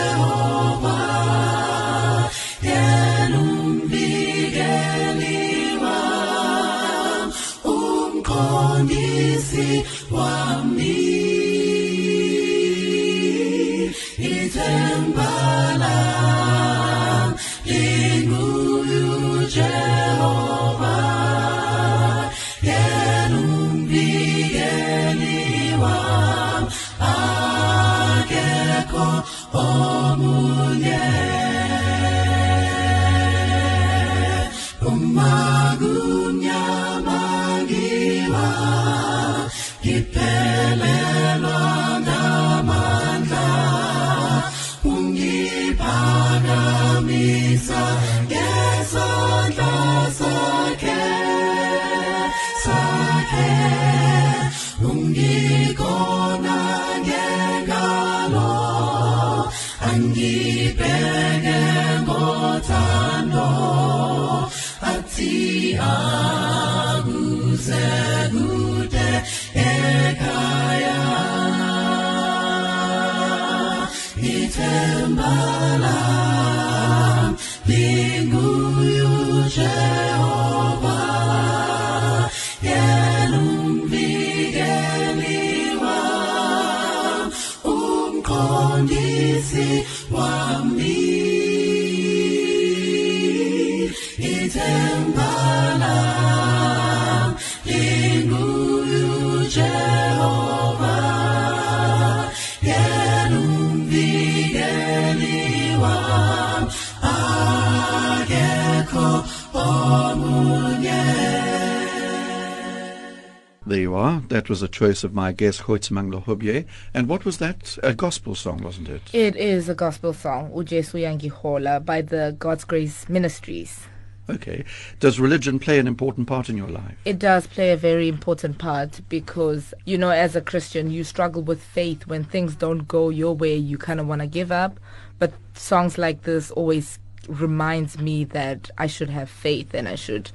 There 113.71 113.79
you 113.79 113.95
are. 113.95 114.21
That 114.27 114.49
was 114.49 114.61
a 114.61 114.67
choice 114.67 115.03
of 115.03 115.13
my 115.13 115.31
guest, 115.31 115.61
Kgoitsemang 115.61 116.11
Lehobye. 116.11 116.65
And 116.93 117.07
what 117.07 117.23
was 117.23 117.37
that? 117.37 117.77
A 117.83 117.93
gospel 117.93 118.35
song, 118.35 118.63
wasn't 118.63 118.89
it? 118.89 119.03
It 119.13 119.35
is 119.35 119.69
a 119.69 119.75
gospel 119.75 120.13
song, 120.13 120.51
Ujesu 120.51 120.99
Yangihola, 120.99 121.85
by 121.85 122.01
the 122.01 122.35
God's 122.37 122.65
Grace 122.65 123.07
Ministries. 123.07 123.87
Okay. 124.29 124.65
Does 124.99 125.19
religion 125.19 125.59
play 125.59 125.79
an 125.79 125.87
important 125.87 126.27
part 126.27 126.49
in 126.49 126.57
your 126.57 126.67
life? 126.67 126.97
It 127.05 127.19
does 127.19 127.47
play 127.47 127.71
a 127.71 127.77
very 127.77 128.07
important 128.07 128.57
part 128.57 129.01
because, 129.09 129.73
you 129.85 129.97
know, 129.97 130.09
as 130.09 130.35
a 130.35 130.41
Christian, 130.41 130.91
you 130.91 131.03
struggle 131.03 131.41
with 131.41 131.61
faith 131.61 132.07
when 132.07 132.23
things 132.23 132.55
don't 132.55 132.87
go 132.87 133.09
your 133.09 133.35
way. 133.35 133.55
You 133.55 133.77
kind 133.77 133.99
of 133.99 134.07
want 134.07 134.21
to 134.21 134.27
give 134.27 134.51
up. 134.51 134.79
But 135.19 135.33
songs 135.53 135.97
like 135.97 136.23
this 136.23 136.49
always 136.51 136.99
reminds 137.27 137.97
me 137.99 138.23
that 138.25 138.69
I 138.77 138.87
should 138.87 139.09
have 139.09 139.29
faith 139.29 139.73
and 139.73 139.87
I 139.87 139.95
should 139.95 140.31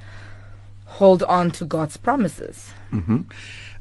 hold 0.85 1.23
on 1.25 1.51
to 1.53 1.65
God's 1.65 1.97
promises. 1.97 2.71
hmm 2.91 3.23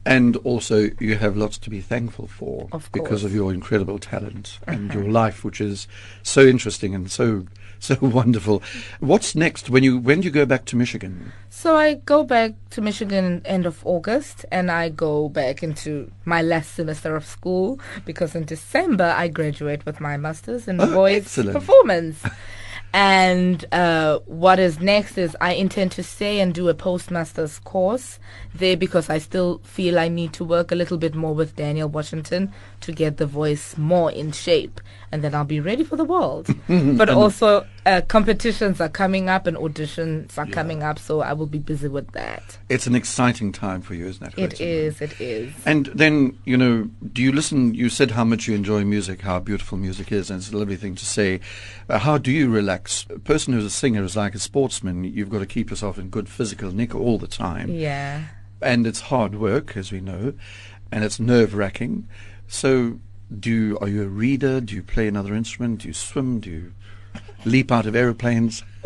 And 0.07 0.37
also, 0.37 0.89
you 0.99 1.15
have 1.17 1.35
lots 1.37 1.57
to 1.59 1.69
be 1.69 1.81
thankful 1.81 2.27
for 2.27 2.67
Of 2.71 2.91
because 2.91 3.23
of 3.23 3.33
your 3.33 3.51
incredible 3.53 3.97
talent 3.99 4.59
and 4.67 4.93
your 4.93 5.09
life, 5.09 5.43
which 5.43 5.59
is 5.61 5.87
so 6.23 6.41
interesting 6.41 6.93
and 6.95 7.09
so 7.11 7.45
so 7.79 7.95
wonderful. 8.01 8.61
What's 8.99 9.35
next? 9.35 9.69
When 9.69 9.83
you 9.83 9.97
when 9.99 10.21
do 10.21 10.25
you 10.25 10.31
go 10.31 10.45
back 10.45 10.65
to 10.65 10.75
Michigan? 10.75 11.31
So 11.49 11.75
I 11.75 11.95
go 12.05 12.23
back 12.23 12.53
to 12.71 12.81
Michigan 12.81 13.41
end 13.45 13.65
of 13.65 13.85
August 13.85 14.45
and 14.51 14.71
I 14.71 14.89
go 14.89 15.29
back 15.29 15.61
into 15.63 16.09
my 16.23 16.41
last 16.41 16.73
semester 16.75 17.15
of 17.15 17.25
school 17.25 17.79
because 18.05 18.33
in 18.35 18.45
December 18.45 19.13
I 19.17 19.27
graduate 19.27 19.85
with 19.85 19.99
my 19.99 20.17
master's 20.17 20.67
in 20.67 20.79
Oh, 20.81 20.87
voice 20.87 21.25
excellent. 21.25 21.53
performance. 21.53 22.17
and 22.95 23.65
uh, 23.73 24.19
what 24.19 24.57
is 24.57 24.79
next 24.79 25.17
is 25.17 25.35
I 25.41 25.51
intend 25.55 25.91
to 25.91 26.03
stay 26.03 26.39
and 26.39 26.53
do 26.53 26.69
a 26.69 26.73
postmaster's 26.73 27.59
course 27.59 28.19
there 28.53 28.77
because 28.77 29.09
I 29.09 29.17
still 29.17 29.59
feel 29.65 29.99
I 29.99 30.07
need 30.07 30.31
to 30.31 30.45
work 30.45 30.71
a 30.71 30.75
little 30.75 30.97
bit 30.97 31.13
more 31.13 31.35
with 31.35 31.57
Daniel 31.57 31.89
Washington 31.89 32.53
to 32.79 32.93
get 32.93 33.17
the 33.17 33.25
voice 33.25 33.77
more 33.77 34.09
in 34.09 34.31
shape 34.31 34.79
and 35.15 35.23
then 35.23 35.33
I'll 35.33 35.45
be 35.45 35.61
ready 35.61 35.85
for 35.85 35.95
the 35.95 36.03
world. 36.03 36.53
but 36.67 37.09
also 37.09 37.65
uh, 37.85 38.01
competitions 38.09 38.81
are 38.81 38.89
coming 38.89 39.29
up 39.29 39.47
and 39.47 39.55
auditions 39.55 40.37
are 40.37 40.45
coming 40.45 40.83
up 40.83 40.99
so 40.99 41.21
I 41.21 41.31
will 41.31 41.45
be 41.45 41.57
busy 41.57 41.87
with 41.87 42.11
that. 42.11 42.57
It's 42.67 42.85
an 42.85 42.95
exciting 42.95 43.53
time 43.53 43.81
for 43.81 43.93
you, 43.93 44.07
isn't 44.07 44.27
it? 44.27 44.37
It 44.37 44.59
is, 44.59 44.99
it 44.99 45.21
is. 45.21 45.53
And 45.65 45.85
then, 45.87 46.37
you 46.43 46.57
know, 46.57 46.89
do 47.13 47.21
you 47.21 47.31
listen? 47.31 47.73
You 47.73 47.87
said 47.87 48.11
how 48.11 48.25
much 48.25 48.45
you 48.45 48.55
enjoy 48.55 48.83
music, 48.83 49.21
how 49.21 49.39
beautiful 49.39 49.77
music 49.77 50.11
is, 50.11 50.29
and 50.29 50.39
it's 50.39 50.51
a 50.51 50.57
lovely 50.57 50.75
thing 50.75 50.95
to 50.95 51.05
say. 51.05 51.39
Uh, 51.87 51.99
how 51.99 52.17
do 52.17 52.29
you 52.29 52.49
relax? 52.49 53.05
A 53.09 53.19
person 53.19 53.53
who's 53.53 53.63
a 53.63 53.69
singer 53.69 54.03
is 54.03 54.17
like 54.17 54.35
a 54.35 54.39
sportsman. 54.39 55.05
You've 55.05 55.29
got 55.29 55.39
to 55.39 55.45
keep 55.45 55.69
yourself 55.69 55.97
in 55.97 56.09
good 56.09 56.27
physical 56.27 56.73
nick 56.73 56.93
all 56.93 57.17
the 57.17 57.27
time. 57.27 57.69
Yeah. 57.69 58.25
And 58.61 58.85
it's 58.85 58.99
hard 58.99 59.35
work, 59.35 59.77
as 59.77 59.93
we 59.93 60.01
know, 60.01 60.33
and 60.91 61.05
it's 61.05 61.21
nerve 61.21 61.55
wracking. 61.55 62.09
So, 62.47 62.99
do 63.39 63.51
you, 63.51 63.79
are 63.79 63.87
you 63.87 64.03
a 64.03 64.07
reader? 64.07 64.61
Do 64.61 64.75
you 64.75 64.83
play 64.83 65.07
another 65.07 65.33
instrument? 65.33 65.81
Do 65.81 65.87
you 65.87 65.93
swim? 65.93 66.39
Do 66.39 66.49
you 66.49 66.73
leap 67.45 67.71
out 67.71 67.85
of 67.85 67.95
aeroplanes? 67.95 68.63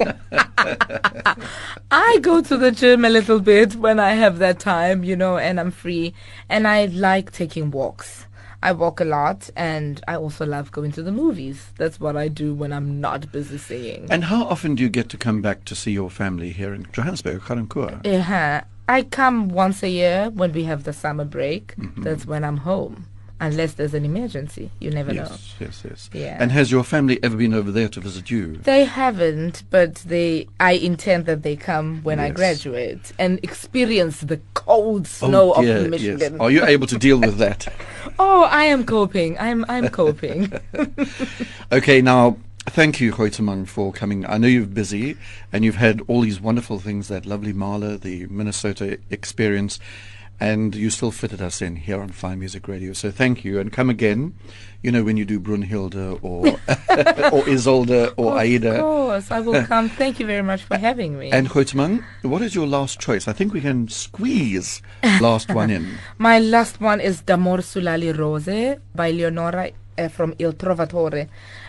I 1.91 2.19
go 2.21 2.41
to 2.41 2.57
the 2.57 2.71
gym 2.71 3.05
a 3.05 3.09
little 3.09 3.39
bit 3.39 3.75
when 3.75 3.99
I 3.99 4.11
have 4.11 4.39
that 4.39 4.59
time, 4.59 5.03
you 5.03 5.15
know, 5.15 5.37
and 5.37 5.59
I'm 5.59 5.71
free. 5.71 6.13
And 6.49 6.67
I 6.67 6.85
like 6.85 7.31
taking 7.31 7.71
walks. 7.71 8.25
I 8.61 8.73
walk 8.73 8.99
a 8.99 9.05
lot 9.05 9.49
and 9.55 10.01
I 10.07 10.15
also 10.15 10.45
love 10.45 10.71
going 10.71 10.91
to 10.93 11.03
the 11.03 11.13
movies. 11.13 11.71
That's 11.77 11.99
what 11.99 12.17
I 12.17 12.27
do 12.27 12.53
when 12.53 12.73
I'm 12.73 12.99
not 12.99 13.31
busy 13.31 13.57
singing. 13.57 14.07
And 14.09 14.25
how 14.25 14.43
often 14.43 14.75
do 14.75 14.83
you 14.83 14.89
get 14.89 15.07
to 15.09 15.17
come 15.17 15.41
back 15.41 15.63
to 15.65 15.75
see 15.75 15.91
your 15.91 16.09
family 16.09 16.51
here 16.51 16.73
in 16.73 16.85
Johannesburg, 16.91 17.41
Ga-Rankuwa? 17.45 18.05
uh 18.05 18.61
I 18.89 19.03
come 19.03 19.49
once 19.49 19.83
a 19.83 19.89
year 19.89 20.31
when 20.31 20.51
we 20.51 20.63
have 20.63 20.83
the 20.83 20.93
summer 20.93 21.23
break. 21.23 21.75
Mm-hmm. 21.77 22.01
That's 22.01 22.25
when 22.25 22.43
I'm 22.43 22.57
home. 22.57 23.05
Unless 23.41 23.73
there's 23.73 23.93
an 23.93 24.03
emergency. 24.03 24.69
You 24.79 24.91
never 24.91 25.13
know. 25.13 25.23
Yes, 25.23 25.55
yes, 25.59 25.83
yes. 25.87 26.09
Yeah. 26.11 26.37
And 26.39 26.51
has 26.51 26.71
your 26.71 26.83
family 26.83 27.23
ever 27.23 27.37
been 27.37 27.53
over 27.53 27.71
there 27.71 27.87
to 27.89 28.01
visit 28.01 28.29
you? 28.29 28.57
They 28.57 28.83
haven't, 28.83 29.63
but 29.69 29.95
they. 29.95 30.47
I 30.59 30.73
intend 30.73 31.25
that 31.27 31.43
they 31.43 31.55
come 31.55 32.01
when 32.03 32.19
I 32.19 32.31
graduate 32.31 33.13
and 33.17 33.39
experience 33.41 34.21
the 34.21 34.41
cold 34.55 35.01
oh, 35.01 35.27
snow 35.27 35.53
oh, 35.55 35.61
dear, 35.61 35.77
of 35.77 35.89
Michigan. 35.89 36.33
Yes. 36.33 36.41
Are 36.41 36.51
you 36.51 36.65
able 36.65 36.87
to 36.87 36.97
deal 36.97 37.19
with 37.19 37.37
that? 37.37 37.67
Oh, 38.17 38.43
I 38.43 38.65
am 38.65 38.85
coping. 38.85 39.37
I'm 39.39 39.65
I'm 39.69 39.89
coping. 39.89 40.51
Okay, 41.71 42.01
now 42.01 42.37
thank 42.65 42.99
you, 42.99 43.11
Kgoitsemang, 43.11 43.67
for 43.67 43.91
coming. 43.91 44.25
I 44.25 44.37
know 44.37 44.47
you're 44.47 44.65
busy 44.65 45.17
and 45.53 45.63
you've 45.63 45.75
had 45.75 46.01
all 46.07 46.21
these 46.21 46.41
wonderful 46.41 46.79
things, 46.79 47.07
that 47.07 47.25
lovely 47.25 47.53
Mahler, 47.53 47.97
the 47.97 48.25
Minnesota 48.27 48.97
experience, 49.09 49.79
and 50.39 50.73
you 50.75 50.89
still 50.89 51.11
fitted 51.11 51.41
us 51.41 51.61
in 51.61 51.75
here 51.75 52.01
on 52.01 52.09
Fine 52.09 52.39
Music 52.39 52.67
Radio. 52.67 52.93
So 52.93 53.11
thank 53.11 53.43
you, 53.43 53.59
and 53.59 53.71
come 53.71 53.89
again. 53.89 54.35
You 54.81 54.91
know 54.91 55.03
when 55.03 55.17
you 55.17 55.25
do 55.25 55.39
Brunhilde 55.39 56.19
or 56.23 56.47
or 57.33 57.43
Isolde 57.47 58.13
or 58.15 58.31
Of 58.33 58.37
Aida. 58.37 58.79
course, 58.79 59.29
I 59.31 59.41
will 59.41 59.65
come. 59.65 59.89
Thank 59.89 60.19
you 60.19 60.25
very 60.25 60.41
much 60.43 60.63
for 60.63 60.77
having 60.87 61.19
me. 61.19 61.31
And 61.31 61.49
Kgoitsemang, 61.49 62.03
what 62.21 62.41
is 62.41 62.55
your 62.55 62.65
last 62.67 62.99
choice? 62.99 63.27
I 63.27 63.33
think 63.33 63.53
we 63.53 63.59
can 63.61 63.87
squeeze 63.89 64.81
last 65.19 65.53
one 65.53 65.69
in. 65.69 65.97
My 66.17 66.39
last 66.39 66.79
one 66.79 67.01
is 67.01 67.21
D'amor 67.21 67.57
sull'ali 67.57 68.17
rose 68.17 68.79
by 68.95 69.11
Leonora 69.11 69.71
uh, 69.97 70.07
from 70.07 70.33
Il 70.39 70.53
Trovatore. 70.53 71.27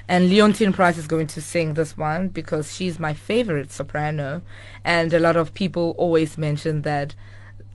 And 0.09 0.31
Leontyne 0.31 0.73
Price 0.73 0.99
is 0.99 1.07
going 1.09 1.27
to 1.29 1.41
sing 1.41 1.75
this 1.75 1.97
one 1.97 2.29
because 2.29 2.75
she's 2.75 2.99
my 3.01 3.15
favorite 3.15 3.73
soprano. 3.73 4.43
And 4.85 5.13
a 5.13 5.19
lot 5.21 5.37
of 5.37 5.53
people 5.55 5.95
always 5.99 6.39
mention 6.39 6.83
that 6.83 7.15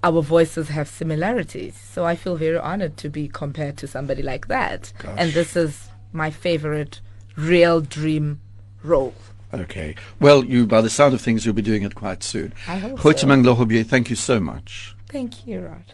our 0.05 0.21
voices 0.21 0.69
have 0.69 0.87
similarities. 0.87 1.75
So 1.75 2.05
I 2.05 2.15
feel 2.15 2.35
very 2.35 2.59
honored 2.59 2.95
to 2.97 3.09
be 3.09 3.27
compared 3.27 3.75
to 3.77 3.87
somebody 3.87 4.21
like 4.21 4.47
that. 4.47 4.93
And 5.17 5.33
this 5.33 5.55
is 5.55 5.89
my 6.13 6.29
favorite 6.29 7.01
real 7.35 7.81
dream 7.81 8.39
role. 8.83 9.15
Okay. 9.51 9.95
Well, 10.19 10.45
you, 10.45 10.67
by 10.67 10.81
the 10.81 10.91
sound 10.91 11.15
of 11.15 11.21
things, 11.21 11.43
you'll 11.43 11.55
be 11.55 11.63
doing 11.63 11.81
it 11.81 11.95
quite 11.95 12.21
soon. 12.21 12.53
I 12.67 12.77
hope 12.77 12.99
Kgoitsemang 12.99 13.43
Lehobye, 13.43 13.83
thank 13.85 14.11
you 14.11 14.15
so 14.15 14.39
much. 14.39 14.95
Thank 15.09 15.47
you, 15.47 15.61
Rod. 15.61 15.93